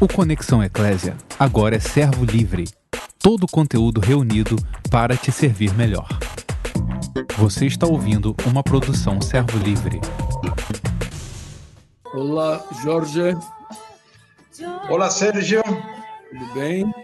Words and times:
O 0.00 0.06
Conexão 0.06 0.62
Eclésia 0.62 1.16
agora 1.36 1.74
é 1.74 1.80
servo 1.80 2.24
livre. 2.24 2.66
Todo 3.18 3.42
o 3.42 3.48
conteúdo 3.48 4.00
reunido 4.00 4.54
para 4.92 5.16
te 5.16 5.32
servir 5.32 5.74
melhor. 5.74 6.06
Você 7.36 7.66
está 7.66 7.84
ouvindo 7.84 8.36
uma 8.46 8.62
produção 8.62 9.20
servo 9.20 9.58
livre. 9.58 10.00
Olá, 12.14 12.64
Jorge. 12.80 13.36
Olá, 14.88 15.10
Sérgio. 15.10 15.64
Tudo 15.64 16.54
bem? 16.54 16.94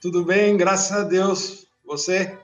Tudo 0.00 0.24
bem, 0.24 0.56
graças 0.56 0.96
a 0.96 1.04
Deus. 1.04 1.66
Você? 1.84 2.38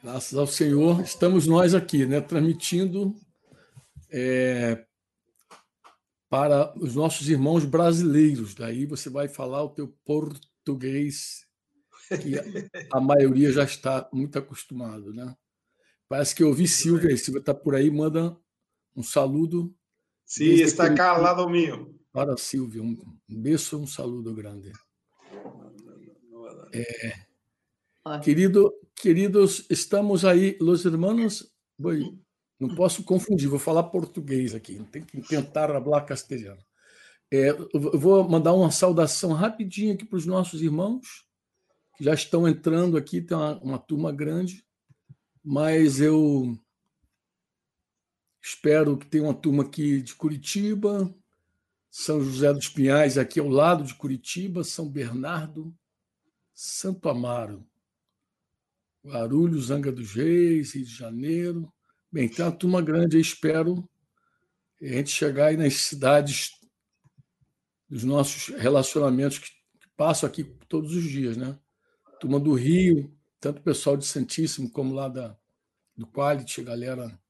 Graças 0.00 0.38
ao 0.38 0.46
Senhor. 0.46 1.00
Estamos 1.00 1.44
nós 1.44 1.74
aqui, 1.74 2.06
né, 2.06 2.20
transmitindo 2.20 3.12
é, 4.12 4.84
para 6.28 6.76
os 6.78 6.94
nossos 6.94 7.28
irmãos 7.28 7.64
brasileiros. 7.64 8.54
Daí 8.54 8.84
você 8.84 9.08
vai 9.08 9.28
falar 9.28 9.62
o 9.64 9.70
teu 9.70 9.88
português, 10.04 11.46
que 12.08 12.34
a 12.92 13.00
maioria 13.00 13.50
já 13.52 13.64
está 13.64 14.08
muito 14.12 14.38
acostumado, 14.38 15.12
né? 15.12 15.34
Parece 16.08 16.34
que 16.34 16.42
eu 16.42 16.48
ouvi 16.48 16.66
Silvia, 16.66 17.16
Silvia 17.16 17.40
está 17.40 17.54
por 17.54 17.74
aí, 17.74 17.90
manda 17.90 18.36
um 18.96 19.02
saludo. 19.02 19.74
Sim, 20.24 20.52
está 20.54 20.94
cá 20.94 21.10
ao 21.10 21.22
lado 21.22 21.48
meu. 21.48 21.94
Para 22.12 22.36
Silvia, 22.36 22.82
um 22.82 22.96
beijo, 23.28 23.78
um 23.78 23.86
saludo 23.86 24.34
grande. 24.34 24.72
É, 26.72 27.14
querido, 28.22 28.72
queridos, 28.94 29.66
estamos 29.70 30.24
aí, 30.24 30.56
los 30.60 30.84
hermanos, 30.84 31.52
não 32.58 32.74
posso 32.74 33.04
confundir, 33.04 33.48
vou 33.48 33.58
falar 33.58 33.84
português 33.84 34.54
aqui, 34.54 34.82
tem 34.90 35.02
que 35.02 35.20
tentar 35.22 35.68
falar 35.68 36.02
castelhano. 36.02 36.60
É, 37.30 37.52
vou 37.74 38.28
mandar 38.28 38.54
uma 38.54 38.70
saudação 38.70 39.32
rapidinho 39.32 39.94
aqui 39.94 40.04
para 40.04 40.16
os 40.16 40.26
nossos 40.26 40.62
irmãos, 40.62 41.26
que 41.96 42.04
já 42.04 42.14
estão 42.14 42.48
entrando 42.48 42.96
aqui, 42.96 43.20
tem 43.20 43.36
uma, 43.36 43.58
uma 43.58 43.78
turma 43.78 44.10
grande, 44.10 44.64
mas 45.44 46.00
eu 46.00 46.58
espero 48.42 48.96
que 48.96 49.06
tenha 49.06 49.24
uma 49.24 49.34
turma 49.34 49.62
aqui 49.62 50.00
de 50.00 50.14
Curitiba, 50.14 51.14
São 51.90 52.20
José 52.20 52.52
dos 52.52 52.68
Pinhais, 52.68 53.18
aqui 53.18 53.38
ao 53.38 53.48
lado 53.48 53.84
de 53.84 53.94
Curitiba, 53.94 54.64
São 54.64 54.88
Bernardo, 54.88 55.74
Santo 56.54 57.08
Amaro, 57.08 57.64
Guarulhos, 59.04 59.66
Zanga 59.66 59.92
dos 59.92 60.12
Reis, 60.12 60.74
Rio 60.74 60.84
de 60.84 60.94
Janeiro, 60.94 61.72
Bem, 62.10 62.26
tem 62.26 62.42
uma 62.42 62.52
turma 62.52 62.80
grande, 62.80 63.16
eu 63.16 63.20
espero 63.20 63.86
a 64.80 64.86
gente 64.86 65.10
chegar 65.10 65.48
aí 65.48 65.58
nas 65.58 65.74
cidades 65.74 66.52
dos 67.86 68.02
nossos 68.02 68.48
relacionamentos 68.56 69.38
que, 69.38 69.50
que 69.50 69.88
passam 69.94 70.26
aqui 70.26 70.42
todos 70.68 70.94
os 70.94 71.04
dias, 71.04 71.36
né? 71.36 71.58
Turma 72.18 72.40
do 72.40 72.54
Rio, 72.54 73.14
tanto 73.38 73.58
o 73.58 73.62
pessoal 73.62 73.94
de 73.94 74.06
Santíssimo 74.06 74.70
como 74.70 74.94
lá 74.94 75.08
da, 75.08 75.36
do 75.94 76.06
Quality, 76.06 76.62
a 76.62 76.64
galera 76.64 77.20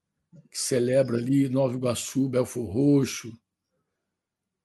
que 0.49 0.57
celebra 0.57 1.17
ali, 1.17 1.49
Nova 1.49 1.75
Iguaçu, 1.75 2.29
Belfor 2.29 2.71
Roxo, 2.71 3.37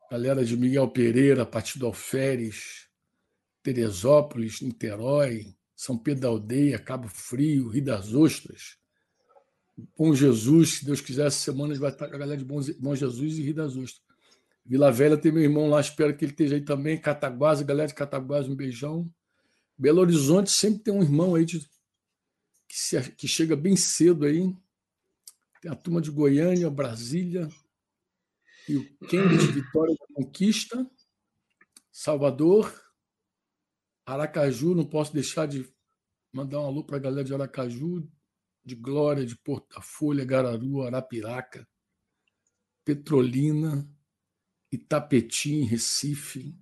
galera 0.09 0.45
de 0.45 0.57
Miguel 0.57 0.89
Pereira, 0.91 1.45
Partido 1.45 1.87
Alferes, 1.87 2.89
Teresópolis, 3.65 4.61
Niterói, 4.61 5.57
São 5.75 5.98
Pedro 5.98 6.20
da 6.20 6.29
Aldeia, 6.29 6.79
Cabo 6.79 7.09
Frio, 7.09 7.69
Rio 7.69 7.85
das 7.85 8.15
Ostras, 8.15 8.79
Bom 9.97 10.14
Jesus, 10.14 10.78
se 10.78 10.84
Deus 10.84 11.00
quiser, 11.00 11.27
essa 11.27 11.39
semana 11.39 11.75
vai 11.75 11.91
estar 11.91 12.08
com 12.08 12.14
a 12.14 12.19
galera 12.19 12.39
de 12.39 12.44
Bom 12.44 12.94
Jesus 12.94 13.39
e 13.39 13.42
Rio 13.42 13.55
das 13.55 13.77
Ostras. 13.77 14.03
Vila 14.64 14.91
Velha 14.91 15.19
tem 15.19 15.30
meu 15.30 15.42
irmão 15.42 15.69
lá, 15.69 15.80
espero 15.80 16.17
que 16.17 16.25
ele 16.25 16.33
esteja 16.33 16.55
aí 16.55 16.62
também. 16.62 16.98
Cataguases, 16.98 17.67
galera 17.67 17.89
de 17.89 17.95
Cataguases, 17.95 18.50
um 18.50 18.56
beijão. 18.56 19.11
Belo 19.77 20.00
Horizonte 20.00 20.50
sempre 20.50 20.84
tem 20.84 20.95
um 20.95 21.02
irmão 21.02 21.34
aí 21.34 21.45
de, 21.45 21.61
que, 22.69 22.77
se, 22.77 23.12
que 23.12 23.29
chega 23.29 23.57
bem 23.57 23.77
cedo 23.77 24.24
aí. 24.24 24.57
Tem 25.61 25.70
a 25.70 25.74
turma 25.74 26.01
de 26.01 26.11
Goiânia, 26.11 26.70
Brasília, 26.70 27.48
e 28.68 28.77
o 28.77 28.98
Kenny 29.08 29.36
de 29.36 29.52
Vitória 29.52 29.95
da 29.95 30.14
Conquista, 30.14 30.89
Salvador, 31.92 32.73
Aracaju, 34.06 34.74
não 34.74 34.85
posso 34.85 35.12
deixar 35.12 35.46
de 35.46 35.68
mandar 36.33 36.61
um 36.61 36.67
alô 36.67 36.85
para 36.85 36.96
a 36.96 37.01
galera 37.01 37.24
de 37.24 37.35
Aracaju, 37.35 38.08
de 38.64 38.75
Glória, 38.75 39.27
de 39.27 39.36
Portafolha, 39.36 40.25
Gararu, 40.25 40.83
Arapiraca, 40.83 41.67
Petrolina, 42.85 43.89
Itapetim, 44.73 45.64
Recife, 45.64 46.57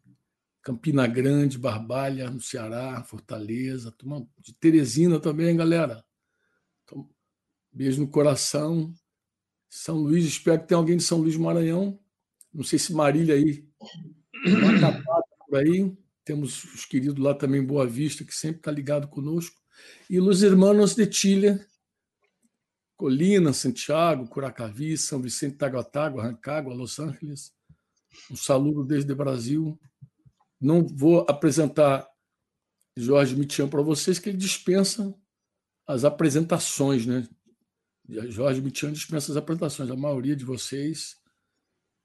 Campina 0.63 1.07
Grande, 1.07 1.59
Barbalha, 1.59 2.31
no 2.31 2.41
Ceará, 2.41 3.03
Fortaleza, 3.03 3.95
de 4.41 4.55
Teresina 4.55 5.19
também, 5.19 5.57
galera. 5.57 6.05
Então, 6.85 7.09
beijo 7.73 8.01
no 8.01 8.09
coração. 8.09 8.95
São 9.69 9.97
Luís, 9.97 10.25
espero 10.25 10.61
que 10.61 10.69
tenha 10.69 10.79
alguém 10.79 10.97
de 10.97 11.03
São 11.03 11.19
Luís 11.19 11.37
Maranhão. 11.37 11.99
Não 12.53 12.63
sei 12.63 12.79
se 12.79 12.93
Marília 12.93 13.35
aí, 13.35 13.67
Macapá 14.61 15.23
por 15.49 15.59
aí. 15.59 15.97
Temos 16.25 16.63
os 16.65 16.85
queridos 16.85 17.19
lá 17.19 17.35
também, 17.35 17.65
Boa 17.65 17.87
Vista, 17.87 18.25
que 18.25 18.35
sempre 18.35 18.59
está 18.59 18.71
ligado 18.71 19.09
conosco. 19.09 19.61
E 20.09 20.21
os 20.21 20.43
irmãos 20.43 20.95
de 20.95 21.11
Chile, 21.11 21.59
Colina, 23.03 23.53
Santiago, 23.53 24.29
Curacaví, 24.29 24.97
São 24.97 25.21
Vicente 25.21 25.57
Taguatágua, 25.57 26.23
Rancagua, 26.23 26.73
Los 26.73 27.01
Angeles. 27.01 27.53
Um 28.31 28.37
saludo 28.37 28.85
desde 28.85 29.11
o 29.11 29.17
Brasil. 29.17 29.77
Não 30.61 30.87
vou 30.87 31.27
apresentar 31.29 32.09
Jorge 32.97 33.35
Mitian 33.35 33.67
para 33.67 33.83
vocês, 33.83 34.21
que 34.21 34.29
ele 34.29 34.39
dispensa 34.39 35.13
as 35.85 36.05
apresentações, 36.05 37.05
né? 37.05 37.29
Jorge 38.29 38.61
Mitian 38.61 38.93
dispensa 38.93 39.33
as 39.33 39.37
apresentações. 39.37 39.91
A 39.91 39.97
maioria 39.97 40.37
de 40.37 40.45
vocês, 40.45 41.17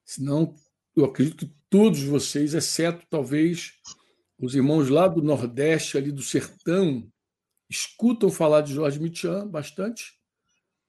senão, 0.03 0.55
eu 0.95 1.05
acredito 1.05 1.45
que 1.45 1.55
todos 1.69 2.01
vocês, 2.01 2.55
exceto 2.55 3.05
talvez 3.07 3.73
os 4.39 4.55
irmãos 4.55 4.89
lá 4.89 5.07
do 5.07 5.21
Nordeste, 5.21 5.95
ali 5.95 6.11
do 6.11 6.23
Sertão, 6.23 7.07
escutam 7.69 8.31
falar 8.31 8.61
de 8.61 8.73
Jorge 8.73 8.99
Mitian 8.99 9.47
bastante 9.47 10.16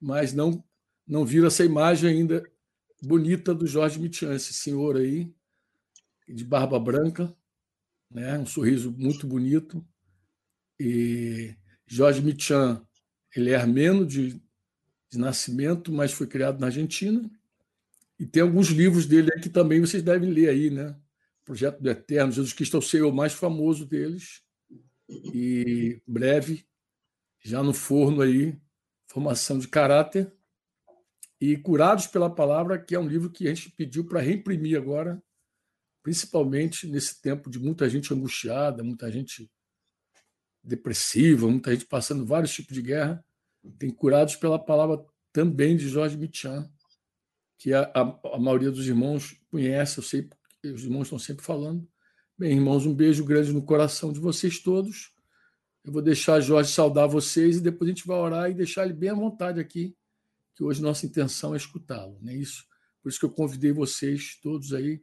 mas 0.01 0.33
não 0.33 0.65
não 1.07 1.25
viram 1.25 1.47
essa 1.47 1.65
imagem 1.65 2.11
ainda 2.11 2.45
bonita 3.03 3.55
do 3.55 3.67
Jorge 3.67 3.99
Mitian, 3.99 4.35
esse 4.35 4.53
senhor 4.53 4.97
aí, 4.97 5.33
de 6.29 6.45
barba 6.45 6.79
branca, 6.79 7.35
né? 8.11 8.39
um 8.39 8.47
sorriso 8.47 8.93
muito 8.93 9.27
bonito. 9.27 9.83
E 10.79 11.55
Jorge 11.87 12.21
Mitian, 12.21 12.87
ele 13.35 13.51
é 13.51 13.57
armeno 13.57 14.05
de, 14.05 14.41
de 15.11 15.19
nascimento, 15.19 15.91
mas 15.91 16.13
foi 16.13 16.27
criado 16.27 16.61
na 16.61 16.67
Argentina. 16.67 17.29
E 18.19 18.27
tem 18.27 18.43
alguns 18.43 18.69
livros 18.69 19.07
dele 19.07 19.31
que 19.41 19.49
também 19.49 19.81
vocês 19.81 20.03
devem 20.03 20.31
ler 20.31 20.51
aí, 20.51 20.71
né? 20.71 20.95
Projeto 21.45 21.81
do 21.81 21.89
Eterno, 21.89 22.33
Jesus 22.33 22.53
Cristo 22.53 22.77
é 22.77 22.81
o 22.81 22.83
Senhor 22.83 23.13
mais 23.13 23.33
famoso 23.33 23.87
deles. 23.87 24.43
E 25.09 26.03
breve, 26.07 26.67
já 27.43 27.63
no 27.63 27.73
forno 27.73 28.21
aí, 28.21 28.61
formação 29.09 29.59
de 29.59 29.67
caráter 29.67 30.33
e 31.41 31.57
Curados 31.57 32.07
pela 32.07 32.29
Palavra, 32.29 32.79
que 32.79 32.95
é 32.95 32.99
um 32.99 33.09
livro 33.09 33.31
que 33.31 33.47
a 33.47 33.55
gente 33.55 33.71
pediu 33.71 34.05
para 34.05 34.21
reimprimir 34.21 34.77
agora, 34.77 35.23
principalmente 36.03 36.87
nesse 36.87 37.21
tempo 37.21 37.49
de 37.51 37.59
muita 37.59 37.89
gente 37.89 38.13
angustiada, 38.13 38.83
muita 38.83 39.11
gente 39.11 39.51
depressiva, 40.63 41.49
muita 41.49 41.73
gente 41.73 41.87
passando 41.87 42.27
vários 42.27 42.53
tipos 42.53 42.75
de 42.75 42.83
guerra. 42.83 43.25
Tem 43.79 43.91
Curados 43.91 44.37
pela 44.37 44.59
Palavra 44.59 45.05
também 45.33 45.77
de 45.77 45.89
Jorge 45.89 46.17
Michan, 46.17 46.69
que 47.57 47.73
a, 47.73 47.91
a, 47.95 48.35
a 48.35 48.39
maioria 48.39 48.71
dos 48.71 48.87
irmãos 48.87 49.41
conhece, 49.51 49.99
eu 49.99 50.05
sei, 50.05 50.29
os 50.65 50.85
irmãos 50.85 51.05
estão 51.05 51.19
sempre 51.19 51.45
falando. 51.45 51.88
Bem, 52.37 52.53
irmãos, 52.53 52.87
um 52.87 52.94
beijo 52.94 53.25
grande 53.25 53.53
no 53.53 53.62
coração 53.62 54.12
de 54.12 54.21
vocês 54.21 54.59
todos. 54.61 55.12
Eu 55.88 55.93
vou 55.93 56.02
deixar 56.02 56.38
Jorge 56.38 56.70
saudar 56.70 57.08
vocês 57.08 57.56
e 57.56 57.61
depois 57.62 57.88
a 57.88 57.94
gente 57.94 58.06
vai 58.06 58.19
orar 58.19 58.50
e 58.50 58.55
deixar 58.55 58.85
ele 58.85 58.93
bem 58.93 59.08
à 59.08 59.14
vontade 59.14 59.58
aqui, 59.58 59.96
que 60.55 60.62
hoje 60.62 60.82
nossa 60.82 61.06
intenção 61.06 61.55
é 61.55 61.56
escutá-lo, 61.56 62.19
não 62.20 62.31
é 62.31 62.37
isso? 62.37 62.67
Por 63.02 63.08
isso 63.08 63.19
que 63.19 63.25
eu 63.25 63.31
convidei 63.31 63.73
vocês 63.73 64.38
todos 64.43 64.75
aí, 64.75 65.00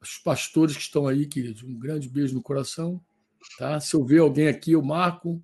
os 0.00 0.16
pastores 0.18 0.76
que 0.76 0.82
estão 0.82 1.08
aí, 1.08 1.26
queridos, 1.26 1.64
um 1.64 1.76
grande 1.76 2.08
beijo 2.08 2.34
no 2.34 2.40
coração, 2.40 3.02
tá? 3.58 3.80
Se 3.80 3.96
eu 3.96 4.04
ver 4.04 4.20
alguém 4.20 4.46
aqui, 4.46 4.70
eu 4.72 4.80
marco, 4.80 5.42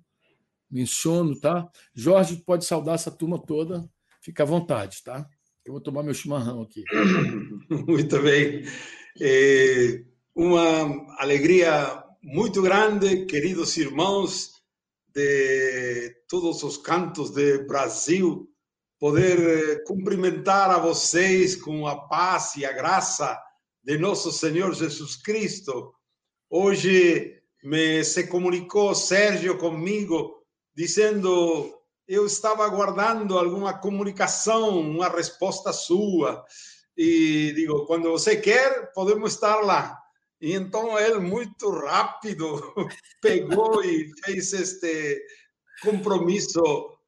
menciono, 0.71 1.37
tá? 1.37 1.69
Jorge 1.93 2.37
pode 2.37 2.63
saudar 2.63 2.95
essa 2.95 3.11
turma 3.11 3.37
toda, 3.37 3.83
fica 4.21 4.43
à 4.43 4.45
vontade, 4.45 5.03
tá? 5.03 5.27
Eu 5.65 5.73
vou 5.73 5.81
tomar 5.81 6.03
meu 6.03 6.13
chimarrão 6.13 6.61
aqui. 6.61 6.85
Muito 7.85 8.21
bem. 8.21 8.63
É 9.19 10.05
uma 10.33 11.21
alegria 11.21 12.01
muito 12.23 12.61
grande, 12.61 13.25
queridos 13.25 13.75
irmãos, 13.75 14.52
de 15.15 16.09
todos 16.27 16.63
os 16.63 16.77
cantos 16.77 17.31
de 17.31 17.59
Brasil, 17.65 18.49
poder 18.99 19.39
eh, 19.39 19.83
cumprimentar 19.85 20.71
a 20.71 20.79
vocês 20.79 21.55
com 21.55 21.87
a 21.87 22.07
paz 22.07 22.55
e 22.55 22.65
a 22.65 22.71
graça 22.71 23.39
de 23.83 23.97
nosso 23.97 24.31
Senhor 24.31 24.73
Jesus 24.73 25.15
Cristo, 25.17 25.93
Hoje 26.55 27.41
me 27.63 28.03
se 28.03 28.27
comunicou 28.27 28.93
Sérgio 28.93 29.57
comigo 29.57 30.45
dizendo 30.75 31.73
eu 32.07 32.27
estava 32.27 32.63
aguardando 32.63 33.39
alguma 33.39 33.73
comunicação, 33.73 34.79
uma 34.79 35.09
resposta 35.09 35.73
sua. 35.73 36.45
E 36.95 37.51
digo, 37.55 37.87
quando 37.87 38.11
você 38.11 38.35
quer, 38.35 38.93
podemos 38.93 39.33
estar 39.33 39.61
lá. 39.61 39.99
E 40.43 40.51
então 40.55 40.99
ele 40.99 41.19
muito 41.19 41.69
rápido 41.69 42.75
pegou 43.21 43.81
e 43.81 44.11
fez 44.25 44.51
este 44.51 45.25
compromisso 45.81 46.61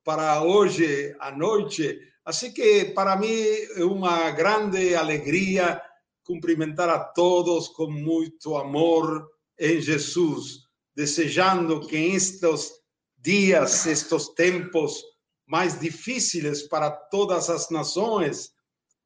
para 0.06 0.42
hoje 0.42 1.14
à 1.20 1.32
noite. 1.32 2.00
Assim 2.24 2.54
que 2.54 2.86
para 2.96 3.18
mim 3.18 3.36
é 3.76 3.84
uma 3.84 4.32
grande 4.32 4.96
alegria 4.96 5.82
cumprimentar 6.24 6.88
a 6.88 6.98
todos 6.98 7.68
com 7.68 7.92
muito 7.92 8.56
amor 8.56 9.30
em 9.60 9.82
Jesus, 9.82 10.62
desejando 10.96 11.86
que 11.86 11.98
estes 11.98 12.72
dias, 13.18 13.86
estes 13.86 14.30
tempos 14.30 15.04
mais 15.46 15.78
difíceis 15.78 16.64
para 16.64 16.90
todas 16.90 17.50
as 17.50 17.70
nações, 17.70 18.52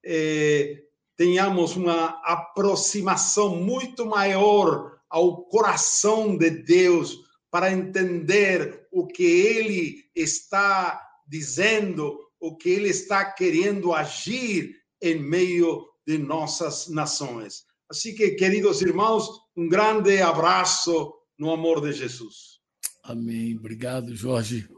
eh, 0.05 0.83
tenhamos 1.19 1.75
uma 1.75 2.17
aproximação 2.23 3.57
muito 3.57 4.05
maior 4.05 4.97
ao 5.09 5.43
coração 5.47 6.37
de 6.37 6.49
Deus 6.49 7.19
para 7.51 7.73
entender 7.73 8.87
o 8.89 9.05
que 9.05 9.25
ele 9.25 10.05
está 10.15 10.97
dizendo, 11.27 12.17
o 12.39 12.55
que 12.55 12.69
ele 12.69 12.87
está 12.87 13.25
querendo 13.25 13.93
agir 13.93 14.73
em 15.01 15.21
meio 15.21 15.85
de 16.07 16.17
nossas 16.17 16.87
nações. 16.87 17.65
Assim 17.91 18.15
que, 18.15 18.31
queridos 18.31 18.81
irmãos, 18.81 19.29
um 19.57 19.67
grande 19.67 20.21
abraço 20.21 21.13
no 21.37 21.51
amor 21.51 21.81
de 21.81 21.91
Jesus. 21.91 22.61
Amém. 23.03 23.57
Obrigado, 23.57 24.15
Jorge. 24.15 24.69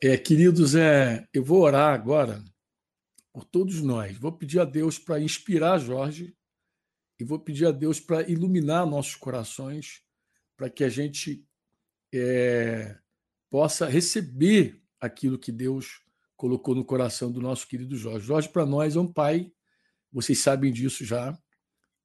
É, 0.00 0.16
queridos, 0.16 0.76
é, 0.76 1.26
eu 1.34 1.42
vou 1.42 1.62
orar 1.62 1.92
agora 1.92 2.40
por 3.32 3.44
todos 3.44 3.80
nós. 3.80 4.16
Vou 4.16 4.32
pedir 4.32 4.60
a 4.60 4.64
Deus 4.64 4.98
para 4.98 5.20
inspirar 5.20 5.78
Jorge 5.78 6.34
e 7.18 7.24
vou 7.24 7.38
pedir 7.38 7.66
a 7.66 7.70
Deus 7.70 8.00
para 8.00 8.28
iluminar 8.28 8.86
nossos 8.86 9.14
corações, 9.14 10.02
para 10.56 10.70
que 10.70 10.82
a 10.82 10.88
gente 10.88 11.46
é, 12.12 12.98
possa 13.48 13.86
receber 13.86 14.82
aquilo 15.00 15.38
que 15.38 15.52
Deus 15.52 16.00
colocou 16.36 16.74
no 16.74 16.84
coração 16.84 17.30
do 17.30 17.40
nosso 17.40 17.66
querido 17.66 17.96
Jorge. 17.96 18.26
Jorge, 18.26 18.48
para 18.48 18.64
nós, 18.64 18.96
é 18.96 19.00
um 19.00 19.12
pai, 19.12 19.52
vocês 20.12 20.38
sabem 20.38 20.72
disso 20.72 21.04
já. 21.04 21.38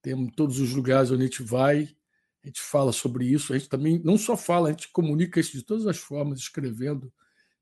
Temos 0.02 0.34
todos 0.36 0.60
os 0.60 0.74
lugares 0.74 1.10
onde 1.10 1.24
a 1.24 1.26
gente 1.26 1.42
vai, 1.42 1.96
a 2.44 2.48
gente 2.48 2.62
fala 2.62 2.92
sobre 2.92 3.26
isso. 3.26 3.54
A 3.54 3.58
gente 3.58 3.70
também 3.70 4.00
não 4.04 4.18
só 4.18 4.38
fala, 4.38 4.70
a 4.70 4.72
gente 4.72 4.90
comunica 4.90 5.40
isso 5.40 5.54
de 5.54 5.64
todas 5.64 5.88
as 5.88 5.98
formas, 5.98 6.40
escrevendo, 6.40 7.12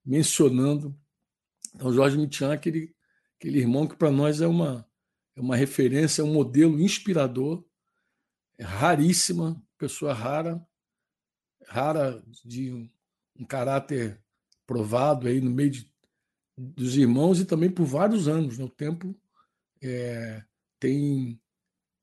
mencionando. 0.03 0.97
Então, 1.73 1.93
Jorge 1.93 2.17
Mitian, 2.17 2.51
aquele 2.51 2.93
aquele 3.43 3.59
irmão 3.59 3.85
que 3.85 3.97
para 3.97 4.09
nós 4.09 4.39
é 4.39 4.47
uma, 4.47 4.87
é 5.35 5.41
uma 5.41 5.57
referência, 5.57 6.21
é 6.21 6.25
um 6.25 6.31
modelo 6.31 6.79
inspirador, 6.79 7.61
é 8.57 8.63
raríssima, 8.63 9.61
pessoa 9.77 10.13
rara, 10.13 10.65
rara 11.67 12.23
de 12.45 12.71
um, 12.71 12.89
um 13.41 13.45
caráter 13.45 14.17
provado 14.65 15.27
aí 15.27 15.41
no 15.41 15.51
meio 15.51 15.71
de, 15.71 15.91
dos 16.57 16.95
irmãos 16.95 17.41
e 17.41 17.45
também 17.45 17.69
por 17.69 17.83
vários 17.83 18.29
anos. 18.29 18.57
Né? 18.57 18.71
Tempo 18.77 19.13
é, 19.81 20.41
tem 20.79 21.37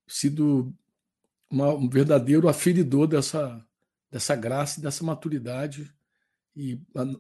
sido 0.07 0.75
uma, 1.49 1.73
um 1.73 1.89
verdadeiro 1.89 2.51
aferidor 2.51 3.07
dessa, 3.07 3.67
dessa 4.11 4.37
graça 4.37 4.79
e 4.79 4.83
dessa 4.83 5.03
maturidade. 5.03 5.91
E 6.55 6.77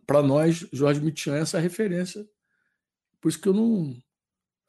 para 0.06 0.22
nós, 0.22 0.68
Jorge 0.70 1.00
Mitian 1.00 1.36
é 1.36 1.40
essa 1.40 1.58
referência. 1.58 2.28
Por 3.18 3.30
isso 3.30 3.40
que 3.40 3.48
eu 3.48 3.54
não, 3.54 3.96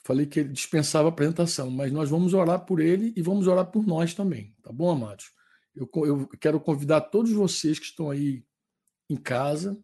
Falei 0.03 0.25
que 0.25 0.39
ele 0.39 0.49
dispensava 0.49 1.09
apresentação, 1.09 1.69
mas 1.69 1.91
nós 1.91 2.09
vamos 2.09 2.33
orar 2.33 2.65
por 2.65 2.79
ele 2.79 3.13
e 3.15 3.21
vamos 3.21 3.47
orar 3.47 3.65
por 3.69 3.85
nós 3.85 4.13
também, 4.13 4.55
tá 4.63 4.71
bom, 4.71 4.89
amados? 4.89 5.31
Eu, 5.75 5.89
eu 6.05 6.27
quero 6.39 6.59
convidar 6.59 7.01
todos 7.01 7.31
vocês 7.31 7.77
que 7.77 7.85
estão 7.85 8.09
aí 8.09 8.43
em 9.09 9.15
casa, 9.15 9.81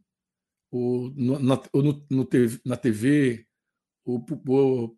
ou, 0.72 1.10
no, 1.12 1.40
na, 1.40 1.62
ou 1.72 1.84
no, 1.84 2.06
no 2.10 2.26
TV, 2.26 2.60
na 2.66 2.76
TV, 2.76 3.46
ou, 4.04 4.26
ou, 4.48 4.98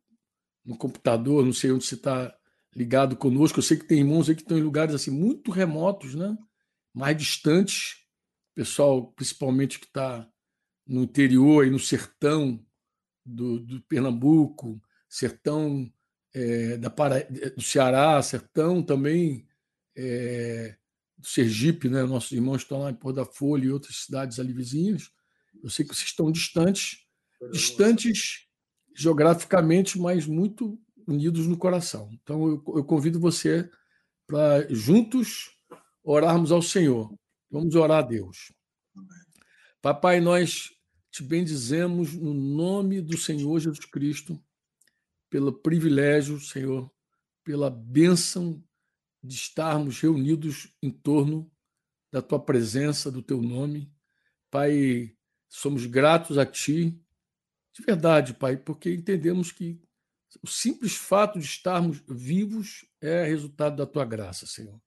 no 0.66 0.78
computador, 0.78 1.46
não 1.46 1.54
sei 1.54 1.72
onde 1.72 1.86
você 1.86 1.96
está 1.96 2.36
ligado 2.76 3.16
conosco. 3.16 3.60
Eu 3.60 3.64
sei 3.64 3.78
que 3.78 3.86
tem 3.86 4.00
irmãos 4.00 4.30
aí 4.30 4.36
que 4.36 4.42
estão 4.42 4.58
em 4.58 4.64
lugares 4.64 4.96
assim 4.96 5.12
muito 5.12 5.52
remotos, 5.52 6.16
né? 6.16 6.38
mais 6.94 7.18
distantes, 7.18 7.98
pessoal, 8.56 9.12
principalmente 9.14 9.80
que 9.80 9.86
está 9.86 10.28
no 10.88 11.04
interior, 11.04 11.64
aí 11.64 11.70
no 11.70 11.80
sertão 11.80 12.64
do, 13.26 13.60
do 13.60 13.82
Pernambuco, 13.84 14.82
sertão 15.10 15.92
é, 16.34 16.78
da 16.78 16.90
Para... 16.90 17.28
do 17.56 17.62
Ceará, 17.62 18.22
sertão 18.22 18.84
também 18.84 19.48
é, 19.98 20.78
do 21.18 21.28
Sergipe, 21.28 21.90
né? 21.90 22.04
Nossos 22.04 22.32
irmãos 22.32 22.62
estão 22.62 22.80
lá 22.80 22.92
em 22.92 22.96
Porto 22.96 23.18
da 23.18 23.26
Folha 23.26 23.66
e 23.66 23.72
outras 23.72 23.98
cidades 23.98 24.40
ali 24.40 24.54
vizinhas. 24.54 25.12
Eu 25.62 25.70
sei 25.70 25.84
que 25.84 25.94
vocês 25.94 26.08
estão 26.08 26.32
distantes, 26.32 27.00
distantes 27.52 28.48
geograficamente, 28.96 30.00
mas 30.00 30.26
muito 30.26 30.80
unidos 31.08 31.48
no 31.48 31.58
coração. 31.58 32.10
Então 32.14 32.48
eu, 32.48 32.64
eu 32.78 32.84
convido 32.84 33.20
você 33.20 33.70
para 34.28 34.72
juntos 34.74 35.50
orarmos 36.04 36.52
ao 36.52 36.62
Senhor. 36.62 37.14
Vamos 37.50 37.76
orar 37.76 38.00
a 38.00 38.08
Deus. 38.08 38.54
Papai, 39.82 40.22
nós 40.22 40.70
te 41.12 41.24
bendizemos 41.24 42.14
no 42.14 42.34
nome 42.34 43.02
do 43.02 43.18
Senhor 43.18 43.60
Jesus 43.60 43.86
Cristo 43.86 44.40
pelo 45.30 45.54
privilégio, 45.54 46.40
Senhor, 46.40 46.92
pela 47.44 47.70
bênção 47.70 48.64
de 49.24 49.36
estarmos 49.36 50.00
reunidos 50.00 50.74
em 50.82 50.90
torno 50.90 51.52
da 52.12 52.22
tua 52.22 52.40
presença, 52.40 53.12
do 53.12 53.22
teu 53.22 53.42
nome. 53.42 53.94
Pai, 54.50 55.16
somos 55.48 55.86
gratos 55.86 56.38
a 56.38 56.46
ti, 56.46 57.00
de 57.74 57.84
verdade, 57.84 58.34
Pai, 58.34 58.58
porque 58.58 58.94
entendemos 58.94 59.52
que 59.52 59.80
o 60.44 60.48
simples 60.48 60.96
fato 60.96 61.40
de 61.40 61.46
estarmos 61.46 62.04
vivos 62.08 62.86
é 63.02 63.24
resultado 63.26 63.76
da 63.76 63.86
tua 63.86 64.06
graça, 64.06 64.46
Senhor. 64.46 64.80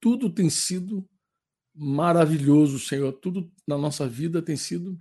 Tudo 0.00 0.32
tem 0.32 0.48
sido 0.48 1.08
maravilhoso, 1.74 2.78
Senhor. 2.78 3.12
Tudo 3.12 3.52
na 3.66 3.76
nossa 3.76 4.08
vida 4.08 4.40
tem 4.40 4.56
sido 4.56 4.98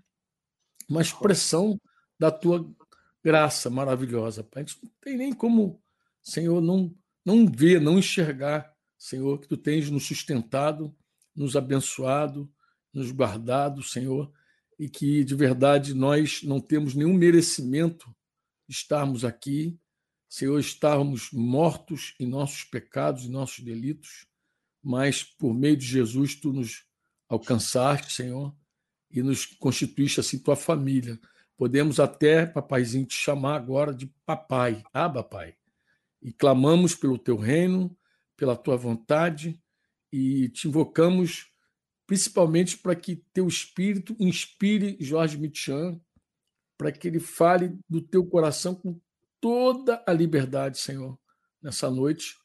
uma 0.89 1.01
expressão 1.01 1.79
da 2.19 2.31
tua 2.31 2.65
graça 3.23 3.69
maravilhosa, 3.69 4.43
Pai. 4.43 4.63
Gente 4.63 4.83
não 4.83 4.91
tem 5.01 5.17
nem 5.17 5.33
como, 5.33 5.81
Senhor, 6.21 6.61
não, 6.61 6.93
não 7.25 7.45
ver, 7.45 7.81
não 7.81 7.99
enxergar, 7.99 8.73
Senhor, 8.97 9.39
que 9.39 9.47
Tu 9.47 9.57
tens 9.57 9.89
nos 9.89 10.05
sustentado, 10.05 10.95
nos 11.35 11.55
abençoado, 11.55 12.51
nos 12.93 13.11
guardado, 13.11 13.83
Senhor, 13.83 14.31
e 14.79 14.89
que 14.89 15.23
de 15.23 15.35
verdade 15.35 15.93
nós 15.93 16.41
não 16.43 16.59
temos 16.59 16.93
nenhum 16.93 17.13
merecimento 17.13 18.13
de 18.67 18.75
estarmos 18.75 19.23
aqui, 19.23 19.79
Senhor, 20.27 20.59
estarmos 20.59 21.31
mortos 21.31 22.13
em 22.19 22.25
nossos 22.25 22.63
pecados 22.63 23.23
e 23.23 23.29
nossos 23.29 23.63
delitos, 23.63 24.25
mas 24.83 25.23
por 25.23 25.53
meio 25.53 25.77
de 25.77 25.85
Jesus 25.85 26.35
Tu 26.35 26.51
nos 26.51 26.85
alcançaste, 27.29 28.13
Senhor, 28.13 28.55
e 29.09 29.21
nos 29.21 29.45
constituíste 29.45 30.19
assim 30.19 30.39
tua 30.39 30.55
família. 30.55 31.19
Podemos 31.57 31.99
até, 31.99 32.45
papaizinho, 32.45 33.05
te 33.05 33.15
chamar 33.15 33.55
agora 33.55 33.93
de 33.93 34.05
papai, 34.25 34.83
aba 34.93 35.23
pai. 35.23 35.55
E 36.21 36.31
clamamos 36.31 36.93
pelo 36.93 37.17
teu 37.17 37.35
reino, 37.35 37.97
pela 38.35 38.55
tua 38.55 38.77
vontade 38.77 39.59
e 40.11 40.49
te 40.49 40.67
invocamos 40.67 41.51
principalmente 42.05 42.77
para 42.77 42.95
que 42.95 43.17
teu 43.33 43.47
espírito 43.47 44.15
inspire 44.19 44.95
Jorge 44.99 45.37
Michan, 45.37 45.99
para 46.77 46.91
que 46.91 47.07
ele 47.07 47.19
fale 47.19 47.77
do 47.89 48.01
teu 48.01 48.25
coração 48.25 48.73
com 48.73 48.99
toda 49.41 50.01
a 50.07 50.13
liberdade, 50.13 50.77
Senhor, 50.77 51.19
nessa 51.61 51.89
noite, 51.89 52.35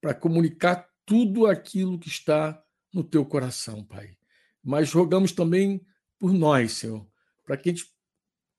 para 0.00 0.14
comunicar 0.14 0.88
tudo 1.06 1.46
aquilo 1.46 1.98
que 1.98 2.08
está 2.08 2.60
no 2.92 3.04
teu 3.04 3.24
coração, 3.24 3.84
Pai. 3.84 4.16
Mas 4.62 4.92
rogamos 4.92 5.32
também 5.32 5.86
por 6.18 6.32
nós, 6.32 6.72
Senhor, 6.72 7.06
para 7.44 7.56
que 7.56 7.68
a 7.68 7.72
gente 7.72 7.93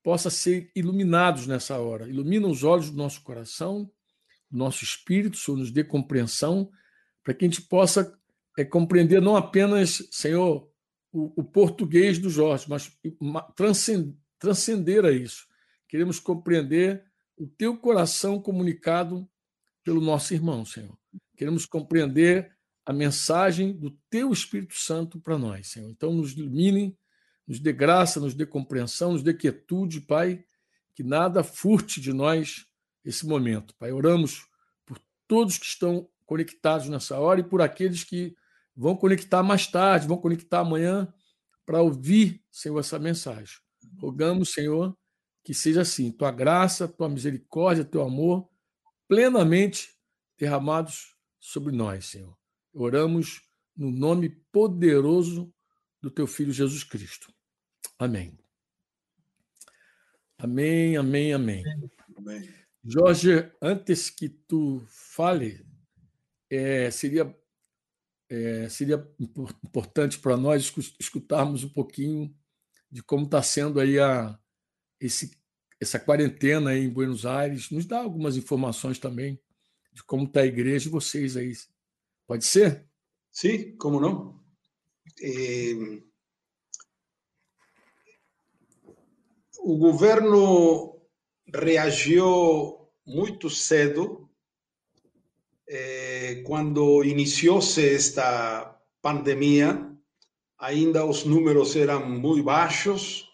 possa 0.05 0.29
ser 0.29 0.69
iluminados 0.75 1.47
nessa 1.47 1.79
hora. 1.79 2.07
Ilumina 2.07 2.47
os 2.47 2.63
olhos 2.63 2.91
do 2.91 2.95
nosso 2.95 3.23
coração, 3.23 3.91
do 4.51 4.55
nosso 4.55 4.83
espírito, 4.83 5.35
Senhor, 5.35 5.57
nos 5.57 5.71
dê 5.71 5.83
compreensão, 5.83 6.69
para 7.23 7.33
que 7.33 7.43
a 7.43 7.47
gente 7.47 7.63
possa 7.63 8.15
é, 8.55 8.63
compreender 8.63 9.19
não 9.19 9.35
apenas, 9.35 10.07
Senhor, 10.11 10.69
o, 11.11 11.41
o 11.41 11.43
português 11.43 12.19
do 12.19 12.29
Jorge, 12.29 12.67
mas 12.69 12.95
transcender, 13.55 14.13
transcender 14.37 15.05
a 15.05 15.11
isso. 15.11 15.47
Queremos 15.89 16.19
compreender 16.19 17.03
o 17.35 17.47
teu 17.47 17.75
coração 17.75 18.39
comunicado 18.39 19.27
pelo 19.83 19.99
nosso 19.99 20.35
irmão, 20.35 20.63
Senhor. 20.63 20.95
Queremos 21.35 21.65
compreender 21.65 22.55
a 22.85 22.93
mensagem 22.93 23.73
do 23.73 23.89
Teu 24.07 24.31
Espírito 24.31 24.75
Santo 24.75 25.19
para 25.19 25.35
nós, 25.39 25.65
Senhor. 25.71 25.89
Então, 25.89 26.13
nos 26.13 26.33
ilumine, 26.33 26.95
nos 27.47 27.59
dê 27.59 27.71
graça, 27.71 28.19
nos 28.19 28.33
dê 28.33 28.45
compreensão, 28.45 29.13
nos 29.13 29.23
dê 29.23 29.33
quietude, 29.33 30.01
Pai, 30.01 30.43
que 30.95 31.03
nada 31.03 31.43
furte 31.43 32.01
de 32.01 32.11
nós 32.11 32.65
esse 33.03 33.25
momento. 33.25 33.75
Pai, 33.75 33.91
oramos 33.91 34.47
por 34.85 34.99
todos 35.27 35.57
que 35.57 35.65
estão 35.65 36.09
conectados 36.25 36.89
nessa 36.89 37.19
hora 37.19 37.39
e 37.39 37.43
por 37.43 37.61
aqueles 37.61 38.03
que 38.03 38.35
vão 38.75 38.95
conectar 38.95 39.43
mais 39.43 39.67
tarde, 39.67 40.07
vão 40.07 40.17
conectar 40.17 40.59
amanhã 40.59 41.11
para 41.65 41.81
ouvir, 41.81 42.43
Senhor, 42.51 42.79
essa 42.79 42.99
mensagem. 42.99 43.57
Rogamos, 43.99 44.53
Senhor, 44.53 44.95
que 45.43 45.53
seja 45.53 45.81
assim, 45.81 46.11
tua 46.11 46.31
graça, 46.31 46.87
tua 46.87 47.07
misericórdia, 47.07 47.85
teu 47.85 48.01
amor 48.01 48.49
plenamente 49.07 49.89
derramados 50.37 51.15
sobre 51.39 51.75
nós, 51.75 52.05
Senhor. 52.05 52.35
Oramos 52.73 53.41
no 53.75 53.91
nome 53.91 54.29
poderoso 54.51 55.53
do 56.05 56.11
teu 56.11 56.27
filho 56.27 56.53
Jesus 56.53 56.83
Cristo. 56.83 57.33
Amém. 57.97 58.37
Amém, 60.37 60.97
amém, 60.97 61.33
amém. 61.33 61.63
amém. 62.15 62.53
Jorge, 62.83 63.51
antes 63.59 64.11
que 64.11 64.29
tu 64.29 64.85
fale, 64.87 65.65
é, 66.47 66.91
seria 66.91 67.35
é, 68.29 68.69
seria 68.69 68.97
importante 69.19 70.19
para 70.19 70.37
nós 70.37 70.71
escutarmos 70.99 71.63
um 71.63 71.69
pouquinho 71.69 72.35
de 72.91 73.01
como 73.01 73.25
está 73.25 73.41
sendo 73.41 73.79
aí 73.79 73.99
a, 73.99 74.37
esse, 74.99 75.35
essa 75.79 75.99
quarentena 75.99 76.71
aí 76.71 76.83
em 76.83 76.89
Buenos 76.89 77.25
Aires. 77.25 77.71
Nos 77.71 77.87
dá 77.87 77.99
algumas 77.99 78.37
informações 78.37 78.99
também 78.99 79.41
de 79.91 80.03
como 80.03 80.25
está 80.25 80.41
a 80.41 80.45
igreja 80.45 80.85
de 80.85 80.89
vocês 80.89 81.35
aí. 81.35 81.53
Pode 82.27 82.45
ser? 82.45 82.87
Sim, 83.31 83.75
como 83.77 83.99
não? 83.99 84.44
Eh, 85.21 86.01
o 89.59 89.77
governo 89.77 91.01
reagiu 91.53 92.89
muito 93.05 93.49
cedo 93.49 94.29
eh, 95.67 96.43
quando 96.45 97.03
iniciou-se 97.03 97.95
esta 97.95 98.79
pandemia. 99.01 99.91
Ainda 100.57 101.05
os 101.05 101.25
números 101.25 101.75
eram 101.75 102.09
muito 102.09 102.43
baixos, 102.43 103.27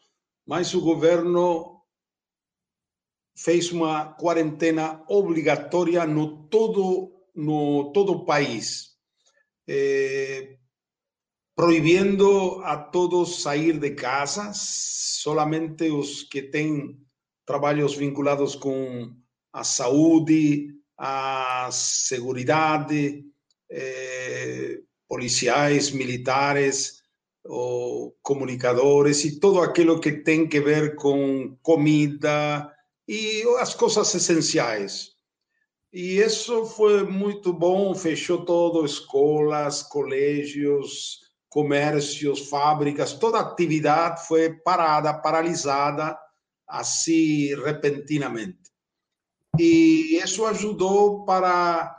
mas 0.45 0.73
o 0.73 0.81
governo 0.81 1.81
fez 3.35 3.71
uma 3.71 4.13
quarentena 4.13 5.03
obrigatória 5.07 6.05
no 6.05 6.47
todo 6.47 7.11
no 7.33 7.91
todo 7.93 8.11
o 8.11 8.25
país, 8.25 8.97
eh, 9.67 10.57
proibindo 11.61 12.59
a 12.63 12.75
todos 12.75 13.43
sair 13.43 13.77
de 13.77 13.91
casa, 13.91 14.51
solamente 14.51 15.91
os 15.91 16.23
que 16.23 16.41
têm 16.41 16.97
trabalhos 17.45 17.93
vinculados 17.93 18.55
com 18.55 19.13
a 19.53 19.63
saúde, 19.63 20.73
a 20.97 21.69
seguridade, 21.71 23.23
eh, 23.69 24.79
policiais, 25.07 25.91
militares, 25.91 27.03
ou 27.45 28.17
comunicadores 28.23 29.23
e 29.23 29.39
todo 29.39 29.61
aquilo 29.61 29.99
que 29.99 30.13
tem 30.13 30.47
que 30.47 30.59
ver 30.59 30.95
com 30.95 31.55
comida 31.61 32.75
e 33.07 33.43
as 33.59 33.75
coisas 33.75 34.15
essenciais. 34.15 35.11
E 35.93 36.17
isso 36.17 36.65
foi 36.65 37.03
muito 37.03 37.53
bom, 37.53 37.93
fechou 37.93 38.43
todo, 38.45 38.83
escolas, 38.83 39.83
colégios, 39.83 41.21
comércios, 41.51 42.47
fábricas, 42.47 43.11
toda 43.11 43.41
atividade 43.41 44.25
foi 44.25 44.53
parada, 44.53 45.13
paralisada, 45.13 46.17
assim, 46.65 47.53
repentinamente. 47.55 48.71
E 49.59 50.17
isso 50.23 50.45
ajudou 50.45 51.25
para 51.25 51.93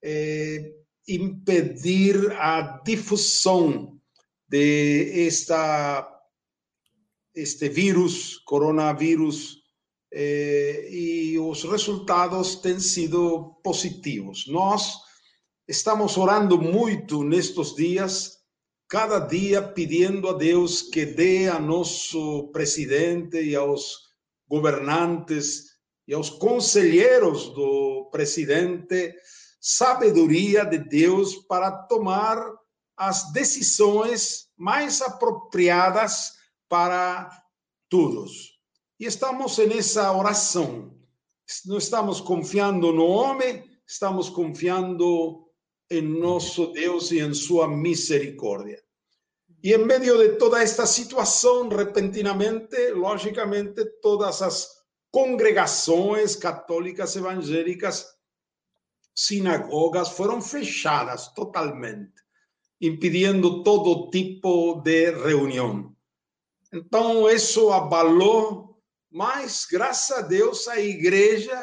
eh, 0.00 0.72
impedir 1.08 2.30
a 2.38 2.80
difusão 2.84 4.00
de 4.48 5.26
esta 5.26 6.08
este 7.34 7.68
vírus, 7.68 8.38
coronavírus, 8.44 9.58
eh, 10.12 10.86
e 10.88 11.36
os 11.36 11.64
resultados 11.64 12.54
têm 12.54 12.78
sido 12.78 13.56
positivos. 13.64 14.46
Nós 14.46 14.94
estamos 15.66 16.16
orando 16.16 16.60
muito 16.62 17.24
nestes 17.24 17.74
dias, 17.74 18.33
cada 18.94 19.18
dia 19.18 19.60
pedindo 19.60 20.28
a 20.28 20.34
Deus 20.34 20.80
que 20.80 21.04
dê 21.04 21.48
a 21.48 21.58
nosso 21.58 22.46
presidente 22.52 23.42
e 23.42 23.56
aos 23.56 24.04
governantes 24.48 25.64
e 26.06 26.14
aos 26.14 26.30
conselheiros 26.30 27.48
do 27.54 28.08
presidente 28.12 29.12
sabedoria 29.60 30.64
de 30.64 30.78
Deus 30.78 31.34
para 31.34 31.72
tomar 31.72 32.38
as 32.96 33.32
decisões 33.32 34.46
mais 34.56 35.02
apropriadas 35.02 36.34
para 36.68 37.28
todos. 37.88 38.60
E 39.00 39.06
estamos 39.06 39.58
nessa 39.58 40.12
oração. 40.12 40.94
Não 41.66 41.78
estamos 41.78 42.20
confiando 42.20 42.92
no 42.92 43.06
homem, 43.06 43.68
estamos 43.84 44.28
confiando 44.28 45.48
em 45.90 46.00
nosso 46.00 46.68
Deus 46.68 47.10
e 47.10 47.18
em 47.18 47.34
sua 47.34 47.66
misericórdia. 47.66 48.83
E 49.64 49.72
em 49.72 49.78
meio 49.78 50.18
de 50.18 50.36
toda 50.36 50.62
esta 50.62 50.84
situação, 50.86 51.68
repentinamente, 51.68 52.90
logicamente, 52.90 53.82
todas 54.02 54.42
as 54.42 54.68
congregações 55.10 56.36
católicas 56.36 57.16
evangélicas, 57.16 58.06
sinagogas 59.14 60.10
foram 60.10 60.42
fechadas 60.42 61.28
totalmente 61.34 62.12
impedindo 62.80 63.62
todo 63.62 64.10
tipo 64.10 64.82
de 64.82 65.10
reunião. 65.12 65.94
Então, 66.72 67.30
isso 67.30 67.70
abalou, 67.70 68.78
mas 69.10 69.66
graças 69.70 70.18
a 70.18 70.20
Deus 70.20 70.68
a 70.68 70.78
igreja 70.78 71.56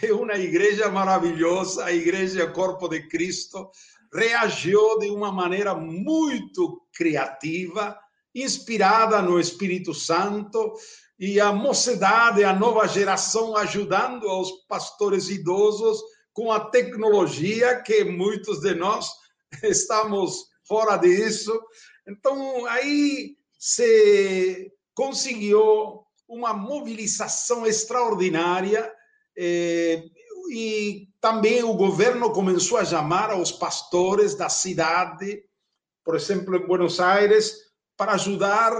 é 0.00 0.12
uma 0.14 0.36
igreja 0.36 0.88
maravilhosa, 0.88 1.84
a 1.84 1.92
igreja 1.92 2.50
Corpo 2.50 2.88
de 2.88 3.06
Cristo, 3.08 3.70
reagiu 4.12 4.98
de 4.98 5.10
uma 5.10 5.32
maneira 5.32 5.74
muito 5.74 6.82
criativa, 6.94 7.98
inspirada 8.34 9.22
no 9.22 9.40
Espírito 9.40 9.94
Santo, 9.94 10.74
e 11.18 11.40
a 11.40 11.52
mocidade, 11.52 12.44
a 12.44 12.52
nova 12.52 12.86
geração 12.86 13.56
ajudando 13.56 14.28
aos 14.28 14.50
pastores 14.66 15.28
idosos 15.28 16.02
com 16.32 16.50
a 16.50 16.58
tecnologia 16.58 17.80
que 17.82 18.04
muitos 18.04 18.60
de 18.60 18.74
nós 18.74 19.08
estamos 19.62 20.46
fora 20.66 20.96
disso. 20.96 21.52
Então, 22.08 22.66
aí 22.66 23.36
se 23.58 24.72
conseguiu 24.94 26.02
uma 26.28 26.52
mobilização 26.52 27.66
extraordinária 27.66 28.92
eh, 29.36 30.02
e 30.50 31.08
também 31.22 31.62
o 31.62 31.74
governo 31.74 32.32
começou 32.32 32.78
a 32.78 32.84
chamar 32.84 33.30
aos 33.30 33.52
pastores 33.52 34.34
da 34.34 34.48
cidade, 34.48 35.40
por 36.04 36.16
exemplo, 36.16 36.56
em 36.56 36.66
Buenos 36.66 36.98
Aires, 36.98 37.54
para 37.96 38.14
ajudar 38.14 38.72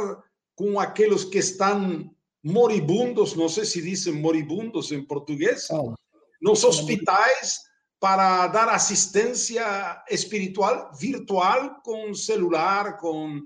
com 0.57 0.81
aqueles 0.81 1.23
que 1.23 1.39
estão 1.39 2.11
moribundos, 2.43 3.37
não 3.37 3.49
sei 3.49 3.65
se 3.65 3.81
dizem 3.81 4.15
moribundos 4.15 4.91
em 4.91 5.01
português, 5.01 5.69
oh. 5.71 5.95
nos 6.43 6.65
hospitais 6.65 7.61
para 8.01 8.49
dar 8.49 8.69
assistência 8.69 10.03
espiritual 10.11 10.91
virtual 10.99 11.81
com 11.85 12.13
celular, 12.13 12.99
com 12.99 13.41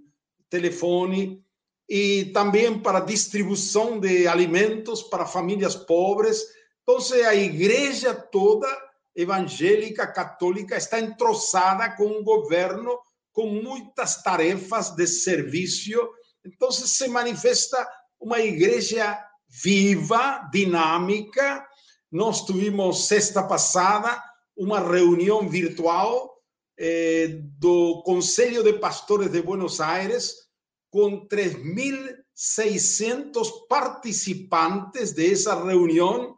telefone 0.49 1.45
e 1.87 2.25
também 2.33 2.79
para 2.79 3.00
distribuição 3.00 4.00
de 4.00 4.26
alimentos 4.26 5.03
para 5.03 5.26
famílias 5.26 5.76
pobres. 5.76 6.43
Então, 6.83 6.97
a 7.29 7.35
igreja 7.35 8.15
toda 8.15 8.86
evangélica 9.17 10.07
católica 10.07 10.77
está 10.77 11.01
entroçada 11.01 11.91
com 11.97 12.07
o 12.07 12.23
governo 12.23 12.97
com 13.33 13.49
muitas 13.49 14.23
tarefas 14.23 14.91
de 14.91 15.07
serviço. 15.07 16.09
Então, 16.45 16.71
se 16.71 17.09
manifesta 17.09 17.89
uma 18.21 18.41
igreja 18.41 19.19
viva, 19.49 20.49
dinâmica. 20.53 21.67
Nós 22.11 22.45
tivemos 22.45 23.09
sexta 23.09 23.43
passada 23.43 24.23
uma 24.57 24.81
reunião 24.81 25.49
virtual 25.49 26.37
eh, 26.79 27.41
do 27.59 28.03
Conselho 28.05 28.63
de 28.63 28.75
Pastores 28.75 29.31
de 29.31 29.41
Buenos 29.43 29.81
Aires, 29.81 30.47
com 30.91 31.27
3.600 31.29 33.67
participantes 33.69 35.13
dessa 35.13 35.55
reunião, 35.63 36.36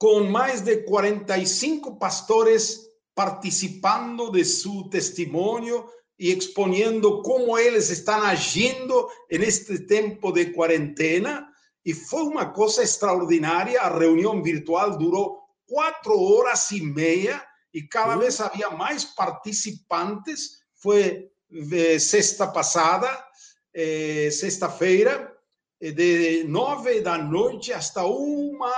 com 0.00 0.24
mais 0.24 0.62
de 0.62 0.78
45 0.78 1.98
pastores 1.98 2.88
participando 3.14 4.30
de 4.30 4.46
su 4.46 4.88
testimonio 4.88 5.90
y 6.16 6.32
exponiendo 6.32 7.20
cómo 7.22 7.58
ellos 7.58 7.90
están 7.90 8.24
agindo 8.24 9.10
en 9.28 9.42
este 9.42 9.80
tiempo 9.80 10.32
de 10.32 10.54
cuarentena. 10.54 11.54
Y 11.84 11.92
fue 11.92 12.22
una 12.22 12.50
cosa 12.50 12.80
extraordinaria. 12.80 13.82
La 13.82 13.90
reunión 13.90 14.42
virtual 14.42 14.96
duró 14.96 15.50
cuatro 15.66 16.14
horas 16.14 16.72
y 16.72 16.80
media 16.80 17.46
y 17.70 17.86
cada 17.86 18.16
vez 18.16 18.40
había 18.40 18.70
más 18.70 19.04
participantes. 19.04 20.64
Fue 20.72 21.30
de 21.46 22.00
sexta 22.00 22.50
passada, 22.50 23.28
eh, 23.70 24.30
sexta-feira, 24.32 25.30
eh, 25.78 25.92
de 25.92 26.44
nove 26.48 27.02
da 27.02 27.18
noite 27.18 27.74
hasta 27.74 28.06
uma 28.06 28.72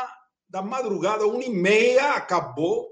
da 0.52 0.61
madrugada, 0.61 1.26
uma 1.26 1.42
e 1.42 1.49
meia, 1.49 2.12
acabou. 2.12 2.90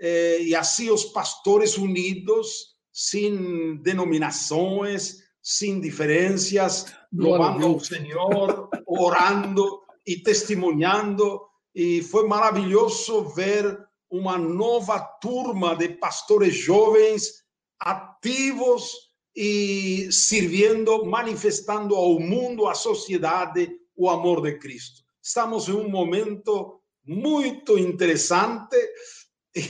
Eh, 0.00 0.38
e 0.44 0.54
assim 0.56 0.90
os 0.90 1.04
pastores 1.04 1.76
unidos, 1.76 2.74
sem 2.90 3.76
denominações, 3.82 5.18
sem 5.42 5.78
diferenças, 5.78 6.86
louvando 7.12 7.66
ao 7.66 7.80
Senhor, 7.80 8.70
orando 8.86 9.82
e 10.06 10.16
testemunhando. 10.16 11.42
E 11.74 12.02
foi 12.02 12.26
maravilhoso 12.26 13.28
ver 13.28 13.78
uma 14.10 14.38
nova 14.38 14.98
turma 14.98 15.76
de 15.76 15.90
pastores 15.90 16.54
jovens 16.54 17.44
ativos 17.78 18.90
e 19.36 20.08
servindo, 20.10 21.04
manifestando 21.04 21.94
ao 21.94 22.18
mundo, 22.18 22.66
à 22.66 22.74
sociedade, 22.74 23.70
o 23.94 24.08
amor 24.08 24.40
de 24.40 24.58
Cristo. 24.58 25.04
Estamos 25.22 25.68
em 25.68 25.72
um 25.72 25.90
momento 25.90 26.75
muito 27.06 27.78
interessante 27.78 28.76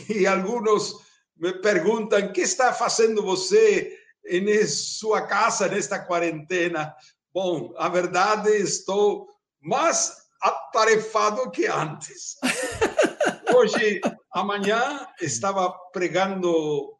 e 0.08 0.26
alguns 0.26 0.94
me 1.36 1.52
perguntam: 1.60 2.20
o 2.20 2.32
que 2.32 2.40
está 2.40 2.72
fazendo 2.72 3.22
você 3.22 3.96
em 4.26 4.66
sua 4.66 5.22
casa 5.22 5.68
nesta 5.68 5.98
quarentena? 5.98 6.94
Bom, 7.32 7.74
a 7.76 7.88
verdade, 7.88 8.50
estou 8.50 9.28
mais 9.60 10.16
atarefado 10.40 11.50
que 11.50 11.66
antes. 11.66 12.36
Hoje, 13.54 14.00
amanhã, 14.32 15.06
estava 15.20 15.70
pregando 15.92 16.96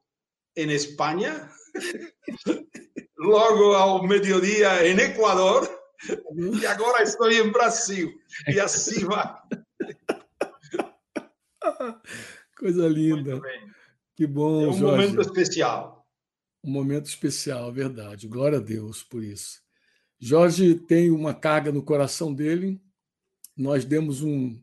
em 0.57 0.71
Espanha 0.71 1.51
logo 3.19 3.75
ao 3.75 4.07
meio-dia 4.07 4.87
em 4.87 4.99
Equador, 4.99 5.69
e 6.61 6.67
agora 6.67 7.03
estou 7.03 7.31
em 7.31 7.51
Brasil. 7.51 8.13
E 8.47 8.61
assim 8.61 9.05
vai. 9.05 9.35
Coisa 12.59 12.89
linda. 12.89 13.41
Que 14.15 14.27
bom, 14.27 14.63
é 14.63 14.69
um 14.69 14.73
Jorge. 14.73 15.09
momento 15.09 15.21
especial. 15.21 16.07
Um 16.65 16.71
momento 16.71 17.07
especial, 17.07 17.73
verdade. 17.73 18.29
Glória 18.29 18.59
a 18.59 18.63
Deus 18.63 19.03
por 19.03 19.23
isso. 19.23 19.61
Jorge 20.19 20.75
tem 20.75 21.11
uma 21.11 21.35
carga 21.35 21.71
no 21.71 21.83
coração 21.83 22.33
dele. 22.33 22.81
Nós 23.57 23.85
demos 23.85 24.23
um. 24.23 24.61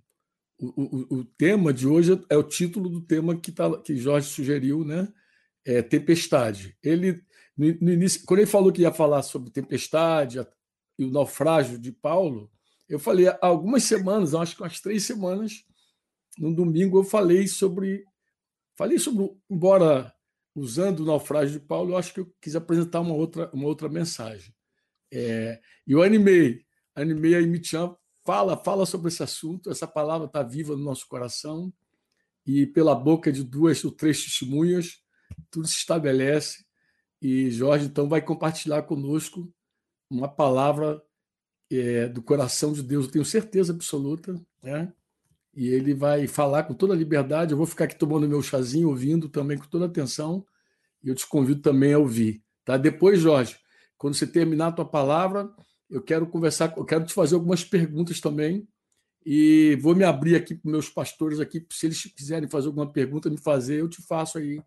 O, 0.60 0.68
o, 1.16 1.20
o 1.20 1.26
tema 1.26 1.74
de 1.74 1.88
hoje 1.88 2.20
é 2.30 2.38
o 2.38 2.44
título 2.44 2.90
do 2.90 3.02
tema 3.02 3.36
que, 3.36 3.52
tá, 3.52 3.78
que 3.82 3.96
Jorge 3.96 4.30
sugeriu, 4.30 4.86
né? 4.86 5.12
é, 5.66 5.82
tempestade. 5.82 6.78
Ele, 6.84 7.22
no, 7.58 7.92
início, 7.92 8.24
quando 8.26 8.40
ele 8.40 8.50
falou 8.50 8.72
que 8.72 8.82
ia 8.82 8.92
falar 8.92 9.22
sobre 9.24 9.52
tempestade 9.52 10.46
e 10.98 11.06
o 11.06 11.12
naufrágio 11.12 11.78
de 11.78 11.92
Paulo, 11.92 12.52
eu 12.88 13.00
falei 13.00 13.28
há 13.28 13.38
algumas 13.42 13.84
semanas, 13.84 14.36
acho 14.36 14.56
que 14.56 14.62
umas 14.62 14.80
três 14.80 15.04
semanas, 15.04 15.66
no 16.38 16.54
domingo 16.54 17.00
eu 17.00 17.04
falei 17.04 17.48
sobre, 17.48 18.06
falei 18.76 19.00
sobre, 19.00 19.30
embora 19.50 20.14
usando 20.56 21.02
o 21.02 21.06
naufrágio 21.06 21.60
de 21.60 21.66
Paulo, 21.66 21.94
eu 21.94 21.98
acho 21.98 22.14
que 22.14 22.20
eu 22.20 22.34
quis 22.42 22.56
apresentar 22.56 23.02
uma 23.02 23.14
outra, 23.14 23.50
uma 23.54 23.66
outra 23.66 23.90
mensagem. 23.90 24.54
É, 25.12 25.60
eu 25.86 26.02
animei, 26.02 26.66
animei 26.96 27.36
a 27.36 27.42
Imitian, 27.42 27.96
fala, 28.24 28.58
fala 28.58 28.86
sobre 28.86 29.10
esse 29.10 29.24
assunto, 29.24 29.70
essa 29.70 29.88
palavra 29.88 30.28
está 30.28 30.44
viva 30.44 30.76
no 30.76 30.84
nosso 30.84 31.08
coração, 31.08 31.74
e 32.46 32.68
pela 32.68 32.94
boca 32.94 33.32
de 33.32 33.44
duas 33.44 33.84
ou 33.84 33.92
três 33.92 34.24
testemunhas, 34.24 35.02
tudo 35.50 35.68
se 35.68 35.78
estabelece 35.78 36.66
e 37.24 37.50
Jorge 37.50 37.86
então 37.86 38.10
vai 38.10 38.22
compartilhar 38.22 38.84
conosco 38.84 39.50
uma 40.10 40.28
palavra 40.28 41.02
é, 41.72 42.08
do 42.10 42.22
coração 42.22 42.74
de 42.74 42.84
Deus, 42.84 43.06
eu 43.06 43.12
tenho 43.12 43.26
certeza 43.26 43.72
absoluta, 43.72 44.36
né? 44.62 44.94
E 45.56 45.68
ele 45.68 45.94
vai 45.94 46.28
falar 46.28 46.64
com 46.64 46.74
toda 46.74 46.94
a 46.94 46.98
liberdade. 46.98 47.52
Eu 47.52 47.58
vou 47.58 47.66
ficar 47.66 47.86
aqui 47.86 47.96
tomando 47.96 48.28
meu 48.28 48.42
chazinho, 48.42 48.90
ouvindo 48.90 49.30
também 49.30 49.58
com 49.58 49.68
toda 49.68 49.86
atenção, 49.86 50.46
e 51.04 51.10
eu 51.10 51.16
te 51.16 51.28
convido 51.28 51.62
também 51.62 51.94
a 51.94 52.00
ouvir, 52.00 52.42
tá? 52.64 52.78
Depois, 52.78 53.20
Jorge, 53.20 53.58
quando 53.98 54.16
você 54.16 54.26
terminar 54.26 54.68
a 54.68 54.72
tua 54.72 54.86
palavra, 54.86 55.50
eu 55.90 56.02
quero 56.02 56.26
conversar, 56.26 56.74
eu 56.76 56.86
quero 56.86 57.06
te 57.06 57.14
fazer 57.14 57.36
algumas 57.36 57.64
perguntas 57.64 58.20
também, 58.20 58.68
e 59.26 59.78
vou 59.82 59.96
me 59.96 60.04
abrir 60.04 60.36
aqui 60.36 60.56
para 60.56 60.72
meus 60.72 60.90
pastores 60.90 61.40
aqui, 61.40 61.66
se 61.72 61.86
eles 61.86 62.04
quiserem 62.04 62.50
fazer 62.50 62.68
alguma 62.68 62.92
pergunta, 62.92 63.30
me 63.30 63.38
fazer, 63.38 63.80
eu 63.80 63.88
te 63.88 64.02
faço 64.02 64.38
aí 64.38 64.62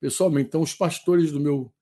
pessoalmente. 0.00 0.48
Então, 0.48 0.62
os 0.62 0.74
pastores 0.74 1.32
do 1.32 1.40
meu 1.40 1.72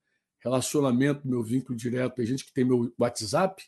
relacionamento, 0.42 1.22
do 1.22 1.28
meu 1.28 1.42
vínculo 1.42 1.76
direto, 1.76 2.20
a 2.20 2.24
gente 2.24 2.44
que 2.44 2.52
tem 2.52 2.64
meu 2.64 2.92
WhatsApp, 2.98 3.62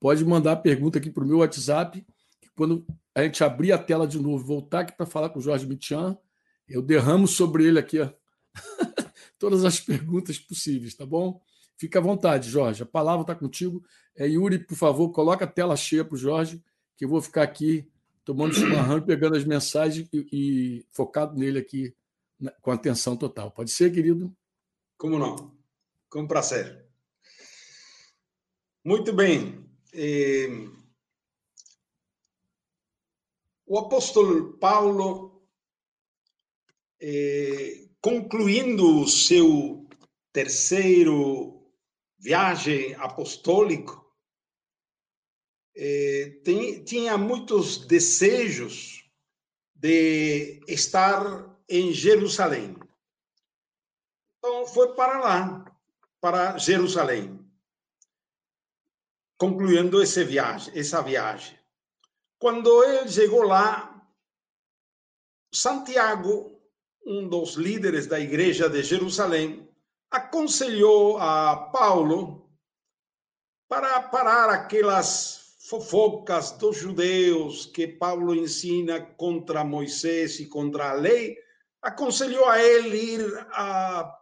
pode 0.00 0.24
mandar 0.24 0.56
pergunta 0.56 0.98
aqui 0.98 1.10
para 1.10 1.22
o 1.22 1.26
meu 1.26 1.38
WhatsApp, 1.38 2.04
que 2.40 2.48
quando 2.56 2.84
a 3.14 3.22
gente 3.22 3.42
abrir 3.44 3.72
a 3.72 3.78
tela 3.78 4.06
de 4.06 4.18
novo, 4.18 4.44
voltar 4.44 4.80
aqui 4.80 4.96
para 4.96 5.06
falar 5.06 5.30
com 5.30 5.38
o 5.38 5.42
Jorge 5.42 5.66
Mitian, 5.66 6.16
eu 6.68 6.80
derramo 6.80 7.26
sobre 7.26 7.66
ele 7.66 7.78
aqui 7.78 8.00
ó, 8.00 8.10
todas 9.38 9.64
as 9.64 9.80
perguntas 9.80 10.38
possíveis, 10.38 10.94
tá 10.94 11.04
bom? 11.04 11.40
Fica 11.76 11.98
à 11.98 12.02
vontade, 12.02 12.48
Jorge. 12.48 12.82
A 12.82 12.86
palavra 12.86 13.22
está 13.22 13.34
contigo. 13.34 13.84
É, 14.14 14.26
Yuri, 14.26 14.58
por 14.58 14.76
favor, 14.76 15.10
coloca 15.10 15.44
a 15.44 15.48
tela 15.48 15.76
cheia 15.76 16.04
para 16.04 16.14
o 16.14 16.18
Jorge, 16.18 16.62
que 16.96 17.04
eu 17.04 17.08
vou 17.08 17.20
ficar 17.20 17.42
aqui 17.42 17.90
tomando 18.24 18.54
chimarrão 18.54 18.98
e 18.98 19.02
pegando 19.02 19.36
as 19.36 19.44
mensagens 19.44 20.08
e, 20.12 20.28
e 20.32 20.86
focado 20.92 21.36
nele 21.36 21.58
aqui 21.58 21.94
com 22.60 22.70
atenção 22.70 23.16
total. 23.16 23.50
Pode 23.50 23.70
ser, 23.70 23.92
querido? 23.92 24.34
Como 24.96 25.18
não? 25.18 25.56
Com 26.08 26.26
prazer. 26.26 26.86
Muito 28.84 29.12
bem. 29.12 29.68
Eh, 29.92 30.68
o 33.72 33.78
apóstolo 33.78 34.52
Paulo, 34.58 35.42
eh, 37.00 37.88
concluindo 38.02 39.00
o 39.00 39.08
seu 39.08 39.88
terceiro 40.30 41.72
viagem 42.18 42.94
apostólico, 42.96 44.14
eh, 45.74 46.38
tem, 46.44 46.84
tinha 46.84 47.16
muitos 47.16 47.86
desejos 47.86 49.10
de 49.74 50.60
estar 50.68 51.58
em 51.66 51.94
Jerusalém. 51.94 52.76
Então 54.36 54.66
foi 54.66 54.94
para 54.94 55.18
lá, 55.18 55.64
para 56.20 56.58
Jerusalém, 56.58 57.40
concluindo 59.38 60.02
esse 60.02 60.22
viagem, 60.24 60.78
essa 60.78 61.00
viagem. 61.00 61.61
Quando 62.42 62.82
ele 62.82 63.08
chegou 63.08 63.42
lá, 63.42 64.04
Santiago, 65.54 66.60
um 67.06 67.28
dos 67.28 67.54
líderes 67.54 68.08
da 68.08 68.18
igreja 68.18 68.68
de 68.68 68.82
Jerusalém, 68.82 69.70
aconselhou 70.10 71.18
a 71.18 71.54
Paulo 71.72 72.50
para 73.68 74.02
parar 74.02 74.50
aquelas 74.50 75.54
fofocas 75.68 76.50
dos 76.50 76.78
judeus 76.78 77.66
que 77.66 77.86
Paulo 77.86 78.34
ensina 78.34 79.00
contra 79.00 79.62
Moisés 79.62 80.40
e 80.40 80.46
contra 80.46 80.90
a 80.90 80.94
lei 80.94 81.38
aconselhou 81.80 82.48
a 82.48 82.60
ele 82.60 82.96
ir 82.96 83.46
a, 83.52 84.18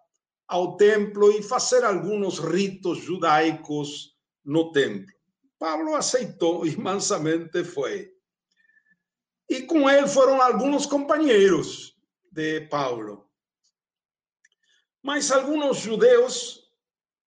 ao 0.46 0.76
templo 0.76 1.33
e 1.33 1.42
fazer 1.42 1.85
alguns 1.85 2.38
ritos 2.38 2.98
judaicos 2.98 4.14
no 4.44 4.72
templo. 4.72 5.19
Paulo 5.61 5.94
aceitou 5.94 6.64
e 6.66 6.75
mansamente 6.77 7.62
foi. 7.62 8.11
E 9.49 9.62
com 9.62 9.88
ele 9.88 10.09
foram 10.09 10.40
alguns 10.40 10.87
companheiros 10.87 11.94
de 12.33 12.62
Paulo. 12.62 13.29
Mas 15.03 15.31
alguns 15.31 15.79
judeus 15.79 16.64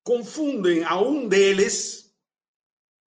confundem 0.04 0.84
a 0.84 1.00
um 1.00 1.28
deles. 1.28 2.14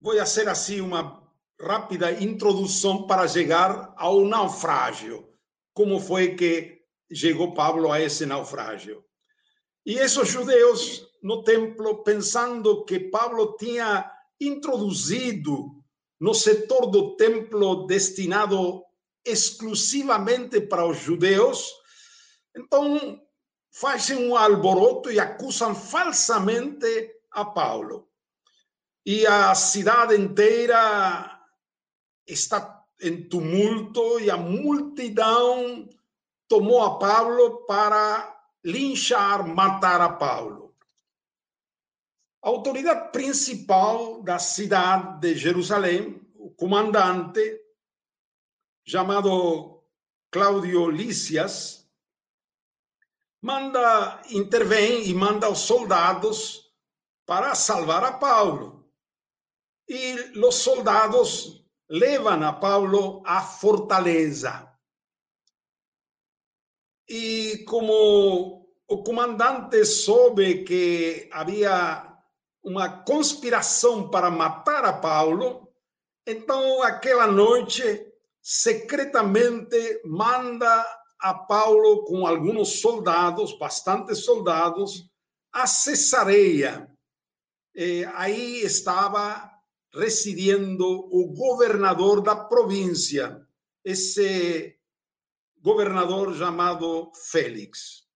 Vou 0.00 0.16
fazer 0.16 0.48
assim 0.48 0.80
uma 0.80 1.26
rápida 1.60 2.12
introdução 2.12 3.06
para 3.06 3.26
chegar 3.26 3.92
ao 3.96 4.24
naufrágio. 4.24 5.28
Como 5.72 5.98
foi 5.98 6.36
que 6.36 6.82
chegou 7.12 7.54
Pablo 7.54 7.90
a 7.90 8.00
esse 8.00 8.26
naufrágio. 8.26 9.04
E 9.86 9.94
esses 9.94 10.28
judeus 10.28 11.08
no 11.22 11.42
templo, 11.42 12.02
pensando 12.04 12.84
que 12.84 13.00
Pablo 13.00 13.56
tinha 13.56 14.17
introduzido 14.40 15.82
no 16.20 16.34
setor 16.34 16.86
do 16.86 17.16
templo 17.16 17.86
destinado 17.86 18.84
exclusivamente 19.24 20.60
para 20.60 20.86
os 20.86 20.98
judeus, 20.98 21.72
então 22.56 23.20
fazem 23.70 24.28
um 24.28 24.36
alboroto 24.36 25.10
e 25.10 25.20
acusam 25.20 25.74
falsamente 25.74 27.10
a 27.30 27.44
Paulo. 27.44 28.08
E 29.04 29.26
a 29.26 29.54
cidade 29.54 30.16
inteira 30.16 31.40
está 32.26 32.84
em 33.00 33.28
tumulto 33.28 34.18
e 34.20 34.30
a 34.30 34.36
multidão 34.36 35.88
tomou 36.48 36.82
a 36.82 36.98
Paulo 36.98 37.64
para 37.66 38.36
linchar, 38.64 39.46
matar 39.46 40.00
a 40.00 40.10
Paulo. 40.10 40.67
A 42.42 42.48
autoridade 42.48 43.10
principal 43.10 44.22
da 44.22 44.38
cidade 44.38 45.20
de 45.20 45.34
Jerusalém, 45.34 46.20
o 46.36 46.50
comandante, 46.50 47.60
chamado 48.86 49.82
Claudio 50.30 50.88
Lícias, 50.88 51.90
manda, 53.42 54.22
intervém 54.30 55.08
e 55.08 55.14
manda 55.14 55.50
os 55.50 55.58
soldados 55.58 56.72
para 57.26 57.54
salvar 57.54 58.04
a 58.04 58.12
Paulo. 58.12 58.88
E 59.88 60.38
os 60.38 60.54
soldados 60.54 61.64
levam 61.88 62.42
a 62.44 62.52
Paulo 62.52 63.22
à 63.26 63.42
fortaleza. 63.42 64.64
E 67.08 67.64
como 67.66 68.68
o 68.86 69.02
comandante 69.02 69.84
soube 69.84 70.62
que 70.64 71.28
havia 71.32 72.07
uma 72.62 73.02
conspiração 73.02 74.10
para 74.10 74.30
matar 74.30 74.84
a 74.84 74.92
Paulo, 74.92 75.68
então 76.26 76.82
aquela 76.82 77.26
noite 77.26 78.06
secretamente 78.42 80.00
manda 80.04 80.84
a 81.20 81.34
Paulo 81.34 82.04
com 82.04 82.26
alguns 82.26 82.80
soldados, 82.80 83.56
bastantes 83.58 84.24
soldados, 84.24 85.10
a 85.52 85.66
Cesareia. 85.66 86.90
E 87.74 88.04
aí 88.14 88.62
estava 88.62 89.50
residindo 89.94 90.84
o 90.84 91.32
governador 91.32 92.20
da 92.20 92.36
província, 92.36 93.46
esse 93.84 94.76
governador 95.60 96.36
chamado 96.36 97.12
Félix. 97.30 98.06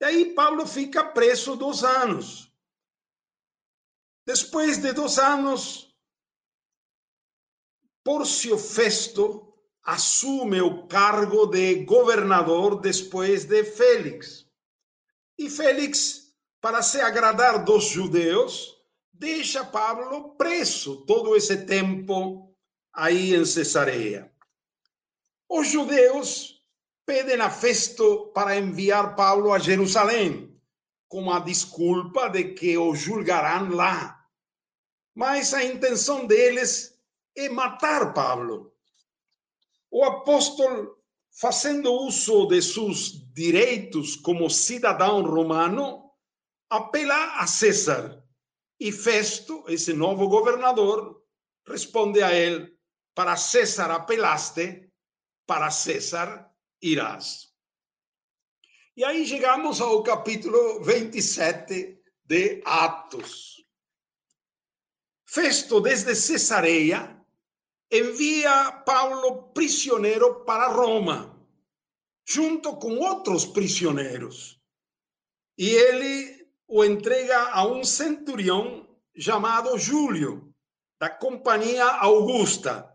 E 0.00 0.04
aí 0.04 0.34
Paulo 0.34 0.66
fica 0.66 1.04
preso 1.04 1.56
dois 1.56 1.84
anos. 1.84 2.51
Depois 4.24 4.78
de 4.78 4.92
dois 4.92 5.18
anos, 5.18 5.92
Porcio 8.04 8.56
Festo 8.56 9.52
assume 9.82 10.60
o 10.60 10.86
cargo 10.86 11.46
de 11.46 11.84
governador 11.84 12.80
depois 12.80 13.44
de 13.44 13.64
Félix. 13.64 14.46
E 15.36 15.50
Félix, 15.50 16.32
para 16.60 16.82
se 16.82 17.00
agradar 17.00 17.64
dos 17.64 17.84
judeus, 17.84 18.76
deixa 19.12 19.64
Pablo 19.64 20.36
preso 20.36 21.04
todo 21.04 21.36
esse 21.36 21.64
tempo 21.64 22.54
aí 22.92 23.34
em 23.34 23.44
Cesareia. 23.44 24.32
Os 25.48 25.68
judeus 25.68 26.62
pedem 27.04 27.40
a 27.40 27.50
Festo 27.50 28.32
para 28.32 28.56
enviar 28.56 29.16
Paulo 29.16 29.52
a 29.52 29.58
Jerusalém, 29.58 30.51
com 31.12 31.30
a 31.30 31.38
desculpa 31.40 32.30
de 32.30 32.54
que 32.54 32.78
o 32.78 32.94
julgarão 32.94 33.68
lá. 33.68 34.18
Mas 35.14 35.52
a 35.52 35.62
intenção 35.62 36.26
deles 36.26 36.98
é 37.36 37.50
matar 37.50 38.14
Paulo 38.14 38.72
o 39.92 40.02
apóstolo, 40.04 40.96
fazendo 41.30 41.92
uso 41.92 42.46
de 42.46 42.62
seus 42.62 43.12
direitos 43.34 44.16
como 44.16 44.48
cidadão 44.48 45.22
romano, 45.22 46.10
apela 46.70 47.38
a 47.38 47.46
César. 47.46 48.24
E 48.80 48.90
Festo, 48.90 49.64
esse 49.68 49.92
novo 49.92 50.28
governador, 50.28 51.22
responde 51.68 52.22
a 52.22 52.32
ele: 52.32 52.74
Para 53.14 53.36
César 53.36 53.90
apelaste, 53.90 54.90
para 55.46 55.70
César 55.70 56.50
irás. 56.80 57.51
E 58.94 59.02
aí 59.06 59.26
chegamos 59.26 59.80
ao 59.80 60.02
capítulo 60.02 60.82
27 60.82 61.98
de 62.26 62.62
Atos. 62.62 63.64
Festo, 65.24 65.80
desde 65.80 66.14
Cesareia, 66.14 67.18
envia 67.90 68.70
Paulo 68.84 69.44
prisioneiro 69.54 70.44
para 70.44 70.68
Roma, 70.68 71.42
junto 72.28 72.76
com 72.76 72.98
outros 72.98 73.46
prisioneiros. 73.46 74.60
E 75.56 75.70
ele 75.70 76.46
o 76.68 76.84
entrega 76.84 77.48
a 77.48 77.64
um 77.64 77.82
centurião 77.84 78.86
chamado 79.16 79.78
Júlio, 79.78 80.54
da 81.00 81.08
Companhia 81.08 81.86
Augusta. 81.86 82.94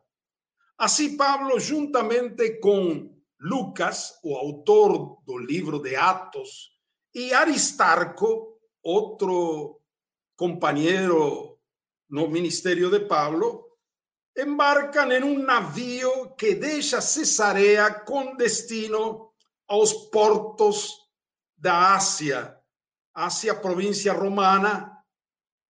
Assim, 0.78 1.18
Paulo, 1.18 1.60
juntamente 1.60 2.60
com 2.60 3.17
Lucas, 3.40 4.20
o 4.24 4.36
autor 4.36 5.22
do 5.26 5.38
livro 5.38 5.80
de 5.80 5.96
Atos, 5.96 6.78
e 7.14 7.34
Aristarco, 7.34 8.60
outro 8.84 9.82
companheiro 10.36 11.60
no 12.10 12.28
ministério 12.28 12.90
de 12.90 13.02
Paulo, 13.02 13.78
embarcan 14.36 15.12
en 15.12 15.24
un 15.24 15.46
navío 15.46 16.36
que 16.38 16.56
deixa 16.56 17.02
Cesarea 17.02 18.06
con 18.06 18.38
destino 18.38 19.34
aos 19.68 19.94
portos 20.12 21.10
da 21.56 21.96
Ásia, 21.96 22.56
Ásia, 23.14 23.60
província 23.60 24.14
romana, 24.14 25.04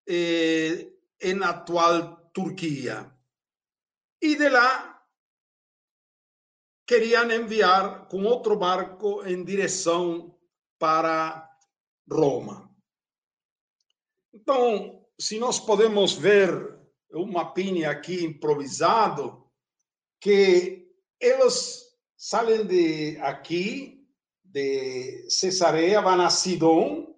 eh, 0.08 0.94
em 1.20 1.44
atual 1.44 2.30
Turquia. 2.32 3.12
E 4.22 4.36
de 4.36 4.50
lá 4.50 4.91
queriam 6.92 7.32
enviar 7.32 8.10
com 8.10 8.26
outro 8.26 8.58
barco 8.58 9.26
em 9.26 9.46
direção 9.46 10.38
para 10.78 11.50
Roma. 12.12 12.70
Então, 14.34 15.02
se 15.18 15.40
nós 15.40 15.58
podemos 15.58 16.12
ver 16.16 16.78
um 17.14 17.32
mapinha 17.32 17.90
aqui 17.90 18.26
improvisado, 18.26 19.50
que 20.20 20.86
eles 21.18 21.82
saem 22.18 22.68
de 22.68 23.18
aqui, 23.22 24.06
de 24.44 25.30
Cesareia, 25.30 26.02
vão 26.02 26.20
a 26.20 26.30
Sidon, 26.30 27.16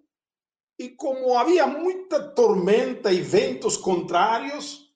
e 0.77 0.89
como 0.89 1.35
havia 1.35 1.65
muita 1.65 2.21
tormenta 2.35 3.11
e 3.11 3.21
ventos 3.21 3.75
contrários, 3.75 4.93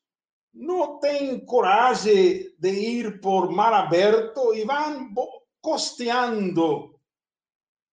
não 0.53 0.99
têm 0.99 1.43
coragem 1.43 2.46
de 2.57 2.69
ir 2.69 3.21
por 3.21 3.51
mar 3.51 3.73
aberto 3.73 4.53
e 4.53 4.65
vão 4.65 5.13
costeando 5.61 6.99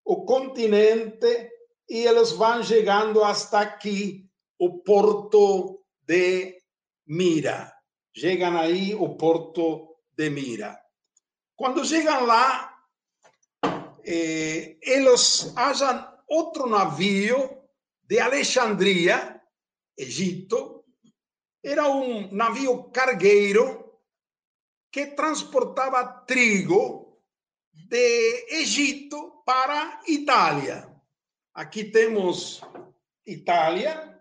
o 0.05 0.25
continente 0.25 1.51
e 1.89 2.05
eles 2.05 2.31
vão 2.31 2.63
chegando 2.63 3.23
hasta 3.23 3.59
aqui, 3.59 4.25
o 4.57 4.79
porto 4.79 5.83
de 6.05 6.57
Mira. 7.05 7.73
Chegam 8.15 8.57
aí 8.57 8.95
o 8.95 9.15
porto 9.17 9.97
de 10.15 10.29
Mira. 10.29 10.79
Quando 11.55 11.85
chegam 11.85 12.25
lá, 12.25 12.73
eh, 14.05 14.77
eles 14.81 15.51
acham 15.55 16.07
outro 16.27 16.67
navio 16.67 17.63
de 18.03 18.19
Alexandria, 18.19 19.41
Egito. 19.97 20.83
Era 21.63 21.89
um 21.89 22.31
navio 22.31 22.85
cargueiro 22.91 23.82
que 24.93 25.07
transportava 25.07 26.05
trigo 26.27 27.19
de 27.73 28.45
Egito 28.61 29.43
para 29.43 29.99
Itália. 30.07 30.87
Aqui 31.53 31.85
temos 31.85 32.61
Itália, 33.25 34.13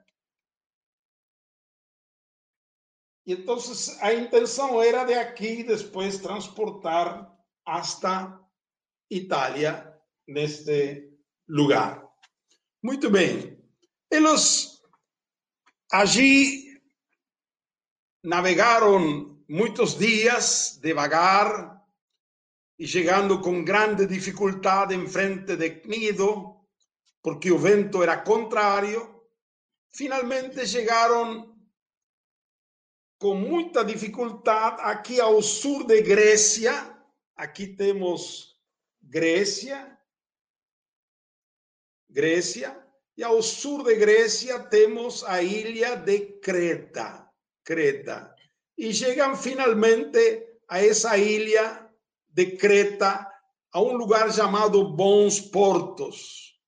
E 3.25 3.35
então 3.35 3.57
a 4.01 4.13
intenção 4.13 4.83
era 4.83 5.05
de 5.05 5.15
aqui 5.15 5.63
depois 5.63 6.19
transportar 6.19 7.33
hasta 7.65 8.41
Itália, 9.09 9.97
neste 10.27 11.09
lugar. 11.49 12.05
Muito 12.83 13.09
bem. 13.09 13.57
Eles 14.11 14.83
allí 15.93 16.83
navegaram 18.25 19.32
muitos 19.53 19.99
dias 19.99 20.79
devagar 20.81 21.79
e 22.79 22.88
chegando 22.88 23.38
com 23.43 23.62
grande 23.62 24.07
dificuldade 24.07 24.95
em 24.95 25.07
frente 25.07 25.55
de 25.57 25.69
Cnido, 25.69 26.57
porque 27.23 27.53
o 27.53 27.59
vento 27.59 28.03
era 28.03 28.17
contrário, 28.17 29.23
finalmente 29.91 30.67
chegaram 30.67 31.55
com 33.19 33.35
muita 33.35 33.85
dificuldade 33.85 34.81
aqui 34.81 35.21
ao 35.21 35.43
sul 35.43 35.85
de 35.85 36.01
Grécia. 36.01 36.73
Aqui 37.37 37.67
temos 37.67 38.59
Grécia. 39.03 39.99
Grécia, 42.09 42.83
e 43.19 43.23
ao 43.23 43.43
sul 43.43 43.85
de 43.85 43.97
Grécia 43.97 44.59
temos 44.61 45.23
a 45.25 45.43
ilha 45.43 45.95
de 45.95 46.21
Creta. 46.41 47.31
Creta. 47.62 48.35
E 48.83 48.92
chegam 48.92 49.37
finalmente 49.37 50.59
a 50.68 50.85
essa 50.85 51.16
ilha 51.16 51.88
de 52.29 52.57
Creta, 52.57 53.31
a 53.73 53.81
um 53.81 53.92
lugar 53.92 54.33
chamado 54.33 54.92
Bons 54.97 55.38
Portos. 55.38 56.59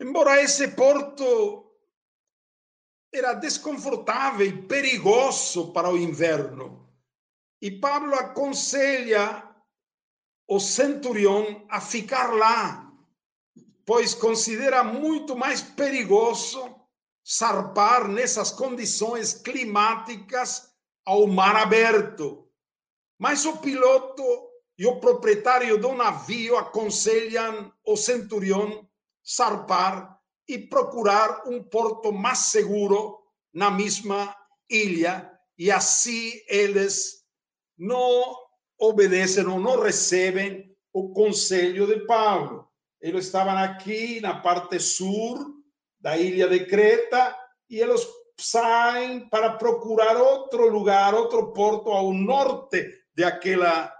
Embora 0.00 0.40
esse 0.40 0.68
porto 0.68 1.76
era 3.12 3.34
desconfortável 3.34 4.46
e 4.46 4.62
perigoso 4.66 5.74
para 5.74 5.90
o 5.90 5.98
inverno, 5.98 6.90
e 7.60 7.70
Pablo 7.70 8.14
aconselha 8.14 9.46
o 10.48 10.58
centurião 10.58 11.66
a 11.68 11.82
ficar 11.82 12.32
lá, 12.32 12.90
pois 13.84 14.14
considera 14.14 14.82
muito 14.82 15.36
mais 15.36 15.60
perigoso 15.60 16.79
zarpar 17.28 18.08
nessas 18.08 18.50
condições 18.50 19.34
climáticas 19.34 20.70
ao 21.04 21.26
mar 21.26 21.56
aberto. 21.56 22.48
Mas 23.18 23.44
o 23.44 23.58
piloto 23.58 24.22
e 24.78 24.86
o 24.86 24.98
proprietário 24.98 25.78
do 25.78 25.92
navio 25.92 26.56
aconselham 26.56 27.72
o 27.84 27.96
centurião 27.96 28.88
zarpar 29.28 30.18
e 30.48 30.58
procurar 30.58 31.46
um 31.46 31.62
porto 31.62 32.10
mais 32.12 32.38
seguro 32.38 33.18
na 33.52 33.70
mesma 33.70 34.34
ilha, 34.68 35.30
e 35.58 35.70
assim 35.70 36.32
eles 36.48 37.24
não 37.76 38.36
obedecem 38.78 39.46
ou 39.46 39.60
não 39.60 39.80
recebem 39.80 40.74
o 40.92 41.12
conselho 41.12 41.86
de 41.86 42.06
Paulo. 42.06 42.68
Eles 43.00 43.26
estavam 43.26 43.56
aqui 43.56 44.20
na 44.20 44.40
parte 44.40 44.80
sul 44.80 45.59
da 46.00 46.16
ilha 46.16 46.48
de 46.48 46.66
Creta 46.66 47.36
e 47.68 47.78
eles 47.78 48.06
saem 48.38 49.28
para 49.28 49.56
procurar 49.56 50.16
outro 50.16 50.68
lugar, 50.68 51.14
outro 51.14 51.52
porto 51.52 51.90
ao 51.90 52.12
norte 52.12 53.04
daquela 53.14 53.92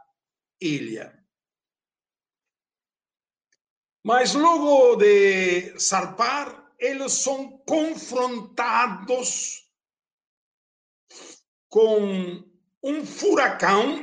ilha. 0.60 1.20
Mas 4.02 4.34
logo 4.34 4.96
de 4.96 5.78
zarpar, 5.78 6.72
eles 6.78 7.12
são 7.12 7.58
confrontados 7.66 9.68
com 11.68 12.42
um 12.82 13.04
furacão 13.04 14.02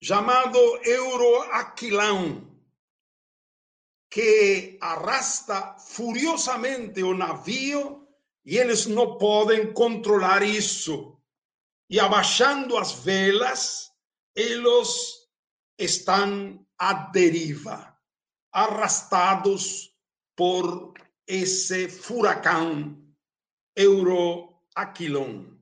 chamado 0.00 0.58
Euroaquilão, 0.86 2.47
que 4.10 4.78
arrasta 4.80 5.76
furiosamente 5.78 7.02
o 7.02 7.14
navio 7.14 8.08
e 8.44 8.56
eles 8.56 8.86
não 8.86 9.18
podem 9.18 9.72
controlar 9.72 10.42
isso. 10.42 11.20
E 11.90 12.00
abaixando 12.00 12.76
as 12.76 12.92
velas, 12.92 13.90
eles 14.34 15.28
estão 15.78 16.66
à 16.78 16.92
deriva, 16.92 17.96
arrastados 18.52 19.94
por 20.36 20.94
esse 21.26 21.88
furacão 21.88 22.96
Euroaquilão. 23.76 25.58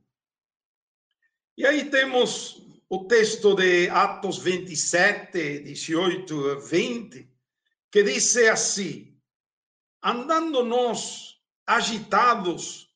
E 1.58 1.66
aí 1.66 1.90
temos 1.90 2.62
o 2.88 3.06
texto 3.06 3.54
de 3.54 3.88
Atos 3.88 4.38
27, 4.38 5.60
18 5.60 6.60
20, 6.60 7.35
que 7.90 8.02
diz 8.02 8.36
assim: 8.36 9.20
andando 10.02 10.64
nós 10.64 11.40
agitados 11.66 12.86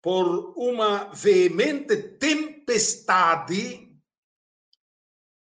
por 0.00 0.54
uma 0.56 1.12
veemente 1.12 1.96
tempestade, 2.18 3.88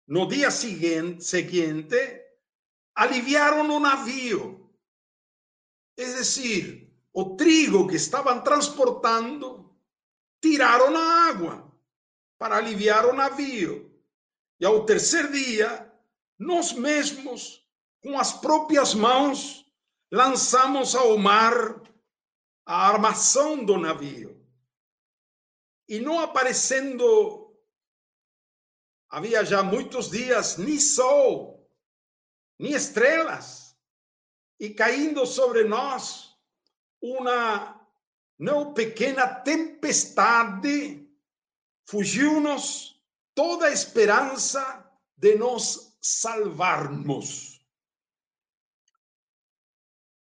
no 0.06 0.26
dia 0.26 0.50
seguinte, 0.50 1.24
seguinte 1.24 2.20
aliviaram 2.94 3.68
o 3.70 3.80
navio. 3.80 4.70
É 5.96 6.04
decir, 6.04 6.90
o 7.12 7.36
trigo 7.36 7.86
que 7.88 7.96
estavam 7.96 8.42
transportando, 8.42 9.74
tiraram 10.42 10.90
na 10.90 11.28
água 11.28 11.70
para 12.38 12.56
aliviar 12.56 13.06
o 13.06 13.12
navio. 13.12 13.90
E 14.58 14.64
ao 14.64 14.84
terceiro 14.84 15.32
dia, 15.32 15.90
nós 16.38 16.72
mesmos, 16.72 17.59
com 18.02 18.18
as 18.18 18.32
próprias 18.32 18.94
mãos, 18.94 19.64
lançamos 20.10 20.94
ao 20.94 21.16
mar 21.18 21.82
a 22.66 22.88
armação 22.88 23.64
do 23.64 23.78
navio. 23.78 24.40
E 25.88 25.98
não 25.98 26.20
aparecendo, 26.20 27.56
havia 29.08 29.44
já 29.44 29.62
muitos 29.62 30.10
dias, 30.10 30.56
nem 30.56 30.78
sol, 30.78 31.68
nem 32.58 32.72
estrelas, 32.72 33.76
e 34.58 34.70
caindo 34.70 35.26
sobre 35.26 35.64
nós 35.64 36.36
uma 37.02 37.80
não 38.38 38.72
pequena 38.72 39.26
tempestade 39.26 41.06
fugiu-nos 41.86 43.00
toda 43.34 43.66
a 43.66 43.72
esperança 43.72 44.88
de 45.16 45.36
nos 45.36 45.96
salvarmos. 46.00 47.59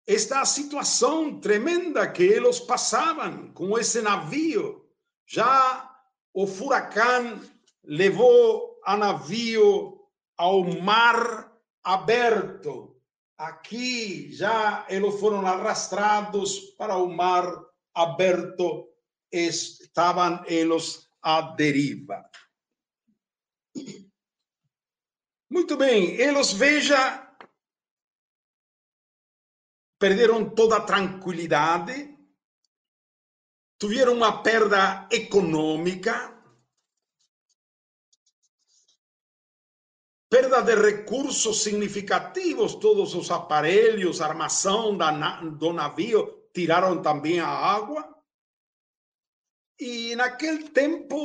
Esta 0.08 0.46
situação 0.46 1.38
tremenda 1.42 2.10
que 2.10 2.24
eles 2.24 2.62
passavam 2.62 3.52
com 3.52 3.78
esse 3.78 4.02
navio, 4.02 4.90
já 5.26 5.94
o 6.34 6.48
furacão 6.48 7.42
levou 7.84 8.80
a 8.86 8.96
navio 8.96 10.00
ao 10.38 10.64
mar 10.64 11.52
aberto. 11.84 12.96
Aqui 13.38 14.32
já 14.32 14.86
eles 14.88 15.20
foram 15.20 15.46
arrastrados 15.46 16.58
para 16.78 16.96
o 16.96 17.14
mar 17.14 17.66
aberto, 17.94 18.88
estavam 19.30 20.42
eles 20.46 21.06
à 21.22 21.42
deriva. 21.42 22.24
Muito 25.50 25.76
bem, 25.76 26.16
eles 26.16 26.54
veja 26.54 27.27
perderam 30.00 30.50
toda 30.50 30.78
a 30.78 30.82
tranquilidade, 30.82 32.16
tiveram 33.80 34.14
uma 34.14 34.42
perda 34.42 35.08
econômica, 35.12 36.36
perda 40.30 40.62
de 40.62 40.76
recursos 40.76 41.64
significativos, 41.64 42.76
todos 42.76 43.16
os 43.16 43.32
aparelhos, 43.32 44.22
armação 44.22 44.98
do 45.58 45.74
navio 45.74 46.50
tiraram 46.54 47.02
também 47.02 47.40
a 47.40 47.48
água. 47.48 48.16
E 49.80 50.16
naquele 50.16 50.70
tempo 50.70 51.16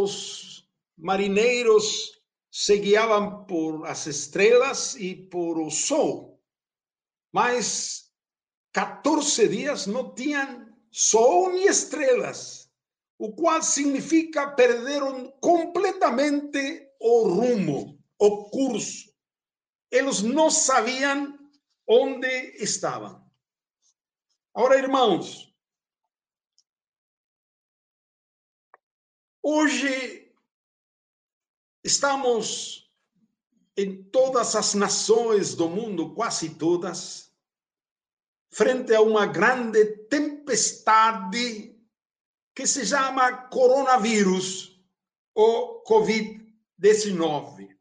os 0.00 0.64
marinheiros 0.96 2.12
se 2.50 2.78
guiavam 2.78 3.44
por 3.44 3.84
as 3.84 4.06
estrelas 4.06 4.94
e 4.94 5.14
por 5.14 5.58
o 5.58 5.70
sol. 5.70 6.40
Mas 7.32 8.05
14 8.76 9.48
dias 9.48 9.86
não 9.86 10.14
tinham 10.14 10.70
sol 10.90 11.50
nem 11.50 11.66
estrelas, 11.66 12.70
o 13.18 13.32
qual 13.34 13.62
significa 13.62 14.50
perderam 14.50 15.30
completamente 15.40 16.86
o 17.00 17.26
rumo, 17.26 17.98
o 18.18 18.50
curso. 18.50 19.10
Eles 19.90 20.20
não 20.20 20.50
sabiam 20.50 21.38
onde 21.88 22.28
estavam. 22.62 23.26
Agora, 24.54 24.76
irmãos, 24.76 25.46
Hoje 29.48 30.34
estamos 31.84 32.90
em 33.76 34.02
todas 34.10 34.56
as 34.56 34.74
nações 34.74 35.54
do 35.54 35.68
mundo, 35.68 36.16
quase 36.16 36.56
todas, 36.56 37.25
frente 38.56 38.94
a 38.94 39.00
uma 39.02 39.26
grande 39.26 39.84
tempestade 40.08 41.76
que 42.54 42.66
se 42.66 42.86
chama 42.86 43.48
coronavírus 43.48 44.80
ou 45.34 45.82
Covid-19. 45.84 47.76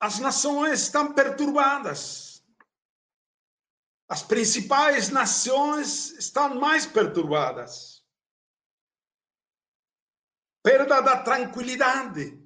As 0.00 0.18
nações 0.18 0.82
estão 0.82 1.14
perturbadas 1.14 2.34
as 4.08 4.22
principais 4.22 5.08
nações 5.08 6.12
estão 6.12 6.54
mais 6.54 6.86
perturbadas. 6.86 8.04
Perda 10.62 11.00
da 11.00 11.22
tranquilidade. 11.22 12.40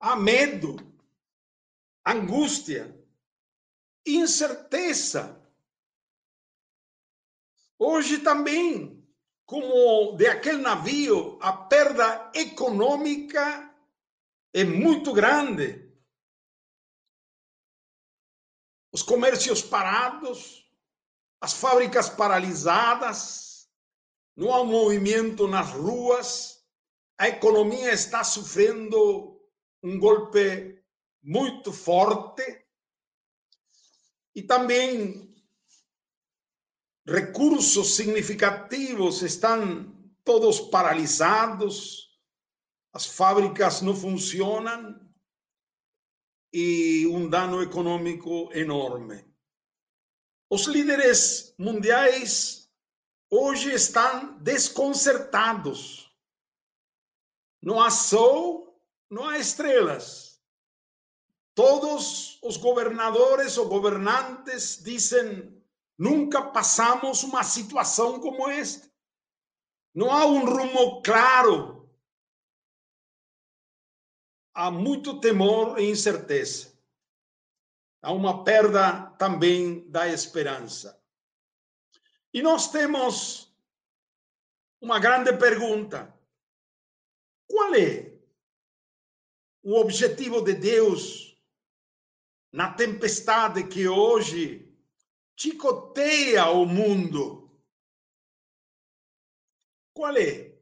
há 0.00 0.16
medo, 0.16 0.76
angústia, 2.04 2.94
incerteza. 4.06 5.40
Hoje 7.78 8.18
também, 8.18 9.02
como 9.46 10.16
de 10.16 10.26
aquele 10.26 10.58
navio, 10.58 11.38
a 11.40 11.52
perda 11.52 12.30
econômica 12.34 13.74
é 14.52 14.64
muito 14.64 15.12
grande. 15.12 15.82
Os 18.92 19.02
comércios 19.02 19.60
parados, 19.60 20.70
as 21.40 21.52
fábricas 21.52 22.08
paralisadas, 22.08 23.68
não 24.36 24.52
há 24.52 24.64
movimento 24.64 25.48
nas 25.48 25.70
ruas, 25.70 26.64
a 27.18 27.28
economia 27.28 27.92
está 27.92 28.22
sofrendo 28.22 29.40
um 29.82 29.98
golpe 29.98 30.83
muito 31.24 31.72
forte 31.72 32.66
e 34.34 34.42
também 34.42 35.34
recursos 37.06 37.96
significativos 37.96 39.22
estão 39.22 39.90
todos 40.22 40.60
paralisados, 40.60 42.10
as 42.92 43.06
fábricas 43.06 43.80
não 43.80 43.96
funcionam 43.96 45.00
e 46.52 47.06
um 47.06 47.28
dano 47.28 47.62
econômico 47.62 48.50
enorme. 48.52 49.24
Os 50.50 50.66
líderes 50.66 51.54
mundiais 51.58 52.70
hoje 53.30 53.72
estão 53.72 54.38
desconcertados. 54.38 56.14
Não 57.62 57.82
há 57.82 57.90
sol, 57.90 58.78
não 59.10 59.26
há 59.26 59.38
estrelas. 59.38 60.33
Todos 61.54 62.40
os 62.42 62.56
governadores 62.56 63.56
ou 63.56 63.68
governantes 63.68 64.82
dizem: 64.82 65.62
nunca 65.96 66.42
passamos 66.42 67.22
uma 67.22 67.44
situação 67.44 68.20
como 68.20 68.48
esta. 68.48 68.90
Não 69.94 70.10
há 70.10 70.26
um 70.26 70.44
rumo 70.44 71.00
claro. 71.02 71.88
Há 74.52 74.70
muito 74.70 75.20
temor 75.20 75.78
e 75.78 75.88
incerteza. 75.88 76.76
Há 78.02 78.12
uma 78.12 78.44
perda 78.44 79.10
também 79.12 79.88
da 79.88 80.08
esperança. 80.08 81.00
E 82.32 82.42
nós 82.42 82.68
temos 82.70 83.56
uma 84.80 84.98
grande 84.98 85.32
pergunta: 85.36 86.12
qual 87.48 87.72
é 87.76 88.12
o 89.62 89.76
objetivo 89.76 90.42
de 90.42 90.54
Deus 90.54 91.33
na 92.54 92.72
tempestade 92.72 93.66
que 93.66 93.88
hoje 93.88 94.72
chicoteia 95.36 96.48
o 96.50 96.64
mundo. 96.64 97.50
Qual 99.92 100.16
é? 100.16 100.56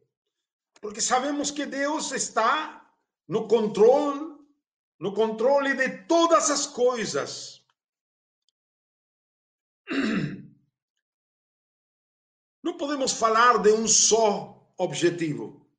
Porque 0.80 1.02
sabemos 1.02 1.50
que 1.50 1.66
Deus 1.66 2.10
está 2.12 2.90
no 3.28 3.46
controle, 3.46 4.38
no 4.98 5.12
controle 5.12 5.74
de 5.74 6.06
todas 6.06 6.48
as 6.48 6.66
coisas. 6.66 7.62
Não 12.64 12.78
podemos 12.78 13.12
falar 13.12 13.58
de 13.58 13.70
um 13.70 13.86
só 13.86 14.66
objetivo. 14.78 15.70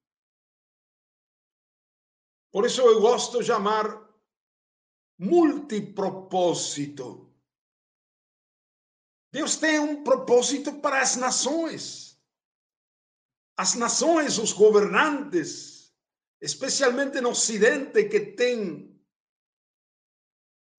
Por 2.52 2.68
isso 2.68 2.82
eu 2.82 3.02
gosto 3.02 3.40
de 3.40 3.46
chamar 3.48 4.03
multipropósito. 5.24 7.34
Deus 9.32 9.56
tem 9.56 9.80
um 9.80 10.04
propósito 10.04 10.82
para 10.82 11.02
as 11.02 11.16
nações. 11.16 12.22
As 13.58 13.76
nações, 13.76 14.38
os 14.38 14.52
governantes, 14.52 15.96
especialmente 16.42 17.22
no 17.22 17.30
Ocidente, 17.30 18.04
que 18.10 18.20
tem 18.20 18.94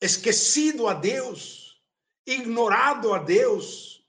esquecido 0.00 0.88
a 0.88 0.94
Deus, 0.94 1.82
ignorado 2.26 3.14
a 3.14 3.18
Deus. 3.18 4.06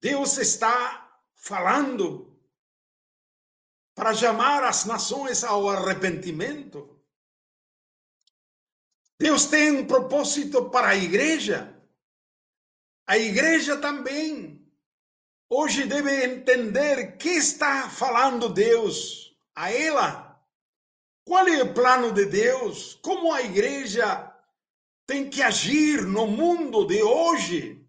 Deus 0.00 0.38
está 0.38 1.20
falando 1.34 2.38
para 3.94 4.14
chamar 4.14 4.62
as 4.62 4.84
nações 4.84 5.42
ao 5.42 5.68
arrependimento. 5.68 6.97
Deus 9.18 9.46
tem 9.46 9.72
um 9.72 9.86
propósito 9.86 10.70
para 10.70 10.90
a 10.90 10.96
igreja. 10.96 11.74
A 13.06 13.18
igreja 13.18 13.76
também 13.80 14.64
hoje 15.50 15.86
deve 15.86 16.24
entender 16.24 17.16
que 17.16 17.30
está 17.30 17.90
falando 17.90 18.48
Deus 18.48 19.36
a 19.56 19.72
ela. 19.72 20.40
Qual 21.24 21.46
é 21.48 21.62
o 21.62 21.74
plano 21.74 22.12
de 22.12 22.26
Deus? 22.26 22.94
Como 23.02 23.32
a 23.32 23.42
igreja 23.42 24.32
tem 25.06 25.28
que 25.28 25.42
agir 25.42 26.06
no 26.06 26.26
mundo 26.26 26.86
de 26.86 27.02
hoje? 27.02 27.84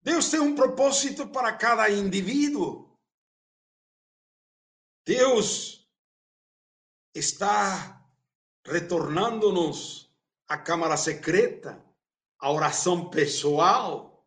Deus 0.00 0.30
tem 0.30 0.40
um 0.40 0.54
propósito 0.54 1.28
para 1.28 1.56
cada 1.56 1.88
indivíduo. 1.90 2.90
Deus 5.04 5.88
está 7.14 8.01
retornando-nos 8.64 10.10
à 10.48 10.56
câmara 10.56 10.96
secreta, 10.96 11.82
à 12.38 12.50
oração 12.50 13.08
pessoal. 13.10 14.26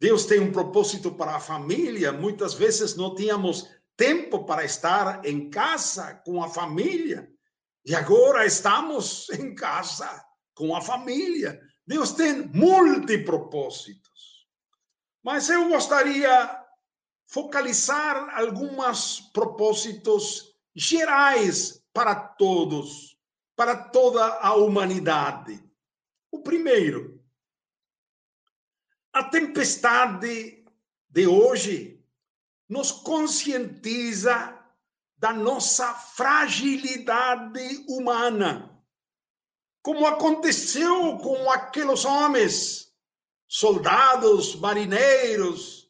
Deus 0.00 0.24
tem 0.24 0.40
um 0.40 0.52
propósito 0.52 1.12
para 1.12 1.36
a 1.36 1.40
família. 1.40 2.12
Muitas 2.12 2.54
vezes 2.54 2.96
não 2.96 3.14
tínhamos 3.14 3.68
tempo 3.96 4.44
para 4.44 4.64
estar 4.64 5.24
em 5.24 5.50
casa 5.50 6.14
com 6.24 6.42
a 6.42 6.48
família. 6.48 7.30
E 7.84 7.94
agora 7.94 8.46
estamos 8.46 9.28
em 9.38 9.54
casa 9.54 10.24
com 10.54 10.74
a 10.74 10.80
família. 10.80 11.60
Deus 11.86 12.12
tem 12.12 12.46
multipropósitos. 12.48 14.46
Mas 15.22 15.48
eu 15.50 15.68
gostaria 15.68 16.58
focalizar 17.26 18.30
alguns 18.38 19.20
propósitos 19.32 20.54
gerais 20.74 21.84
para 21.92 22.14
todos 22.14 23.09
para 23.60 23.76
toda 23.76 24.24
a 24.38 24.54
humanidade. 24.54 25.62
O 26.30 26.38
primeiro, 26.42 27.22
a 29.12 29.22
tempestade 29.22 30.64
de 31.10 31.26
hoje 31.26 32.02
nos 32.66 32.90
conscientiza 32.90 34.58
da 35.18 35.34
nossa 35.34 35.92
fragilidade 35.92 37.84
humana, 37.86 38.82
como 39.82 40.06
aconteceu 40.06 41.18
com 41.18 41.50
aqueles 41.50 42.06
homens, 42.06 42.96
soldados, 43.46 44.54
marinheiros, 44.54 45.86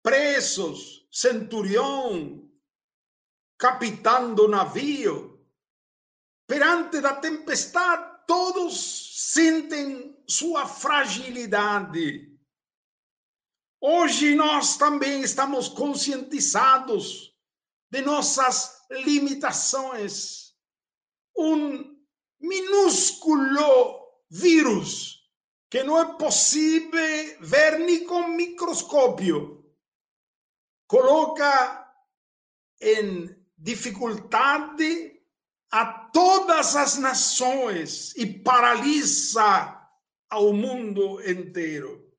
presos, 0.00 1.08
centurião, 1.10 2.48
capitão 3.58 4.32
do 4.32 4.46
navio, 4.46 5.29
perante 6.50 7.00
da 7.00 7.14
tempestade, 7.14 8.24
todos 8.26 9.32
sentem 9.32 10.20
sua 10.26 10.66
fragilidade. 10.66 12.36
Hoje 13.80 14.34
nós 14.34 14.76
também 14.76 15.22
estamos 15.22 15.68
conscientizados 15.68 17.32
de 17.88 18.02
nossas 18.02 18.84
limitações. 18.90 20.52
Um 21.38 21.96
minúsculo 22.40 24.08
vírus 24.28 25.24
que 25.70 25.84
não 25.84 26.00
é 26.00 26.18
possível 26.18 27.38
ver 27.42 27.78
nem 27.78 28.04
com 28.04 28.26
microscópio 28.26 29.72
coloca 30.88 31.94
em 32.80 33.40
dificuldade 33.56 35.09
a 35.70 36.08
todas 36.10 36.74
as 36.74 36.96
nações 36.96 38.14
e 38.16 38.26
paralisa 38.26 39.80
ao 40.28 40.52
mundo 40.52 41.20
inteiro. 41.28 42.10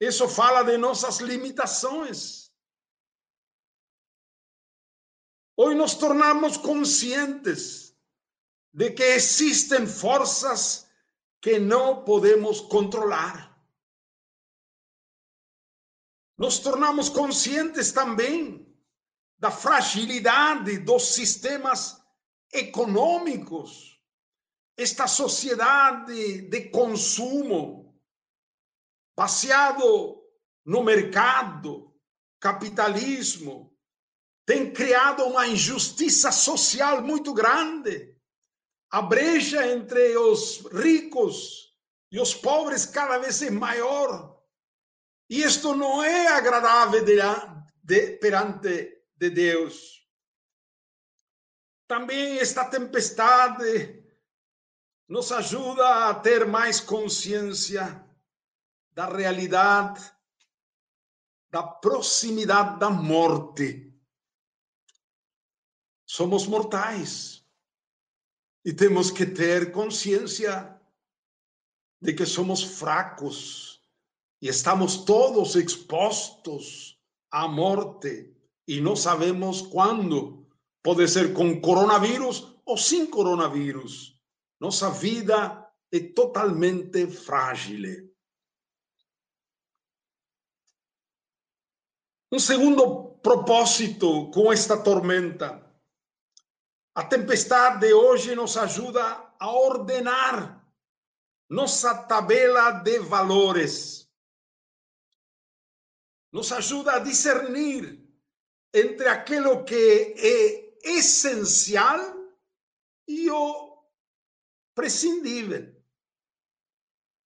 Isso 0.00 0.28
fala 0.28 0.62
de 0.62 0.76
nossas 0.76 1.18
limitações. 1.18 2.52
Hoje 5.56 5.74
nos 5.74 5.94
tornamos 5.94 6.56
conscientes 6.56 7.92
de 8.72 8.92
que 8.92 9.02
existem 9.02 9.88
forças 9.88 10.88
que 11.40 11.58
não 11.58 12.04
podemos 12.04 12.60
controlar. 12.60 13.48
Nos 16.36 16.60
tornamos 16.60 17.08
conscientes 17.08 17.90
também 17.90 18.64
da 19.36 19.50
fragilidade 19.50 20.78
dos 20.78 21.14
sistemas 21.14 22.00
econômicos, 22.52 24.00
esta 24.76 25.06
sociedade 25.06 26.42
de 26.42 26.70
consumo, 26.70 28.00
baseado 29.16 30.22
no 30.64 30.82
mercado, 30.82 31.92
capitalismo, 32.40 33.76
tem 34.46 34.72
criado 34.72 35.24
uma 35.24 35.46
injustiça 35.46 36.32
social 36.32 37.02
muito 37.02 37.34
grande. 37.34 38.16
A 38.90 39.02
brecha 39.02 39.66
entre 39.66 40.16
os 40.16 40.64
ricos 40.72 41.74
e 42.10 42.18
os 42.18 42.34
pobres 42.34 42.86
cada 42.86 43.18
vez 43.18 43.42
é 43.42 43.50
maior. 43.50 44.42
E 45.28 45.42
isto 45.42 45.74
não 45.74 46.02
é 46.02 46.28
agradável 46.28 47.04
de, 47.04 47.16
de, 47.82 48.16
perante 48.18 49.04
de 49.14 49.28
Deus. 49.28 50.07
Também 51.88 52.38
esta 52.38 52.66
tempestade 52.66 54.04
nos 55.08 55.32
ajuda 55.32 56.10
a 56.10 56.14
ter 56.14 56.46
mais 56.46 56.80
consciência 56.80 58.04
da 58.92 59.08
realidade, 59.08 60.12
da 61.50 61.62
proximidade 61.62 62.78
da 62.78 62.90
morte. 62.90 63.90
Somos 66.04 66.46
mortais 66.46 67.42
e 68.62 68.72
temos 68.74 69.10
que 69.10 69.24
ter 69.24 69.72
consciência 69.72 70.78
de 72.02 72.12
que 72.12 72.26
somos 72.26 72.62
fracos 72.62 73.82
e 74.42 74.48
estamos 74.48 75.04
todos 75.04 75.56
expostos 75.56 77.00
à 77.30 77.48
morte 77.48 78.30
e 78.66 78.78
não 78.78 78.94
sabemos 78.94 79.62
quando. 79.62 80.47
Pode 80.82 81.08
ser 81.08 81.34
com 81.34 81.60
coronavírus 81.60 82.56
ou 82.64 82.76
sem 82.76 83.06
coronavírus. 83.06 84.18
Nossa 84.60 84.90
vida 84.90 85.66
é 85.92 86.00
totalmente 86.00 87.06
frágil. 87.06 88.08
Um 92.30 92.38
segundo 92.38 93.18
propósito 93.22 94.30
com 94.30 94.52
esta 94.52 94.76
tormenta 94.76 95.68
a 96.98 97.04
tempestade 97.04 97.86
de 97.86 97.94
hoje 97.94 98.34
nos 98.34 98.56
ajuda 98.56 99.32
a 99.38 99.52
ordenar 99.52 100.68
nossa 101.48 101.94
tabela 101.94 102.72
de 102.72 102.98
valores. 102.98 104.10
Nos 106.32 106.50
ajuda 106.50 106.94
a 106.94 106.98
discernir 106.98 108.04
entre 108.74 109.06
aquilo 109.06 109.64
que 109.64 109.76
essencial 110.82 112.00
e 113.06 113.30
o 113.30 113.84
prescindível. 114.74 115.74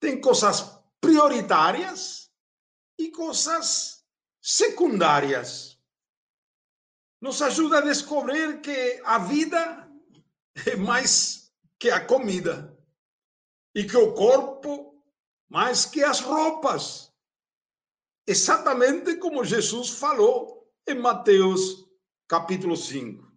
Tem 0.01 0.21
coisas 0.21 0.79
prioritárias 1.01 2.31
e 2.99 3.11
coisas 3.11 4.05
secundárias 4.41 5.73
nos 7.23 7.41
ajuda 7.41 7.79
a 7.79 7.83
descobrir 7.83 8.61
que 8.61 9.01
a 9.05 9.17
vida 9.19 9.89
é 10.67 10.75
mais 10.75 11.53
que 11.79 11.89
a 11.89 12.05
comida 12.05 12.77
e 13.73 13.85
que 13.85 13.97
o 13.97 14.13
corpo 14.13 15.01
mais 15.49 15.87
que 15.87 16.03
as 16.03 16.19
roupas. 16.19 17.13
Exatamente 18.27 19.17
como 19.19 19.45
Jesus 19.45 19.91
falou 19.91 20.69
em 20.85 20.97
Mateus 20.97 21.89
capítulo 22.27 22.77
5. 22.77 23.32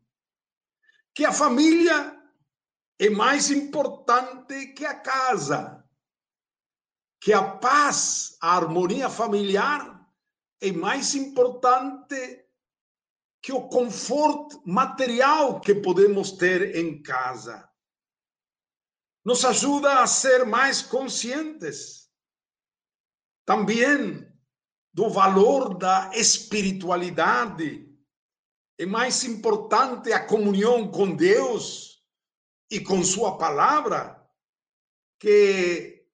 Que 1.15 1.25
a 1.25 1.31
família 1.31 2.15
é 2.99 3.09
mais 3.09 3.49
importante 3.49 4.67
que 4.73 4.85
a 4.85 4.93
casa. 4.93 5.83
Que 7.19 7.33
a 7.33 7.57
paz, 7.57 8.37
a 8.41 8.55
harmonia 8.55 9.09
familiar 9.09 10.07
é 10.61 10.71
mais 10.71 11.15
importante 11.15 12.45
que 13.41 13.53
o 13.53 13.67
conforto 13.67 14.61
material 14.65 15.61
que 15.61 15.75
podemos 15.75 16.31
ter 16.31 16.75
em 16.75 17.01
casa. 17.01 17.69
Nos 19.23 19.45
ajuda 19.45 20.01
a 20.01 20.07
ser 20.07 20.45
mais 20.45 20.81
conscientes 20.81 22.09
também 23.45 24.27
do 24.91 25.09
valor 25.09 25.77
da 25.77 26.09
espiritualidade. 26.15 27.84
É 28.77 28.85
mais 28.85 29.23
importante 29.23 30.11
a 30.11 30.25
comunhão 30.25 30.89
com 30.89 31.15
Deus 31.15 32.03
e 32.69 32.79
com 32.79 33.03
Sua 33.03 33.37
palavra 33.37 34.21
que 35.19 36.05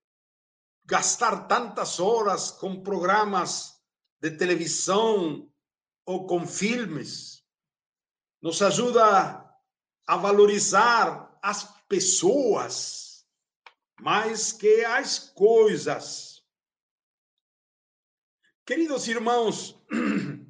gastar 0.86 1.48
tantas 1.48 2.00
horas 2.00 2.52
com 2.52 2.84
programas 2.84 3.82
de 4.20 4.32
televisão 4.32 5.52
ou 6.06 6.28
com 6.28 6.46
filmes, 6.46 7.44
nos 8.42 8.62
ajuda 8.62 9.50
a 10.06 10.18
valorizar 10.18 11.38
as 11.42 11.64
pessoas 11.88 13.26
mais 14.00 14.52
que 14.52 14.84
as 14.84 15.20
coisas. 15.20 16.44
Queridos 18.66 19.08
irmãos, 19.08 19.76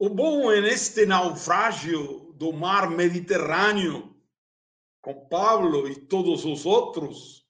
o 0.00 0.08
bom 0.08 0.50
é 0.50 0.62
neste 0.62 1.04
naufrágio 1.04 2.32
do 2.32 2.54
mar 2.54 2.88
Mediterrâneo, 2.88 4.18
com 5.02 5.28
Paulo 5.28 5.86
e 5.86 5.94
todos 5.94 6.46
os 6.46 6.64
outros, 6.64 7.46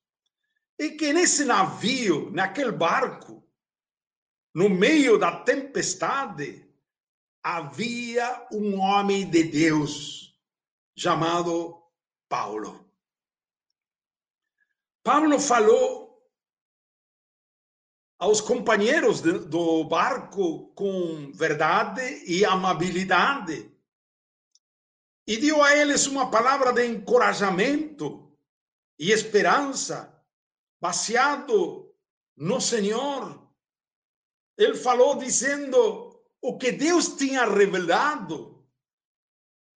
é 0.77 0.89
que 0.89 1.13
nesse 1.13 1.45
navio, 1.45 2.29
naquele 2.33 2.73
barco, 2.73 3.49
no 4.53 4.69
meio 4.69 5.17
da 5.17 5.43
tempestade, 5.43 6.69
havia 7.41 8.49
um 8.53 8.81
homem 8.81 9.31
de 9.31 9.45
Deus 9.45 10.37
chamado 10.99 11.81
Paulo. 12.29 12.85
Paulo 15.05 15.39
falou 15.39 16.10
aos 18.21 18.41
companheiros 18.41 19.21
do 19.23 19.83
barco 19.85 20.69
com 20.75 21.33
verdade 21.33 22.23
e 22.27 22.45
amabilidade 22.45 23.71
e 25.27 25.37
deu 25.39 25.63
a 25.63 25.75
eles 25.75 26.07
uma 26.07 26.31
palavra 26.31 26.73
de 26.73 26.85
encorajamento 26.87 28.31
e 28.99 29.11
esperança 29.11 30.13
baseado 30.81 31.95
no 32.37 32.61
Senhor. 32.61 33.49
Ele 34.59 34.75
falou 34.75 35.17
dizendo: 35.17 36.21
o 36.43 36.59
que 36.59 36.73
Deus 36.73 37.17
tinha 37.17 37.45
revelado, 37.45 38.67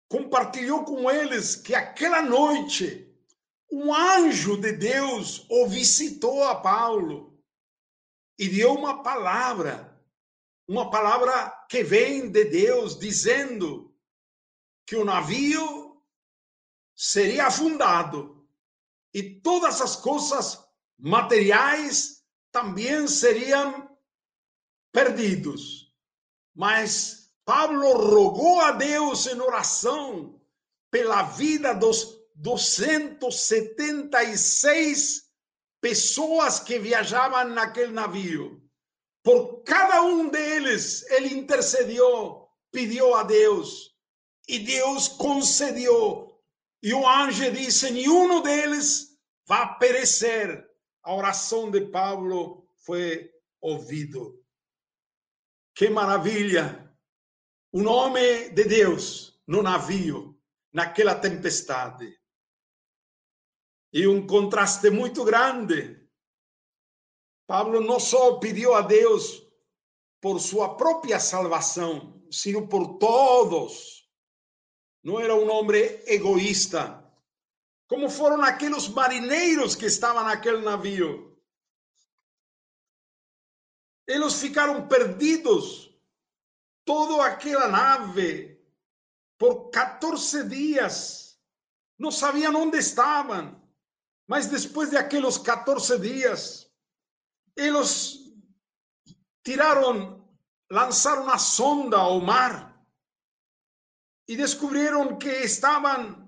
compartilhou 0.09 0.85
com 0.85 1.11
eles 1.11 1.57
que 1.57 1.75
aquela 1.75 2.21
noite 2.21 3.11
um 3.71 3.95
anjo 3.95 4.57
de 4.61 4.73
Deus 4.73 5.47
o 5.49 5.67
visitou 5.67 6.45
a 6.45 6.57
Paulo 6.57 7.34
e 8.39 8.49
deu 8.49 8.73
uma 8.75 9.03
palavra, 9.03 10.01
uma 10.67 10.91
palavra 10.91 11.51
que 11.69 11.85
vem 11.85 12.31
de 12.31 12.45
Deus, 12.45 12.99
dizendo 12.99 13.95
que 14.87 14.97
o 14.97 15.05
navio 15.05 16.03
seria 16.95 17.47
afundado 17.47 18.47
e 19.13 19.41
todas 19.41 19.81
as 19.81 19.97
coisas 19.97 20.63
materiais 20.99 22.23
também 22.51 23.07
seriam 23.09 23.91
perdidos. 24.93 25.95
Mas 26.55 27.33
Pablo 27.45 27.93
rogou 27.93 28.61
a 28.61 28.71
Deus 28.73 29.27
em 29.27 29.41
oração 29.41 30.41
pela 30.91 31.23
vida 31.23 31.73
dos 31.75 32.25
276 32.37 35.24
pessoas 35.85 36.61
que 36.61 36.79
viajavam 36.79 37.51
naquele 37.51 37.93
navio. 37.93 38.59
Por 39.23 39.63
cada 39.65 40.01
um 40.03 40.31
deles, 40.31 41.03
ele 41.11 41.35
intercedeu, 41.35 42.49
pediu 42.73 43.15
a 43.15 43.23
Deus, 43.23 43.95
e 44.49 44.61
Deus 44.61 45.09
concedeu. 45.09 46.41
E 46.83 46.95
o 46.95 47.07
anjo 47.07 47.53
disse: 47.53 47.91
nenhum 47.91 48.41
deles 48.41 49.19
vai 49.47 49.79
perecer. 49.79 50.67
A 51.03 51.15
oração 51.15 51.71
de 51.71 51.83
Pablo 51.83 52.67
foi 52.87 53.31
ouvido. 53.61 54.43
Que 55.75 55.91
maravilha! 55.91 56.91
O 57.71 57.83
nome 57.83 58.49
de 58.51 58.65
Deus 58.65 59.39
no 59.47 59.63
navio, 59.63 60.35
naquela 60.73 61.15
tempestade. 61.15 62.19
E 63.95 64.09
um 64.09 64.27
contraste 64.27 64.91
muito 64.91 65.25
grande. 65.25 66.05
Pablo 67.47 67.81
não 67.81 68.01
só 68.01 68.41
pediu 68.41 68.75
a 68.75 68.81
Deus 68.81 69.41
por 70.21 70.41
sua 70.41 70.77
própria 70.77 71.21
salvação, 71.21 72.21
sino 72.29 72.67
por 72.67 72.99
todos. 72.99 74.11
Não 75.01 75.21
era 75.21 75.37
um 75.37 75.49
homem 75.49 75.81
egoísta, 76.07 77.09
como 77.87 78.11
foram 78.11 78.43
aqueles 78.43 78.89
marinheiros 78.89 79.77
que 79.77 79.87
estavam 79.87 80.25
naquele 80.25 80.63
navio. 80.63 81.39
Eles 84.09 84.41
ficaram 84.41 84.89
perdidos, 84.89 85.97
toda 86.85 87.25
aquela 87.25 87.69
nave, 87.69 88.61
por 89.39 89.71
14 89.71 90.49
dias. 90.49 91.39
Não 91.97 92.11
sabiam 92.11 92.57
onde 92.57 92.79
estavam. 92.79 93.64
Mas 94.27 94.47
depois 94.47 94.91
de 94.91 94.97
aqueles 94.97 95.37
14 95.39 95.99
dias, 95.99 96.71
eles 97.57 98.19
tiraram, 99.45 100.27
lançaram 100.71 101.29
a 101.29 101.39
sonda 101.39 101.99
ao 101.99 102.21
mar 102.21 102.75
e 104.27 104.37
descobriram 104.37 105.19
que 105.19 105.29
estavam 105.29 106.25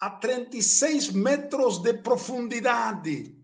a 0.00 0.10
36 0.10 1.10
metros 1.10 1.78
de 1.78 1.92
profundidade. 1.94 3.36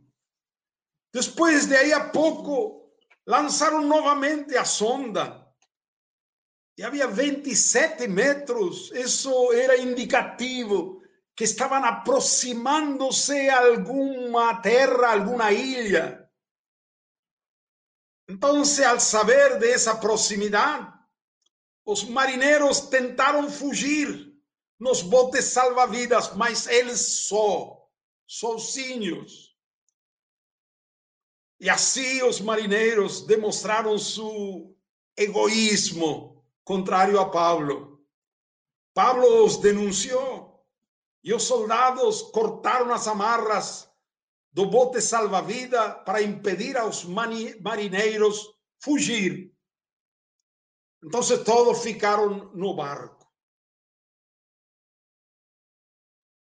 Depois 1.12 1.66
de 1.66 1.76
aí 1.76 1.92
a 1.92 2.08
pouco, 2.08 2.90
lançaram 3.26 3.86
novamente 3.86 4.56
a 4.56 4.64
sonda. 4.64 5.46
E 6.76 6.82
havia 6.82 7.06
27 7.06 8.08
metros. 8.08 8.90
Isso 8.92 9.52
era 9.52 9.76
indicativo 9.76 10.97
que 11.38 11.44
estavam 11.44 11.84
aproximando-se 11.84 13.48
a 13.48 13.68
alguma 13.68 14.60
terra, 14.60 15.12
alguma 15.12 15.52
ilha. 15.52 16.28
Então, 18.28 18.58
ao 18.58 18.98
saber 18.98 19.56
dessa 19.60 19.94
proximidade, 19.94 20.92
os 21.86 22.02
marinheiros 22.02 22.80
tentaram 22.80 23.48
fugir 23.48 24.36
nos 24.80 25.00
botes 25.00 25.44
salva-vidas, 25.44 26.34
mas 26.34 26.66
eles 26.66 27.28
só, 27.28 27.88
sozinhos. 28.26 29.56
E 31.60 31.70
assim 31.70 32.20
os 32.24 32.40
marinheiros 32.40 33.24
demonstraram 33.24 33.96
seu 33.96 34.76
egoísmo 35.16 36.44
contrário 36.64 37.20
a 37.20 37.30
Paulo. 37.30 38.04
Paulo 38.92 39.44
os 39.44 39.58
denunciou 39.58 40.47
e 41.28 41.34
os 41.34 41.42
soldados 41.42 42.22
cortaram 42.22 42.90
as 42.90 43.06
amarras 43.06 43.86
do 44.50 44.64
bote 44.64 44.98
salva-vida 44.98 45.96
para 45.96 46.22
impedir 46.22 46.74
aos 46.74 47.04
marinheiros 47.04 48.56
fugir. 48.82 49.54
Então 51.04 51.20
todos 51.44 51.82
ficaram 51.82 52.50
no 52.54 52.74
barco. 52.74 53.30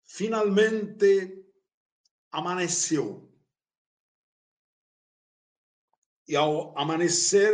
Finalmente 0.06 1.44
amanheceu. 2.30 3.30
E 6.26 6.34
ao 6.34 6.74
amanhecer, 6.78 7.52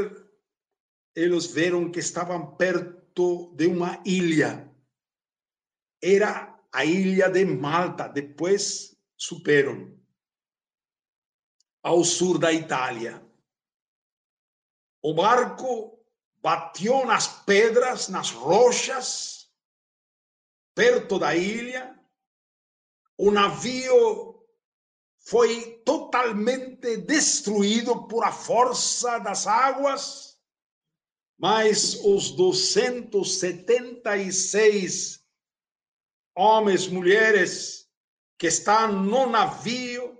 eles 1.16 1.46
viram 1.46 1.90
que 1.90 1.98
estavam 1.98 2.54
perto 2.54 3.52
de 3.56 3.66
uma 3.66 4.00
ilha. 4.06 4.72
Era 6.00 6.56
a 6.78 6.84
ilha 6.84 7.28
de 7.28 7.44
Malta, 7.44 8.08
depois 8.08 8.96
superam 9.16 10.00
ao 11.82 12.04
sul 12.04 12.38
da 12.38 12.52
Itália. 12.52 13.20
O 15.02 15.12
barco 15.12 15.98
bateu 16.40 17.04
nas 17.04 17.26
pedras, 17.42 18.06
nas 18.06 18.30
rochas, 18.30 19.50
perto 20.72 21.18
da 21.18 21.34
ilha. 21.34 21.98
O 23.16 23.32
navio 23.32 24.46
foi 25.16 25.82
totalmente 25.84 26.98
destruído 26.98 28.06
por 28.06 28.22
a 28.22 28.30
força 28.30 29.18
das 29.18 29.48
águas, 29.48 30.40
mas 31.36 31.94
os 32.04 32.30
276 32.30 35.17
homens, 36.38 36.86
mulheres 36.86 37.88
que 38.38 38.46
estão 38.46 38.92
no 38.92 39.26
navio, 39.26 40.16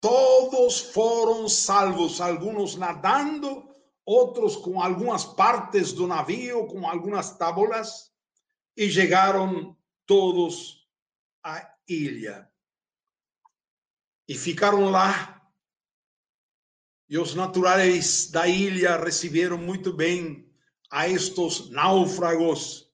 todos 0.00 0.80
foram 0.80 1.46
salvos, 1.46 2.22
alguns 2.22 2.74
nadando, 2.76 3.68
outros 4.06 4.56
com 4.56 4.80
algumas 4.80 5.26
partes 5.26 5.92
do 5.92 6.06
navio, 6.06 6.66
com 6.66 6.88
algumas 6.88 7.36
tábuas, 7.36 8.10
e 8.74 8.90
chegaram 8.90 9.76
todos 10.06 10.88
à 11.44 11.70
ilha. 11.86 12.50
E 14.26 14.34
ficaram 14.34 14.90
lá. 14.90 15.38
E 17.10 17.18
os 17.18 17.34
naturais 17.34 18.30
da 18.30 18.48
ilha 18.48 18.96
receberam 18.96 19.58
muito 19.58 19.92
bem 19.92 20.50
a 20.90 21.06
estes 21.06 21.68
náufragos. 21.68 22.90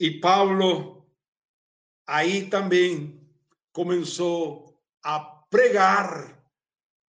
E 0.00 0.18
Paulo 0.18 0.97
aí 2.08 2.48
também 2.48 3.20
começou 3.70 4.80
a 5.04 5.20
pregar 5.20 6.42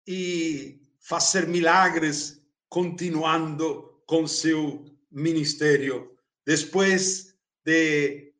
e 0.06 0.80
fazer 0.98 1.46
milagres, 1.46 2.42
continuando 2.68 4.02
com 4.06 4.26
seu 4.26 4.84
ministério. 5.10 6.18
Depois 6.44 7.32
de 7.64 8.34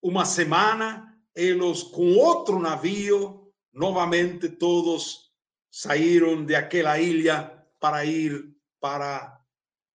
uma 0.00 0.24
semana, 0.24 1.20
eles 1.34 1.82
com 1.82 2.14
outro 2.14 2.60
navio, 2.60 3.52
novamente 3.72 4.48
todos 4.48 5.32
saíram 5.70 6.44
de 6.44 6.54
aquela 6.54 7.00
ilha 7.00 7.66
para 7.80 8.04
ir 8.04 8.54
para 8.80 9.40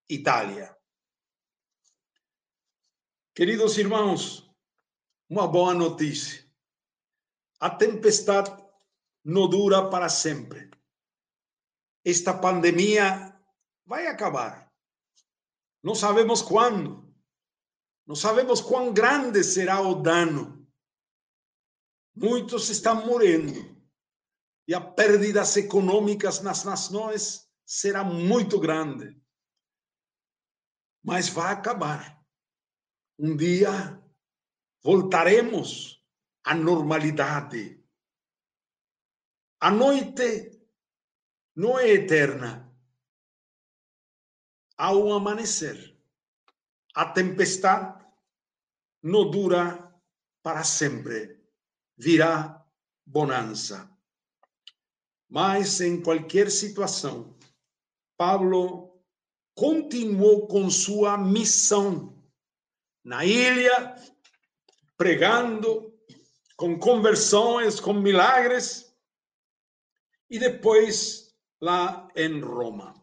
Itália. 0.10 0.76
Queridos 3.34 3.78
irmãos, 3.78 4.45
uma 5.30 5.48
boa 5.48 5.74
notícia. 5.74 6.46
A 7.60 7.70
tempestade 7.70 8.52
não 9.24 9.50
dura 9.50 9.90
para 9.90 10.10
sempre. 10.10 10.70
Esta 12.04 12.34
pandemia 12.34 13.36
vai 13.86 14.08
acabar. 14.08 14.72
Não 15.82 15.96
sabemos 15.96 16.42
quando. 16.42 17.06
Não 18.06 18.16
sabemos 18.16 18.62
quão 18.62 18.94
grande 18.94 19.44
será 19.44 19.82
o 19.82 19.96
dano. 19.96 20.68
Muitos 22.16 22.70
estão 22.70 23.06
morrendo. 23.06 23.76
E 24.68 24.74
a 24.74 24.82
pérdidas 24.82 25.58
econômicas 25.58 26.42
nas 26.42 26.64
nações 26.64 27.50
será 27.66 28.04
muito 28.04 28.60
grande. 28.60 29.20
Mas 31.04 31.30
vai 31.30 31.54
acabar. 31.54 32.24
Um 33.18 33.36
dia 33.36 34.04
voltaremos 34.86 36.00
à 36.44 36.54
normalidade. 36.54 37.84
A 39.60 39.72
noite 39.72 40.62
não 41.56 41.80
é 41.80 41.90
eterna. 41.90 42.72
Um 44.80 45.12
amanhecer. 45.12 45.98
A 46.94 47.04
tempestade 47.08 48.06
não 49.02 49.32
dura 49.32 49.92
para 50.44 50.64
sempre. 50.64 51.44
Virá 51.98 52.64
bonança. 53.04 53.90
Mas 55.28 55.82
em 55.82 56.00
qualquer 56.00 56.52
situação, 56.52 57.36
Paulo 58.16 59.04
continuou 59.56 60.48
com 60.48 60.70
sua 60.70 61.18
missão 61.18 62.24
na 63.04 63.26
ilha 63.26 64.15
pregando, 64.98 65.94
com 66.56 66.80
conversões, 66.80 67.80
com 67.80 67.94
milagres, 67.94 68.94
e 70.30 70.40
depois 70.40 71.36
lá 71.62 72.08
em 72.16 72.40
Roma. 72.40 72.94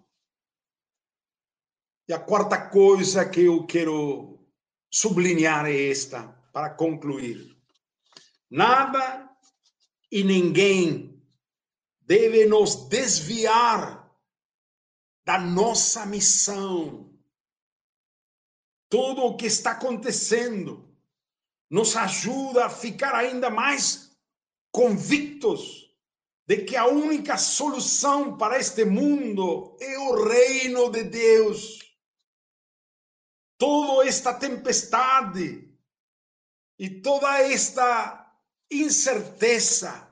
E 2.09 2.13
a 2.13 2.19
quarta 2.19 2.69
coisa 2.69 3.29
que 3.29 3.43
eu 3.43 3.65
quero 3.67 4.47
sublinhar 4.91 5.67
é 5.67 5.91
esta, 5.91 6.29
para 6.53 6.71
concluir. 6.71 7.57
Nada 8.51 9.31
e 10.11 10.23
ninguém 10.23 11.23
deve 12.01 12.45
nos 12.45 12.89
desviar 12.89 14.03
da 15.25 15.39
nossa 15.39 16.05
missão. 16.05 17.19
Tudo 18.91 19.23
o 19.23 19.37
que 19.37 19.47
está 19.47 19.71
acontecendo 19.71 20.92
nos 21.73 21.97
ajuda 21.97 22.67
a 22.67 22.71
ficar 22.71 23.15
ainda 23.15 23.51
mais 23.51 24.15
convictos 24.71 25.91
de 26.47 26.59
que 26.59 26.77
a 26.77 26.87
única 26.87 27.37
solução 27.37 28.37
para 28.37 28.59
este 28.59 28.85
mundo 28.85 29.77
é 29.81 29.99
o 29.99 30.25
reino 30.25 30.91
de 30.91 31.03
Deus. 31.05 31.83
toda 33.63 34.09
esta 34.09 34.35
tempestade 34.35 35.73
e 36.77 36.91
toda 37.01 37.39
esta 37.39 38.37
incerteza, 38.69 40.09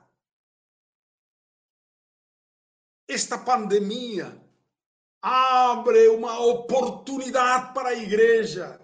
esta 3.09 3.37
pandemia 3.37 4.41
abre 5.21 6.07
uma 6.07 6.39
oportunidade 6.39 7.73
para 7.73 7.89
a 7.89 7.93
igreja. 7.93 8.80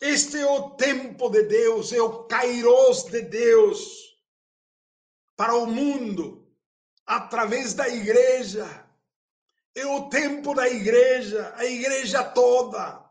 Este 0.00 0.38
é 0.38 0.46
o 0.46 0.70
tempo 0.70 1.28
de 1.28 1.42
Deus, 1.44 1.92
é 1.92 2.00
o 2.00 2.24
kairos 2.24 3.04
de 3.04 3.22
Deus 3.22 4.16
para 5.36 5.54
o 5.54 5.66
mundo, 5.66 6.46
através 7.06 7.74
da 7.74 7.88
igreja. 7.88 8.86
É 9.74 9.86
o 9.86 10.08
tempo 10.08 10.54
da 10.54 10.68
igreja, 10.68 11.52
a 11.56 11.64
igreja 11.64 12.24
toda. 12.24 13.04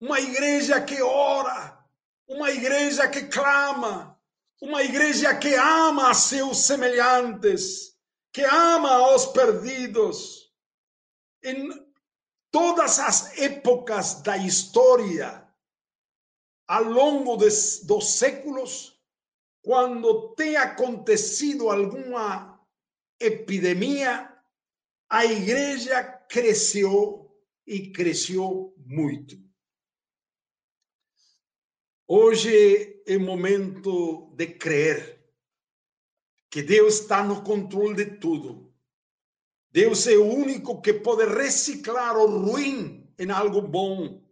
Uma 0.00 0.20
igreja 0.20 0.80
que 0.80 1.00
ora, 1.02 1.78
uma 2.26 2.50
igreja 2.50 3.08
que 3.08 3.24
clama, 3.24 4.18
uma 4.60 4.82
igreja 4.82 5.34
que 5.34 5.54
ama 5.54 6.10
a 6.10 6.14
seus 6.14 6.58
semelhantes, 6.64 7.96
que 8.32 8.42
ama 8.42 8.90
aos 8.90 9.26
perdidos. 9.26 10.52
Em 11.42 11.70
todas 12.50 12.98
as 12.98 13.38
épocas 13.38 14.22
da 14.22 14.36
história, 14.36 15.39
ao 16.70 16.84
longo 16.84 17.36
dos 17.36 18.16
séculos, 18.16 18.96
quando 19.60 20.36
tem 20.36 20.56
acontecido 20.56 21.68
alguma 21.68 22.64
epidemia, 23.18 24.32
a 25.08 25.24
igreja 25.24 26.00
cresceu 26.04 27.28
e 27.66 27.90
cresceu 27.90 28.72
muito. 28.86 29.36
Hoje 32.06 33.02
é 33.04 33.18
momento 33.18 34.32
de 34.36 34.46
crer 34.46 35.28
que 36.48 36.62
Deus 36.62 37.00
está 37.00 37.24
no 37.24 37.42
controle 37.42 37.96
de 37.96 38.16
tudo. 38.18 38.72
Deus 39.72 40.06
é 40.06 40.16
o 40.16 40.24
único 40.24 40.80
que 40.80 40.94
pode 40.94 41.26
reciclar 41.34 42.16
o 42.16 42.26
ruim 42.26 43.12
em 43.18 43.28
algo 43.32 43.60
bom. 43.60 44.22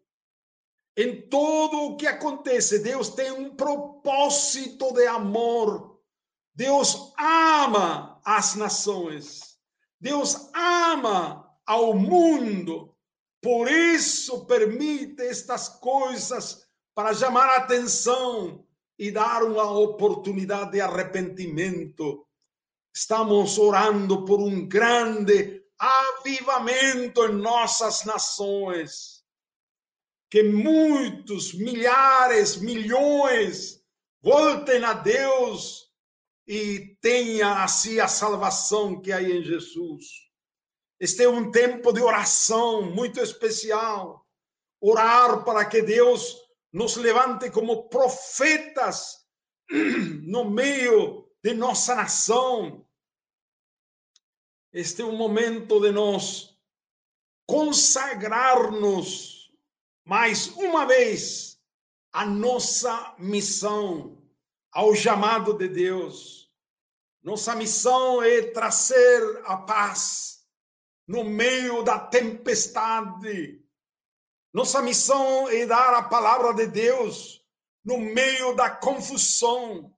Em 1.00 1.22
tudo 1.28 1.80
o 1.82 1.96
que 1.96 2.08
acontece, 2.08 2.80
Deus 2.80 3.10
tem 3.10 3.30
um 3.30 3.54
propósito 3.54 4.92
de 4.92 5.06
amor. 5.06 6.00
Deus 6.52 7.14
ama 7.16 8.20
as 8.24 8.56
nações. 8.56 9.60
Deus 10.00 10.50
ama 10.52 11.48
ao 11.64 11.94
mundo. 11.94 12.92
Por 13.40 13.70
isso 13.70 14.44
permite 14.46 15.22
estas 15.22 15.68
coisas 15.68 16.66
para 16.96 17.14
chamar 17.14 17.48
a 17.48 17.56
atenção 17.58 18.66
e 18.98 19.12
dar 19.12 19.44
uma 19.44 19.70
oportunidade 19.70 20.72
de 20.72 20.80
arrependimento. 20.80 22.26
Estamos 22.92 23.56
orando 23.56 24.24
por 24.24 24.40
um 24.40 24.66
grande 24.66 25.62
avivamento 25.78 27.24
em 27.24 27.34
nossas 27.34 28.04
nações. 28.04 29.17
Que 30.30 30.42
muitos, 30.42 31.54
milhares, 31.54 32.56
milhões 32.56 33.82
voltem 34.20 34.84
a 34.84 34.92
Deus 34.92 35.90
e 36.46 36.96
tenha 37.00 37.62
assim 37.62 38.00
a 38.00 38.08
salvação 38.08 39.00
que 39.00 39.12
há 39.12 39.22
em 39.22 39.42
Jesus. 39.42 40.04
Este 41.00 41.24
é 41.24 41.28
um 41.28 41.50
tempo 41.50 41.92
de 41.92 42.00
oração 42.00 42.82
muito 42.82 43.20
especial. 43.20 44.26
Orar 44.80 45.44
para 45.44 45.64
que 45.64 45.82
Deus 45.82 46.36
nos 46.72 46.96
levante 46.96 47.50
como 47.50 47.88
profetas 47.88 49.24
no 50.24 50.50
meio 50.50 51.28
de 51.42 51.54
nossa 51.54 51.94
nação. 51.94 52.86
Este 54.72 55.02
é 55.02 55.04
um 55.04 55.16
momento 55.16 55.80
de 55.80 55.90
nós 55.92 56.56
consagrar-nos 57.46 59.37
mais 60.08 60.48
uma 60.56 60.86
vez 60.86 61.60
à 62.12 62.24
nossa 62.24 63.14
missão, 63.18 64.20
ao 64.72 64.94
chamado 64.94 65.54
de 65.54 65.68
Deus. 65.68 66.50
Nossa 67.22 67.54
missão 67.54 68.22
é 68.22 68.42
trazer 68.50 69.42
a 69.44 69.56
paz 69.58 70.44
no 71.06 71.22
meio 71.22 71.82
da 71.82 71.98
tempestade 71.98 73.62
nossa 74.52 74.82
missão 74.82 75.48
é 75.48 75.66
dar 75.66 75.94
a 75.94 76.02
palavra 76.02 76.54
de 76.54 76.66
Deus 76.66 77.40
no 77.84 77.98
meio 77.98 78.54
da 78.54 78.68
confusão. 78.68 79.94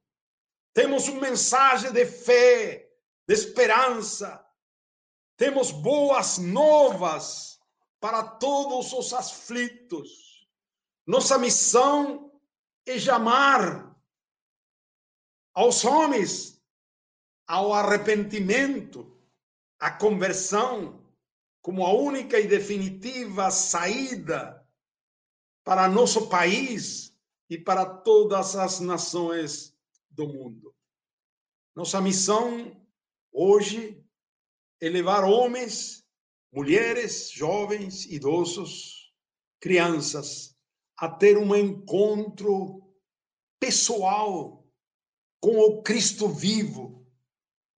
Temos 0.74 1.08
uma 1.08 1.20
mensagem 1.20 1.92
de 1.92 2.04
fé, 2.04 2.88
de 3.26 3.34
esperança. 3.34 4.44
Temos 5.36 5.70
boas 5.70 6.36
novas 6.36 7.49
para 8.00 8.22
todos 8.22 8.92
os 8.92 9.12
aflitos. 9.12 10.48
Nossa 11.06 11.38
missão 11.38 12.32
é 12.86 12.98
chamar 12.98 13.94
aos 15.54 15.84
homens 15.84 16.60
ao 17.46 17.72
arrependimento, 17.72 19.20
à 19.78 19.90
conversão, 19.90 21.04
como 21.60 21.84
a 21.84 21.92
única 21.92 22.40
e 22.40 22.46
definitiva 22.46 23.50
saída 23.50 24.66
para 25.62 25.88
nosso 25.88 26.28
país 26.28 27.14
e 27.50 27.58
para 27.58 27.84
todas 27.84 28.56
as 28.56 28.80
nações 28.80 29.76
do 30.08 30.26
mundo. 30.26 30.74
Nossa 31.74 32.00
missão 32.00 32.80
hoje 33.32 34.02
é 34.80 34.88
levar 34.88 35.24
homens, 35.24 35.99
mulheres, 36.52 37.30
jovens, 37.30 38.06
idosos, 38.06 39.12
crianças 39.60 40.56
a 40.96 41.08
ter 41.08 41.38
um 41.38 41.54
encontro 41.54 42.82
pessoal 43.58 44.66
com 45.40 45.58
o 45.58 45.82
Cristo 45.82 46.28
vivo, 46.28 47.06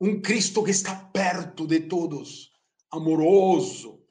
um 0.01 0.21
Cristo 0.21 0.65
que 0.65 0.71
está 0.71 0.95
perto 0.95 1.67
de 1.67 1.81
todos 1.81 2.51
amoroso 2.91 4.05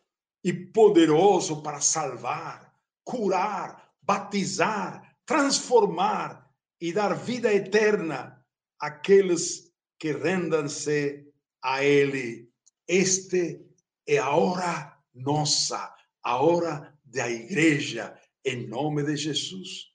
e 0.43 0.51
poderoso 0.51 1.61
para 1.61 1.79
salvar, 1.79 2.73
curar, 3.03 3.91
batizar, 4.01 5.15
transformar 5.25 6.49
e 6.79 6.91
dar 6.91 7.13
vida 7.13 7.53
eterna 7.53 8.43
àqueles 8.79 9.71
que 9.99 10.11
rendam-se 10.11 11.31
a 11.61 11.83
Ele. 11.83 12.49
Este 12.87 13.70
é 14.13 14.17
a 14.17 14.35
hora 14.35 14.97
nossa, 15.13 15.93
a 16.21 16.41
hora 16.41 16.93
da 17.05 17.29
igreja, 17.29 18.17
em 18.43 18.67
nome 18.67 19.03
de 19.03 19.15
Jesus. 19.15 19.93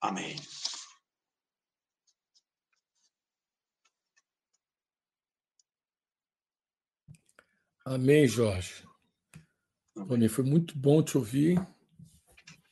Amém. 0.00 0.36
Amém, 7.84 8.26
Jorge. 8.26 8.84
Tony, 9.94 10.28
foi 10.28 10.44
muito 10.44 10.76
bom 10.76 11.02
te 11.02 11.16
ouvir. 11.16 11.56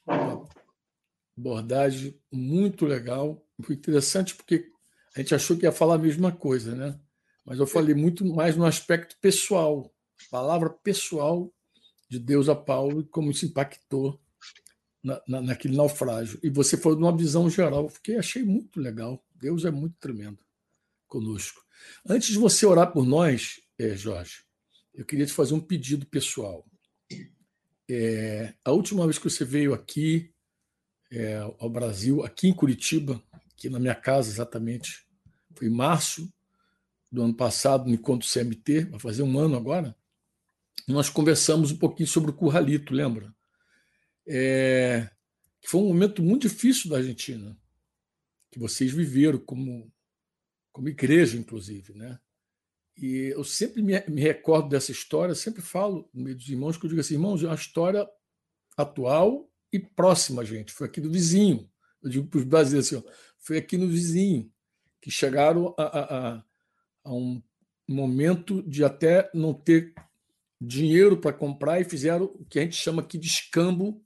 Uma 0.07 0.49
abordagem 1.39 2.21
muito 2.33 2.87
legal. 2.87 3.47
Foi 3.63 3.77
interessante 3.77 4.35
porque 4.35 4.69
a 5.15 5.21
gente 5.21 5.35
achou 5.35 5.57
que 5.57 5.65
ia 5.65 5.71
falar 5.71 5.95
a 5.95 5.99
mesma 5.99 6.33
coisa, 6.33 6.75
né? 6.75 6.99
Mas 7.45 7.59
eu 7.59 7.67
falei 7.67 7.95
muito 7.95 8.25
mais 8.25 8.57
no 8.57 8.65
aspecto 8.65 9.17
pessoal, 9.21 9.92
palavra 10.31 10.71
pessoal 10.71 11.53
de 12.09 12.19
Deus 12.19 12.49
a 12.49 12.55
Paulo 12.55 13.01
e 13.01 13.05
como 13.05 13.31
isso 13.31 13.47
impactou 13.47 14.21
na, 15.03 15.21
na, 15.27 15.41
naquele 15.41 15.77
naufrágio. 15.77 16.39
E 16.43 16.51
você 16.51 16.77
falou 16.77 16.97
de 16.97 17.05
uma 17.05 17.17
visão 17.17 17.49
geral, 17.51 17.87
porque 17.87 18.13
achei 18.13 18.43
muito 18.43 18.81
legal. 18.81 19.25
Deus 19.35 19.65
é 19.65 19.71
muito 19.71 19.97
tremendo 19.99 20.39
conosco. 21.09 21.63
Antes 22.07 22.29
de 22.29 22.39
você 22.39 22.65
orar 22.65 22.93
por 22.93 23.05
nós, 23.05 23.61
é, 23.79 23.97
Jorge, 23.97 24.45
eu 24.95 25.05
queria 25.05 25.27
te 25.27 25.33
fazer 25.33 25.55
um 25.55 25.61
pedido 25.61 26.07
pessoal. 26.07 26.65
É, 27.89 28.55
a 28.65 28.71
última 28.71 29.05
vez 29.05 29.19
que 29.19 29.29
você 29.29 29.45
veio 29.45 29.75
aqui 29.75 30.33
é, 31.11 31.39
ao 31.59 31.69
Brasil, 31.69 32.23
aqui 32.23 32.49
em 32.49 32.55
Curitiba, 32.55 33.23
aqui 33.53 33.69
na 33.69 33.79
minha 33.79 33.95
casa 33.95 34.31
exatamente, 34.31 35.07
foi 35.55 35.67
em 35.69 35.71
março 35.71 36.33
do 37.11 37.23
ano 37.23 37.35
passado, 37.35 37.87
no 37.87 37.95
encontro 37.95 38.27
CMT, 38.27 38.87
vai 38.87 39.01
fazer 39.01 39.23
um 39.23 39.39
ano 39.39 39.57
agora, 39.57 39.95
nós 40.89 41.09
conversamos 41.09 41.71
um 41.71 41.77
pouquinho 41.77 42.09
sobre 42.09 42.31
o 42.31 42.35
Curralito, 42.35 42.95
lembra? 42.95 43.35
É, 44.27 45.09
foi 45.67 45.81
um 45.81 45.89
momento 45.89 46.23
muito 46.23 46.49
difícil 46.49 46.91
da 46.91 46.97
Argentina, 46.99 47.57
que 48.51 48.59
vocês 48.59 48.93
viveram 48.93 49.39
como, 49.39 49.93
como 50.73 50.89
igreja, 50.89 51.39
inclusive, 51.39 51.95
né? 51.95 52.19
E 52.97 53.33
eu 53.35 53.43
sempre 53.43 53.83
me, 53.83 53.99
me 54.09 54.21
recordo 54.21 54.69
dessa 54.69 54.93
história, 54.93 55.35
sempre 55.35 55.63
falo 55.63 56.09
no 56.13 56.25
meio 56.25 56.37
dos 56.37 56.49
irmãos, 56.49 56.77
que 56.77 56.85
eu 56.85 56.89
digo 56.89 57.01
assim, 57.01 57.15
irmãos, 57.15 57.43
é 57.43 57.47
uma 57.47 57.55
história 57.55 58.07
atual 58.77 59.51
e 59.73 59.79
próxima, 59.79 60.45
gente. 60.45 60.73
Foi 60.73 60.87
aqui 60.87 61.01
do 61.01 61.11
vizinho. 61.11 61.71
Eu 62.03 62.11
digo 62.11 62.27
para 62.27 62.39
os 62.39 62.45
brasileiros 62.45 62.93
assim, 62.93 63.05
ó, 63.05 63.11
foi 63.39 63.59
aqui 63.59 63.79
no 63.79 63.89
vizinho 63.89 64.53
que 65.01 65.11
chegaram 65.11 65.75
a, 65.79 65.83
a, 65.83 66.45
a 67.05 67.15
um 67.15 67.43
momento 67.89 68.63
de 68.63 68.85
até 68.85 69.31
não 69.35 69.55
ter 69.55 69.95
dinheiro 70.67 71.17
para 71.17 71.33
comprar 71.33 71.81
e 71.81 71.85
fizeram 71.85 72.27
o 72.27 72.45
que 72.45 72.59
a 72.59 72.63
gente 72.63 72.77
chama 72.77 73.03
aqui 73.03 73.19
de 73.19 73.27
escambo, 73.27 74.05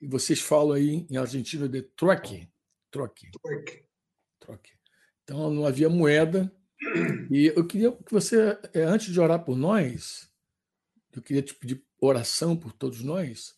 e 0.00 0.06
vocês 0.06 0.40
falam 0.40 0.72
aí 0.72 1.06
em 1.10 1.16
Argentina 1.16 1.68
de 1.68 1.82
troque. 1.82 2.48
Troque. 2.90 3.30
Troque. 3.30 3.84
troque. 4.38 4.72
Então 5.24 5.52
não 5.52 5.66
havia 5.66 5.88
moeda. 5.88 6.52
E 7.30 7.52
eu 7.54 7.66
queria 7.66 7.92
que 7.92 8.12
você, 8.12 8.56
é, 8.72 8.82
antes 8.84 9.12
de 9.12 9.20
orar 9.20 9.44
por 9.44 9.56
nós, 9.56 10.30
eu 11.12 11.20
queria 11.20 11.42
te 11.42 11.54
pedir 11.54 11.84
oração 12.00 12.56
por 12.56 12.72
todos 12.72 13.02
nós, 13.02 13.56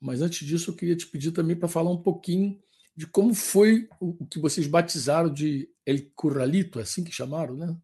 mas 0.00 0.22
antes 0.22 0.46
disso 0.46 0.70
eu 0.70 0.76
queria 0.76 0.96
te 0.96 1.06
pedir 1.06 1.32
também 1.32 1.56
para 1.56 1.68
falar 1.68 1.90
um 1.90 2.00
pouquinho 2.00 2.62
de 2.94 3.06
como 3.06 3.34
foi 3.34 3.88
o 4.00 4.24
que 4.26 4.38
vocês 4.38 4.66
batizaram 4.66 5.32
de 5.32 5.68
El 5.84 6.10
Curralito, 6.14 6.78
é 6.78 6.82
assim 6.82 7.02
que 7.02 7.10
chamaram, 7.10 7.56
né? 7.56 7.76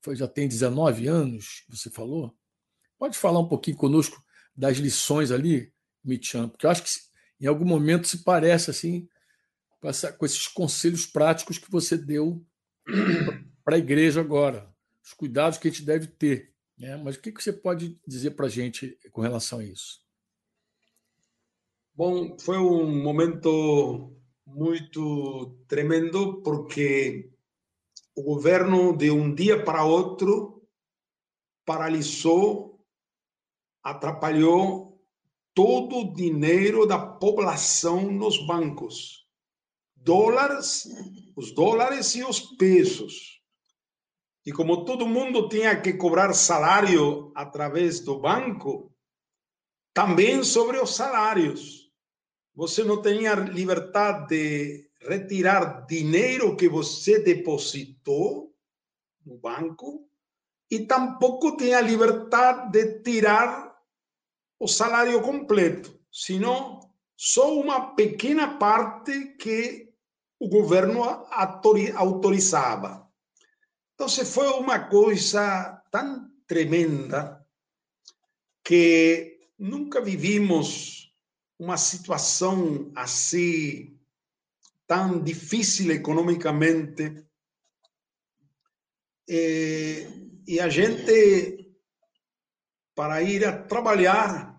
Foi, 0.00 0.16
já 0.16 0.26
tem 0.26 0.48
19 0.48 1.06
anos, 1.06 1.64
você 1.68 1.90
falou. 1.90 2.34
Pode 2.98 3.16
falar 3.16 3.40
um 3.40 3.48
pouquinho 3.48 3.76
conosco 3.76 4.22
das 4.56 4.78
lições 4.78 5.30
ali, 5.30 5.72
Michan, 6.04 6.48
porque 6.48 6.66
eu 6.66 6.70
acho 6.70 6.82
que 6.82 6.90
em 7.40 7.46
algum 7.46 7.66
momento 7.66 8.08
se 8.08 8.24
parece 8.24 8.70
assim 8.70 9.08
com, 9.80 9.88
essa, 9.88 10.12
com 10.12 10.24
esses 10.24 10.48
conselhos 10.48 11.06
práticos 11.06 11.58
que 11.58 11.70
você 11.70 11.96
deu 11.96 12.44
para 13.64 13.76
a 13.76 13.78
igreja 13.78 14.20
agora, 14.20 14.72
os 15.04 15.12
cuidados 15.12 15.58
que 15.58 15.68
a 15.68 15.70
gente 15.70 15.84
deve 15.84 16.06
ter. 16.06 16.52
Né? 16.78 16.96
Mas 16.96 17.16
o 17.16 17.20
que, 17.20 17.32
que 17.32 17.42
você 17.42 17.52
pode 17.52 17.98
dizer 18.06 18.32
para 18.32 18.46
a 18.46 18.50
gente 18.50 18.98
com 19.12 19.20
relação 19.20 19.58
a 19.58 19.64
isso? 19.64 20.00
Bom, 21.94 22.36
foi 22.38 22.58
um 22.58 23.02
momento 23.02 24.14
muito 24.46 25.58
tremendo 25.66 26.42
porque 26.42 27.30
o 28.14 28.22
governo 28.22 28.96
de 28.96 29.10
um 29.10 29.34
dia 29.34 29.62
para 29.62 29.84
outro 29.84 30.62
paralisou, 31.64 32.75
atrapalhou 33.86 35.00
todo 35.54 35.98
o 35.98 36.12
dinheiro 36.12 36.86
da 36.86 36.98
população 36.98 38.10
nos 38.10 38.44
bancos. 38.44 39.24
Dólares, 39.94 40.88
os 41.36 41.54
dólares 41.54 42.16
e 42.16 42.24
os 42.24 42.40
pesos. 42.40 43.40
E 44.44 44.50
como 44.50 44.84
todo 44.84 45.06
mundo 45.06 45.48
tinha 45.48 45.80
que 45.80 45.92
cobrar 45.92 46.34
salário 46.34 47.30
através 47.34 48.00
do 48.00 48.18
banco, 48.18 48.92
também 49.94 50.42
sobre 50.42 50.78
os 50.78 50.94
salários. 50.96 51.88
Você 52.56 52.82
não 52.82 53.00
tinha 53.00 53.34
liberdade 53.34 54.26
de 54.28 54.90
retirar 55.00 55.86
dinheiro 55.86 56.56
que 56.56 56.68
você 56.68 57.20
depositou 57.20 58.52
no 59.24 59.38
banco 59.38 60.08
e 60.68 60.80
tampouco 60.86 61.56
tinha 61.56 61.80
liberdade 61.80 62.72
de 62.72 63.00
tirar 63.02 63.75
o 64.58 64.66
salário 64.66 65.20
completo, 65.20 65.98
senão 66.10 66.80
só 67.16 67.58
uma 67.58 67.94
pequena 67.94 68.58
parte 68.58 69.36
que 69.38 69.92
o 70.38 70.48
governo 70.48 71.02
autorizava. 71.94 73.06
Então, 73.94 74.08
foi 74.08 74.48
uma 74.48 74.78
coisa 74.78 75.82
tão 75.90 76.30
tremenda 76.46 77.44
que 78.62 79.38
nunca 79.58 80.00
vivimos 80.00 81.14
uma 81.58 81.78
situação 81.78 82.92
assim 82.94 83.98
tão 84.86 85.22
difícil 85.22 85.90
economicamente. 85.90 87.24
E, 89.28 90.06
e 90.46 90.60
a 90.60 90.68
gente 90.68 91.65
para 92.96 93.22
ir 93.22 93.46
a 93.46 93.62
trabalhar, 93.64 94.58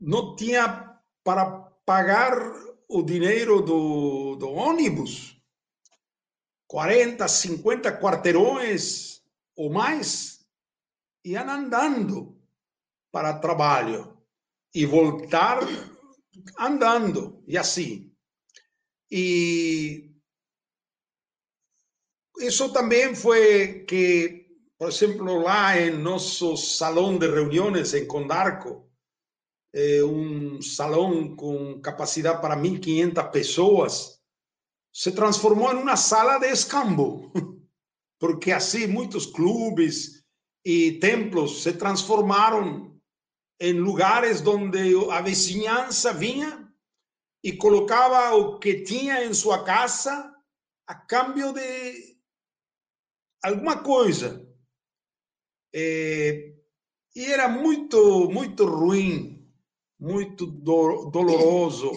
não 0.00 0.36
tinha 0.36 0.96
para 1.24 1.44
pagar 1.84 2.32
o 2.88 3.02
dinheiro 3.02 3.60
do, 3.60 4.36
do 4.36 4.48
ônibus. 4.48 5.36
40, 6.68 7.26
50 7.26 8.00
quarteirões 8.00 9.20
ou 9.56 9.72
mais, 9.72 10.46
iam 11.24 11.50
andando 11.50 12.40
para 13.10 13.40
trabalho 13.40 14.16
e 14.72 14.86
voltar 14.86 15.58
andando, 16.56 17.42
e 17.46 17.58
assim. 17.58 18.14
E 19.10 20.14
isso 22.38 22.72
também 22.72 23.16
foi 23.16 23.84
que 23.84 24.39
por 24.80 24.88
exemplo, 24.88 25.42
lá 25.42 25.78
em 25.78 25.90
nosso 25.90 26.56
salão 26.56 27.18
de 27.18 27.28
reuniões 27.28 27.92
em 27.92 28.06
Condarco, 28.06 28.90
é 29.74 30.02
um 30.02 30.62
salão 30.62 31.36
com 31.36 31.78
capacidade 31.82 32.40
para 32.40 32.56
1.500 32.56 33.30
pessoas, 33.30 34.18
se 34.90 35.12
transformou 35.12 35.70
em 35.74 35.82
uma 35.82 35.98
sala 35.98 36.38
de 36.38 36.46
escambo, 36.46 37.30
porque 38.18 38.52
assim 38.52 38.86
muitos 38.86 39.26
clubes 39.26 40.24
e 40.64 40.92
templos 40.92 41.62
se 41.62 41.74
transformaram 41.74 42.98
em 43.60 43.74
lugares 43.74 44.40
onde 44.46 44.94
a 45.10 45.20
vizinhança 45.20 46.14
vinha 46.14 46.72
e 47.44 47.52
colocava 47.54 48.34
o 48.34 48.58
que 48.58 48.82
tinha 48.82 49.26
em 49.26 49.34
sua 49.34 49.62
casa 49.62 50.34
a 50.86 50.94
cambio 50.94 51.52
de 51.52 52.16
alguma 53.44 53.82
coisa. 53.82 54.49
É, 55.72 56.54
e 57.14 57.24
era 57.24 57.48
muito, 57.48 58.28
muito 58.30 58.64
ruim, 58.64 59.48
muito 59.98 60.46
do, 60.46 61.10
doloroso 61.10 61.90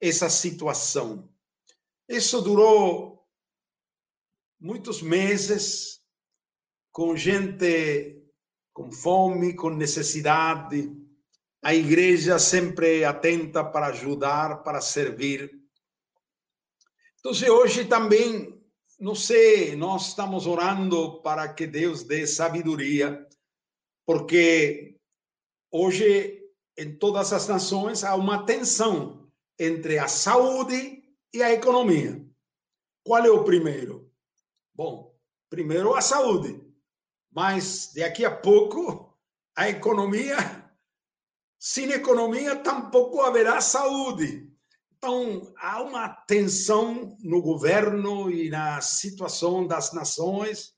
essa 0.00 0.28
situação. 0.30 1.28
Isso 2.08 2.40
durou 2.40 3.26
muitos 4.58 5.02
meses, 5.02 6.00
com 6.92 7.16
gente 7.16 8.20
com 8.72 8.90
fome, 8.90 9.54
com 9.54 9.70
necessidade, 9.70 10.90
a 11.62 11.74
igreja 11.74 12.38
sempre 12.38 13.04
atenta 13.04 13.62
para 13.62 13.88
ajudar, 13.88 14.62
para 14.62 14.80
servir. 14.80 15.50
Então, 17.18 17.32
hoje 17.54 17.84
também 17.84 18.59
não 19.00 19.14
sei, 19.14 19.74
nós 19.74 20.08
estamos 20.08 20.46
orando 20.46 21.22
para 21.22 21.50
que 21.52 21.66
Deus 21.66 22.02
dê 22.02 22.26
sabedoria, 22.26 23.26
porque 24.06 25.00
hoje 25.72 26.46
em 26.76 26.94
todas 26.98 27.32
as 27.32 27.48
nações 27.48 28.04
há 28.04 28.14
uma 28.14 28.44
tensão 28.44 29.30
entre 29.58 29.98
a 29.98 30.06
saúde 30.06 31.02
e 31.32 31.42
a 31.42 31.50
economia. 31.50 32.22
Qual 33.02 33.24
é 33.24 33.30
o 33.30 33.42
primeiro? 33.42 34.12
Bom, 34.74 35.18
primeiro 35.48 35.94
a 35.94 36.02
saúde, 36.02 36.62
mas 37.32 37.94
daqui 37.94 38.22
a 38.22 38.36
pouco 38.36 39.18
a 39.56 39.70
economia, 39.70 40.36
sem 41.58 41.90
economia 41.90 42.54
tampouco 42.56 43.22
haverá 43.22 43.62
saúde. 43.62 44.49
Então, 45.02 45.50
há 45.56 45.82
uma 45.82 46.10
tensão 46.10 47.16
no 47.20 47.40
governo 47.40 48.30
e 48.30 48.50
na 48.50 48.82
situação 48.82 49.66
das 49.66 49.94
nações. 49.94 50.74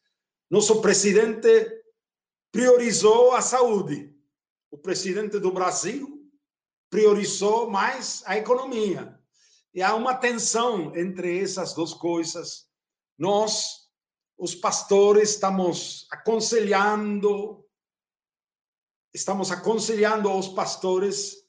Nosso 0.49 0.81
presidente 0.81 1.83
priorizou 2.53 3.33
a 3.33 3.43
saúde. 3.43 4.15
O 4.71 4.79
presidente 4.79 5.41
do 5.41 5.51
Brasil 5.51 6.25
priorizou 6.89 7.69
mais 7.69 8.23
a 8.25 8.39
economia. 8.39 9.21
E 9.75 9.83
há 9.83 9.93
uma 9.97 10.15
tensão 10.15 10.95
entre 10.95 11.43
essas 11.43 11.75
duas 11.75 11.93
coisas. 11.93 12.69
Nós, 13.19 13.89
os 14.39 14.55
pastores, 14.55 15.31
estamos 15.31 16.07
aconselhando, 16.13 17.67
estamos 19.13 19.51
aconselhando 19.51 20.29
aos 20.29 20.47
pastores 20.47 21.45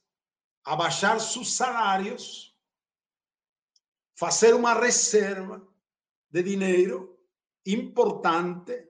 a 0.65 0.75
baixar 0.75 1.19
seus 1.19 1.53
salários 1.53 2.52
fazer 4.15 4.53
uma 4.53 4.73
reserva 4.73 5.65
de 6.29 6.43
dinheiro 6.43 7.19
importante 7.65 8.87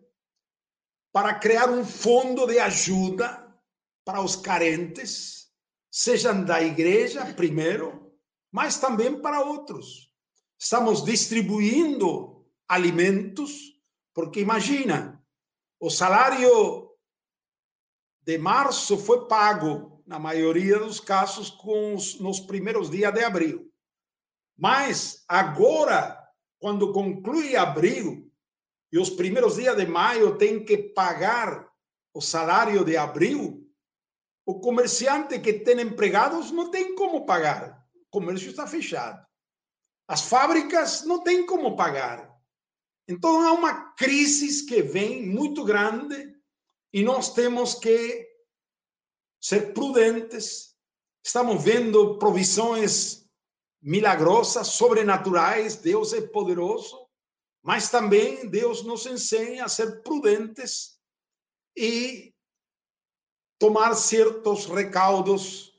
para 1.12 1.36
criar 1.36 1.70
um 1.70 1.86
fundo 1.86 2.48
de 2.48 2.60
ajuda 2.60 3.44
para 4.04 4.22
os 4.22 4.36
carentes, 4.36 5.48
sejam 5.92 6.44
da 6.44 6.62
igreja 6.62 7.34
primeiro, 7.34 8.12
mas 8.52 8.80
também 8.80 9.22
para 9.22 9.42
outros. 9.42 10.12
Estamos 10.60 11.04
distribuindo 11.04 12.46
alimentos, 12.68 13.80
porque 14.14 14.40
imagina, 14.40 15.24
o 15.80 15.90
salário 15.90 16.90
de 18.22 18.38
março 18.38 18.98
foi 18.98 19.28
pago, 19.28 20.02
na 20.06 20.20
maioria 20.20 20.80
dos 20.80 21.00
casos, 21.00 21.50
com 21.50 21.96
os, 21.96 22.20
nos 22.20 22.40
primeiros 22.40 22.90
dias 22.90 23.14
de 23.14 23.24
abril. 23.24 23.73
Mas 24.58 25.24
agora, 25.28 26.18
quando 26.60 26.94
conclui 26.94 27.56
abril 27.56 28.32
e 28.92 29.00
os 29.00 29.10
primeiros 29.10 29.56
dias 29.56 29.76
de 29.76 29.86
maio 29.86 30.38
tem 30.38 30.64
que 30.64 30.78
pagar 30.78 31.68
o 32.14 32.22
salário 32.22 32.86
de 32.86 32.96
abril, 32.96 33.68
o 34.46 34.60
comerciante 34.60 35.40
que 35.40 35.54
tem 35.54 35.82
empregados 35.82 36.52
não 36.52 36.70
tem 36.70 36.96
como 36.96 37.26
pagar. 37.26 37.84
O 37.96 38.06
comércio 38.12 38.50
está 38.50 38.68
fechado. 38.68 39.26
As 40.08 40.22
fábricas 40.22 41.04
não 41.04 41.24
têm 41.24 41.46
como 41.46 41.76
pagar. 41.76 42.32
Então 43.08 43.42
há 43.42 43.52
uma 43.54 43.94
crise 43.94 44.66
que 44.66 44.82
vem 44.82 45.26
muito 45.26 45.64
grande 45.64 46.34
e 46.92 47.04
nós 47.04 47.34
temos 47.34 47.76
que 47.76 48.30
ser 49.42 49.74
prudentes. 49.74 50.76
Estamos 51.26 51.64
vendo 51.64 52.18
provisões 52.18 53.23
milagrosas, 53.84 54.68
sobrenaturais. 54.70 55.76
Deus 55.76 56.14
é 56.14 56.22
poderoso, 56.22 57.06
mas 57.62 57.90
também 57.90 58.50
Deus 58.50 58.84
nos 58.84 59.06
ensina 59.06 59.66
a 59.66 59.70
ser 59.70 60.02
prudentes 60.02 60.98
e 61.76 62.34
tomar 63.60 63.94
certos 63.96 64.66
recaudos, 64.66 65.78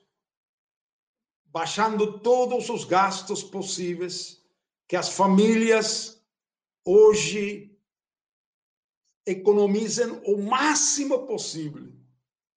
baixando 1.47 2.21
todos 2.21 2.69
os 2.69 2.85
gastos 2.85 3.43
possíveis 3.43 4.43
que 4.87 4.97
as 4.97 5.09
famílias 5.09 6.23
hoje 6.85 7.75
economizem 9.27 10.21
o 10.27 10.37
máximo 10.37 11.27
possível, 11.27 11.91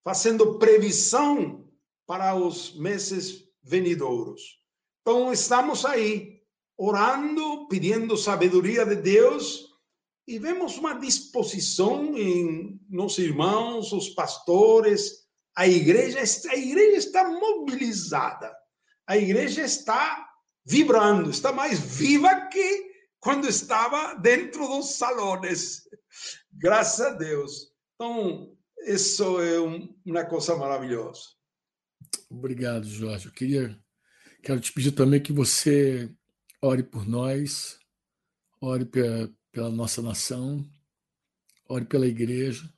fazendo 0.03 0.59
previsão 0.59 1.69
para 2.05 2.35
os 2.35 2.75
meses 2.77 3.49
venidouros. 3.61 4.57
Então, 5.07 5.31
estamos 5.31 5.85
aí, 5.85 6.41
orando, 6.77 7.65
pedindo 7.69 8.17
sabedoria 8.17 8.85
de 8.85 8.97
Deus, 8.97 9.65
e 10.27 10.37
vemos 10.37 10.77
uma 10.77 10.95
disposição 10.95 12.17
em 12.17 12.77
nossos 12.89 13.19
irmãos, 13.19 13.93
os 13.93 14.09
pastores, 14.09 15.25
a 15.55 15.65
igreja, 15.65 16.19
a 16.49 16.55
igreja 16.57 16.97
está 16.97 17.23
mobilizada, 17.25 18.53
a 19.07 19.15
igreja 19.15 19.61
está 19.61 20.29
vibrando, 20.65 21.29
está 21.29 21.53
mais 21.53 21.79
viva 21.79 22.49
que 22.51 22.91
quando 23.17 23.47
estava 23.47 24.13
dentro 24.15 24.67
dos 24.67 24.97
salões. 24.97 25.83
Graças 26.51 26.99
a 26.99 27.11
Deus. 27.11 27.71
Então, 27.95 28.57
isso 28.85 29.39
é 29.39 29.57
uma 30.05 30.25
coisa 30.25 30.53
maravilhosa. 30.57 31.21
Obrigado, 32.29 32.85
Jorge. 32.85 33.27
Eu 33.27 33.31
queria, 33.31 33.86
quero 34.41 34.59
te 34.59 34.71
pedir 34.71 34.91
também 34.91 35.21
que 35.21 35.33
você 35.33 36.09
ore 36.61 36.83
por 36.83 37.07
nós, 37.07 37.79
ore 38.61 38.85
pela, 38.85 39.69
nossa 39.71 40.01
nação, 40.01 40.65
ore 41.67 41.85
pela 41.85 42.07
igreja 42.07 42.71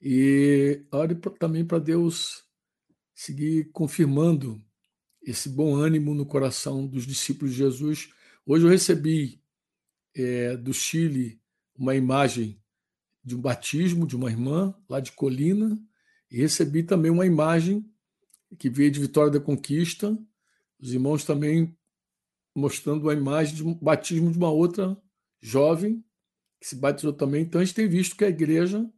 e 0.00 0.84
ore 0.90 1.14
também 1.38 1.64
para 1.64 1.78
Deus 1.78 2.44
seguir 3.14 3.70
confirmando 3.72 4.62
esse 5.22 5.48
bom 5.48 5.74
ânimo 5.74 6.14
no 6.14 6.24
coração 6.24 6.86
dos 6.86 7.06
discípulos 7.06 7.52
de 7.52 7.58
Jesus. 7.58 8.10
Hoje 8.44 8.64
eu 8.64 8.70
recebi 8.70 9.42
é, 10.14 10.56
do 10.56 10.72
Chile 10.72 11.40
uma 11.76 11.94
imagem 11.94 12.60
de 13.24 13.34
um 13.34 13.40
batismo 13.40 14.06
de 14.06 14.14
uma 14.14 14.30
irmã 14.30 14.72
lá 14.88 15.00
de 15.00 15.10
Colina 15.10 15.76
e 16.30 16.38
recebi 16.38 16.84
também 16.84 17.10
uma 17.10 17.26
imagem 17.26 17.84
que 18.56 18.70
veio 18.70 18.90
de 18.90 19.00
Vitória 19.00 19.32
da 19.32 19.40
Conquista. 19.40 20.16
Os 20.80 20.92
irmãos 20.92 21.24
também 21.24 21.76
mostrando 22.54 23.02
uma 23.02 23.12
imagem 23.12 23.54
de 23.54 23.64
um 23.64 23.74
batismo 23.74 24.30
de 24.30 24.38
uma 24.38 24.50
outra 24.50 24.96
jovem 25.40 26.02
que 26.60 26.66
se 26.66 26.76
batizou 26.76 27.12
também. 27.12 27.42
Então 27.42 27.60
a 27.60 27.64
gente 27.64 27.74
tem 27.74 27.88
visto 27.88 28.16
que 28.16 28.24
a 28.24 28.28
igreja 28.28 28.88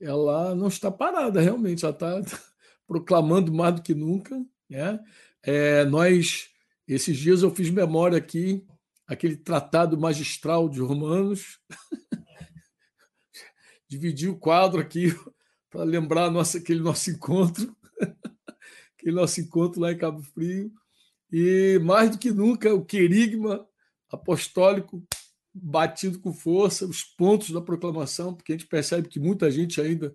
ela 0.00 0.54
não 0.54 0.68
está 0.68 0.90
parada 0.90 1.40
realmente, 1.40 1.84
ela 1.84 1.94
está 1.94 2.20
proclamando 2.86 3.52
mais 3.52 3.76
do 3.76 3.82
que 3.82 3.94
nunca. 3.94 4.44
Né? 4.68 5.00
É, 5.42 5.84
nós 5.84 6.50
esses 6.86 7.16
dias 7.16 7.42
eu 7.42 7.54
fiz 7.54 7.70
memória 7.70 8.16
aqui 8.16 8.64
aquele 9.06 9.36
tratado 9.36 9.98
magistral 9.98 10.68
de 10.68 10.80
Romanos. 10.80 11.60
Dividi 13.88 14.28
o 14.28 14.36
quadro 14.36 14.80
aqui 14.80 15.14
para 15.70 15.84
lembrar 15.84 16.30
nossa, 16.30 16.58
aquele 16.58 16.80
nosso 16.80 17.10
encontro, 17.10 17.76
aquele 18.98 19.14
nosso 19.14 19.40
encontro 19.40 19.80
lá 19.80 19.92
em 19.92 19.98
Cabo 19.98 20.22
Frio. 20.22 20.72
E 21.30 21.78
mais 21.82 22.10
do 22.10 22.18
que 22.18 22.30
nunca, 22.30 22.72
o 22.74 22.84
querigma 22.84 23.66
apostólico 24.10 25.06
batido 25.52 26.18
com 26.20 26.32
força, 26.32 26.86
os 26.86 27.02
pontos 27.02 27.50
da 27.50 27.60
proclamação, 27.60 28.34
porque 28.34 28.52
a 28.52 28.56
gente 28.56 28.68
percebe 28.68 29.08
que 29.08 29.18
muita 29.18 29.50
gente 29.50 29.80
ainda 29.80 30.14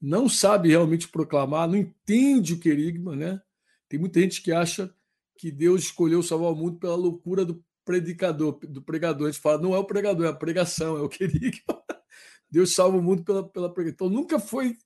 não 0.00 0.28
sabe 0.28 0.68
realmente 0.68 1.08
proclamar, 1.08 1.68
não 1.68 1.76
entende 1.76 2.54
o 2.54 2.60
querigma, 2.60 3.16
né? 3.16 3.40
Tem 3.88 3.98
muita 3.98 4.20
gente 4.20 4.42
que 4.42 4.52
acha 4.52 4.92
que 5.36 5.50
Deus 5.50 5.84
escolheu 5.84 6.22
salvar 6.22 6.52
o 6.52 6.56
mundo 6.56 6.78
pela 6.78 6.94
loucura 6.94 7.44
do 7.44 7.62
predicador, 7.84 8.58
do 8.62 8.82
pregador. 8.82 9.28
A 9.28 9.30
gente 9.30 9.40
fala, 9.40 9.60
não 9.60 9.74
é 9.74 9.78
o 9.78 9.84
pregador, 9.84 10.26
é 10.26 10.28
a 10.28 10.34
pregação, 10.34 10.96
é 10.96 11.02
o 11.02 11.08
querido. 11.10 11.58
Deus 12.50 12.74
salva 12.74 12.96
o 12.96 13.02
mundo 13.02 13.24
pela, 13.24 13.46
pela 13.48 13.72
pregação. 13.72 13.94
Então 13.94 14.08
nunca 14.08 14.38
foi 14.38 14.76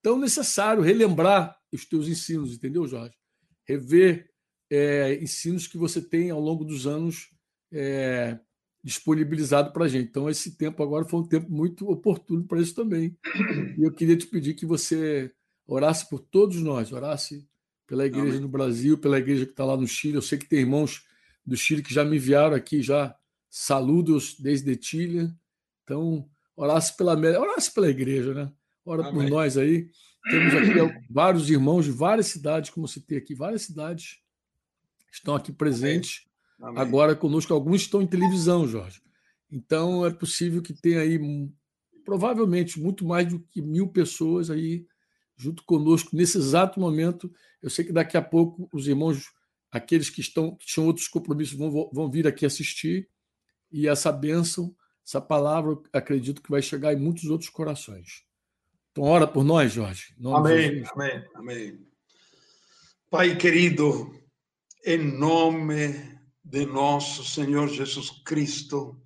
tão 0.00 0.18
necessário 0.18 0.82
relembrar 0.82 1.56
os 1.72 1.84
teus 1.84 2.08
ensinos, 2.08 2.54
entendeu, 2.54 2.86
Jorge? 2.86 3.14
Rever 3.64 4.31
é, 4.74 5.22
ensinos 5.22 5.66
que 5.66 5.76
você 5.76 6.00
tem 6.00 6.30
ao 6.30 6.40
longo 6.40 6.64
dos 6.64 6.86
anos 6.86 7.28
é, 7.70 8.38
disponibilizado 8.82 9.70
para 9.70 9.84
a 9.84 9.88
gente. 9.88 10.08
Então, 10.08 10.30
esse 10.30 10.56
tempo 10.56 10.82
agora 10.82 11.04
foi 11.04 11.20
um 11.20 11.28
tempo 11.28 11.52
muito 11.52 11.90
oportuno 11.90 12.44
para 12.44 12.58
isso 12.58 12.74
também. 12.74 13.14
E 13.76 13.82
eu 13.82 13.92
queria 13.92 14.16
te 14.16 14.26
pedir 14.26 14.54
que 14.54 14.64
você 14.64 15.30
orasse 15.66 16.08
por 16.08 16.20
todos 16.20 16.56
nós, 16.62 16.90
orasse 16.90 17.46
pela 17.86 18.06
igreja 18.06 18.30
Amém. 18.30 18.40
no 18.40 18.48
Brasil, 18.48 18.96
pela 18.96 19.18
igreja 19.18 19.44
que 19.44 19.52
está 19.52 19.62
lá 19.62 19.76
no 19.76 19.86
Chile. 19.86 20.14
Eu 20.14 20.22
sei 20.22 20.38
que 20.38 20.48
tem 20.48 20.60
irmãos 20.60 21.04
do 21.44 21.54
Chile 21.54 21.82
que 21.82 21.92
já 21.92 22.02
me 22.02 22.16
enviaram 22.16 22.56
aqui 22.56 22.80
já 22.80 23.14
saludos 23.50 24.40
desde 24.40 24.82
Chile. 24.82 25.30
Então, 25.84 26.26
orasse 26.56 26.96
pela 26.96 27.14
orasse 27.14 27.74
pela 27.74 27.90
igreja, 27.90 28.32
né? 28.32 28.50
Ora 28.86 29.06
Amém. 29.06 29.12
por 29.12 29.30
nós 29.30 29.58
aí. 29.58 29.90
Temos 30.30 30.54
aqui 30.54 31.04
vários 31.10 31.50
irmãos 31.50 31.84
de 31.84 31.90
várias 31.90 32.28
cidades, 32.28 32.70
como 32.70 32.88
citei 32.88 33.18
aqui, 33.18 33.34
várias 33.34 33.62
cidades 33.62 34.21
estão 35.12 35.34
aqui 35.34 35.52
presentes. 35.52 36.24
Amém. 36.60 36.80
Agora 36.80 37.14
conosco, 37.14 37.52
alguns 37.52 37.82
estão 37.82 38.02
em 38.02 38.06
televisão, 38.06 38.66
Jorge. 38.66 39.02
Então 39.50 40.06
é 40.06 40.10
possível 40.10 40.62
que 40.62 40.72
tenha 40.72 41.00
aí 41.00 41.20
provavelmente 42.04 42.80
muito 42.80 43.04
mais 43.04 43.28
do 43.28 43.40
que 43.40 43.60
mil 43.60 43.88
pessoas 43.88 44.50
aí 44.50 44.86
junto 45.36 45.64
conosco 45.64 46.16
nesse 46.16 46.38
exato 46.38 46.80
momento. 46.80 47.32
Eu 47.60 47.70
sei 47.70 47.84
que 47.84 47.92
daqui 47.92 48.16
a 48.16 48.22
pouco 48.22 48.68
os 48.72 48.86
irmãos 48.86 49.24
aqueles 49.70 50.10
que 50.10 50.20
estão 50.20 50.54
que 50.56 50.66
tinham 50.66 50.86
outros 50.86 51.08
compromissos 51.08 51.56
vão, 51.56 51.90
vão 51.92 52.10
vir 52.10 52.26
aqui 52.26 52.44
assistir 52.44 53.08
e 53.70 53.88
essa 53.88 54.12
bênção, 54.12 54.74
essa 55.04 55.20
palavra, 55.20 55.78
acredito 55.92 56.42
que 56.42 56.50
vai 56.50 56.60
chegar 56.60 56.92
em 56.92 57.00
muitos 57.00 57.24
outros 57.24 57.48
corações. 57.48 58.24
Então, 58.90 59.04
ora 59.04 59.26
por 59.26 59.42
nós, 59.42 59.72
Jorge. 59.72 60.14
Amém, 60.22 60.84
amém, 60.94 61.24
amém. 61.34 61.86
Pai 63.08 63.34
querido, 63.36 64.14
em 64.84 64.98
nome 64.98 66.18
de 66.44 66.66
nosso 66.66 67.24
Senhor 67.24 67.68
Jesus 67.68 68.10
Cristo, 68.24 69.00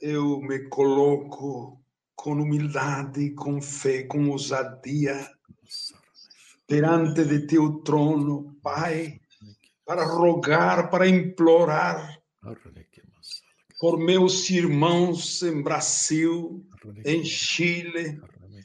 eu 0.00 0.40
me 0.40 0.68
coloco 0.68 1.82
com 2.14 2.32
humildade, 2.32 3.30
com 3.30 3.60
fé, 3.60 4.02
com 4.02 4.28
ousadia 4.28 5.28
perante 6.66 7.24
de 7.24 7.46
teu 7.46 7.80
trono, 7.80 8.56
Pai 8.62 9.20
para 9.88 10.04
rogar, 10.04 10.90
para 10.90 11.08
implorar 11.08 12.20
por 13.80 13.98
meus 13.98 14.50
irmãos 14.50 15.42
em 15.42 15.62
Brasil, 15.62 16.62
em 17.06 17.24
Chile, 17.24 18.20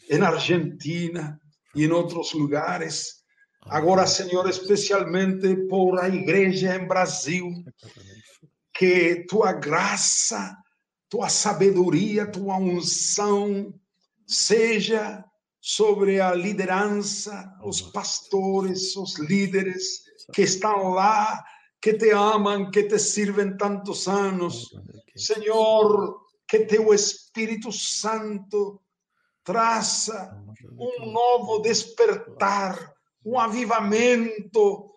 em 0.09 0.21
Argentina 0.21 1.39
e 1.73 1.85
em 1.85 1.91
outros 1.91 2.33
lugares. 2.33 3.22
Agora, 3.67 4.05
Senhor, 4.05 4.47
especialmente 4.49 5.55
por 5.67 5.99
a 5.99 6.07
igreja 6.09 6.75
em 6.75 6.87
Brasil, 6.87 7.63
que 8.73 9.25
tua 9.27 9.53
graça, 9.53 10.55
tua 11.09 11.29
sabedoria, 11.29 12.29
tua 12.29 12.57
unção 12.57 13.73
seja 14.27 15.23
sobre 15.61 16.19
a 16.19 16.33
liderança, 16.33 17.53
os 17.63 17.81
pastores, 17.81 18.95
os 18.97 19.17
líderes, 19.17 20.03
que 20.33 20.41
estão 20.41 20.89
lá, 20.89 21.43
que 21.81 21.93
te 21.93 22.11
amam, 22.11 22.69
que 22.69 22.83
te 22.83 22.99
servem 22.99 23.55
tantos 23.55 24.07
anos. 24.07 24.69
Senhor, 25.15 26.21
que 26.47 26.65
teu 26.65 26.93
Espírito 26.93 27.71
Santo 27.71 28.81
traça 29.43 30.37
um 30.77 31.11
novo 31.11 31.59
despertar 31.59 32.93
um 33.25 33.39
avivamento, 33.39 34.89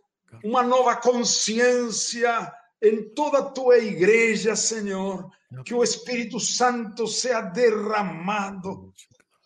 uma 0.44 0.62
nova 0.62 0.96
consciência 0.96 2.52
em 2.82 3.08
toda 3.14 3.38
a 3.38 3.50
tua 3.50 3.78
igreja, 3.78 4.54
Senhor. 4.56 5.30
Que 5.64 5.74
o 5.74 5.82
Espírito 5.82 6.40
Santo 6.40 7.06
seja 7.06 7.40
derramado 7.40 8.92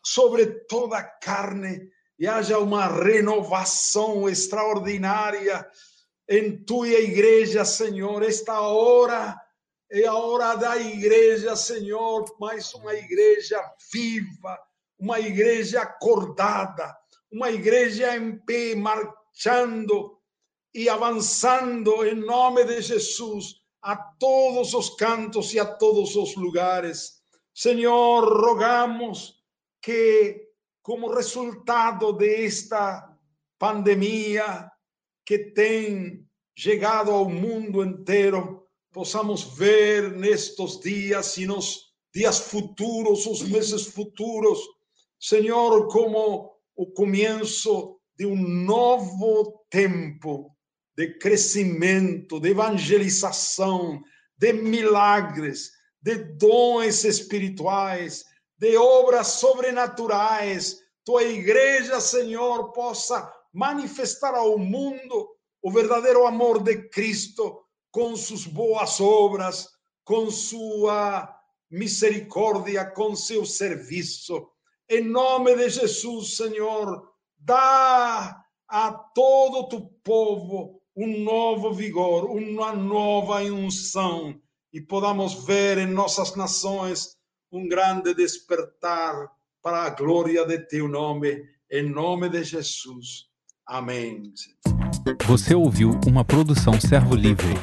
sobre 0.03 0.47
toda 0.47 0.99
a 0.99 1.05
carne 1.05 1.91
e 2.19 2.27
haja 2.27 2.59
uma 2.59 2.87
renovação 2.87 4.29
extraordinária 4.29 5.67
em 6.29 6.57
tua 6.65 6.89
igreja, 6.89 7.65
Senhor. 7.65 8.23
Esta 8.23 8.61
hora 8.61 9.39
é 9.91 10.07
a 10.07 10.15
hora 10.15 10.55
da 10.55 10.77
igreja, 10.77 11.57
Senhor, 11.57 12.25
mais 12.39 12.73
uma 12.75 12.95
igreja 12.95 13.61
viva, 13.93 14.59
uma 14.99 15.19
igreja 15.19 15.83
acordada, 15.83 16.97
uma 17.31 17.51
igreja 17.51 18.17
em 18.17 18.39
pé, 18.39 18.75
marchando 18.75 20.19
e 20.75 20.89
avançando 20.89 22.05
em 22.05 22.15
nome 22.15 22.65
de 22.65 22.81
Jesus 22.81 23.61
a 23.83 23.97
todos 23.97 24.75
os 24.75 24.91
cantos 24.91 25.55
e 25.55 25.59
a 25.59 25.65
todos 25.65 26.17
os 26.17 26.35
lugares. 26.37 27.21
Senhor, 27.55 28.25
rogamos 28.25 29.35
que, 29.81 30.49
como 30.83 31.13
resultado 31.13 32.13
desta 32.13 33.17
pandemia 33.59 34.71
que 35.25 35.39
tem 35.39 36.27
chegado 36.57 37.11
ao 37.11 37.29
mundo 37.29 37.85
inteiro, 37.85 38.67
possamos 38.93 39.45
ver 39.57 40.13
nestes 40.13 40.79
dias 40.81 41.37
e 41.37 41.47
nos 41.47 41.91
dias 42.15 42.39
futuros, 42.39 43.27
os 43.27 43.43
meses 43.43 43.87
futuros, 43.87 44.59
Senhor, 45.19 45.89
como 45.89 46.50
o 46.81 46.87
começo 46.87 48.01
de 48.17 48.25
um 48.25 48.35
novo 48.35 49.67
tempo 49.69 50.57
de 50.97 51.19
crescimento, 51.19 52.41
de 52.41 52.53
evangelização, 52.53 54.03
de 54.39 54.55
milagres, 54.55 55.73
de 56.01 56.17
dons 56.39 57.05
espirituais, 57.05 58.25
de 58.57 58.79
obras 58.79 59.27
sobrenaturais. 59.27 60.79
Tua 61.05 61.23
igreja, 61.23 62.01
Senhor, 62.01 62.73
possa 62.73 63.31
manifestar 63.53 64.35
ao 64.35 64.57
mundo 64.57 65.29
o 65.63 65.71
verdadeiro 65.71 66.27
amor 66.27 66.63
de 66.63 66.89
Cristo 66.89 67.63
com 67.91 68.17
suas 68.17 68.47
boas 68.47 68.99
obras, 69.03 69.69
com 70.03 70.31
sua 70.31 71.31
misericórdia, 71.71 72.87
com 72.87 73.15
seu 73.15 73.45
serviço. 73.45 74.49
Em 74.91 75.05
nome 75.05 75.55
de 75.55 75.69
Jesus, 75.69 76.37
Senhor, 76.37 77.09
dá 77.39 78.43
a 78.69 78.93
todo 79.15 79.77
o 79.77 79.89
povo 80.03 80.83
um 80.97 81.23
novo 81.23 81.73
vigor, 81.73 82.25
uma 82.25 82.75
nova 82.75 83.37
unção 83.37 84.35
e 84.73 84.81
podamos 84.81 85.45
ver 85.45 85.79
em 85.79 85.87
nossas 85.87 86.35
nações 86.35 87.17
um 87.53 87.69
grande 87.69 88.15
despertar 88.15 89.31
para 89.63 89.85
a 89.85 89.91
glória 89.91 90.45
de 90.45 90.59
teu 90.59 90.89
nome, 90.89 91.41
em 91.71 91.89
nome 91.89 92.29
de 92.29 92.43
Jesus. 92.43 93.27
Amém. 93.65 94.33
Você 95.29 95.55
ouviu 95.55 95.93
uma 96.05 96.25
produção 96.25 96.81
Servo 96.81 97.15
Livre. 97.15 97.55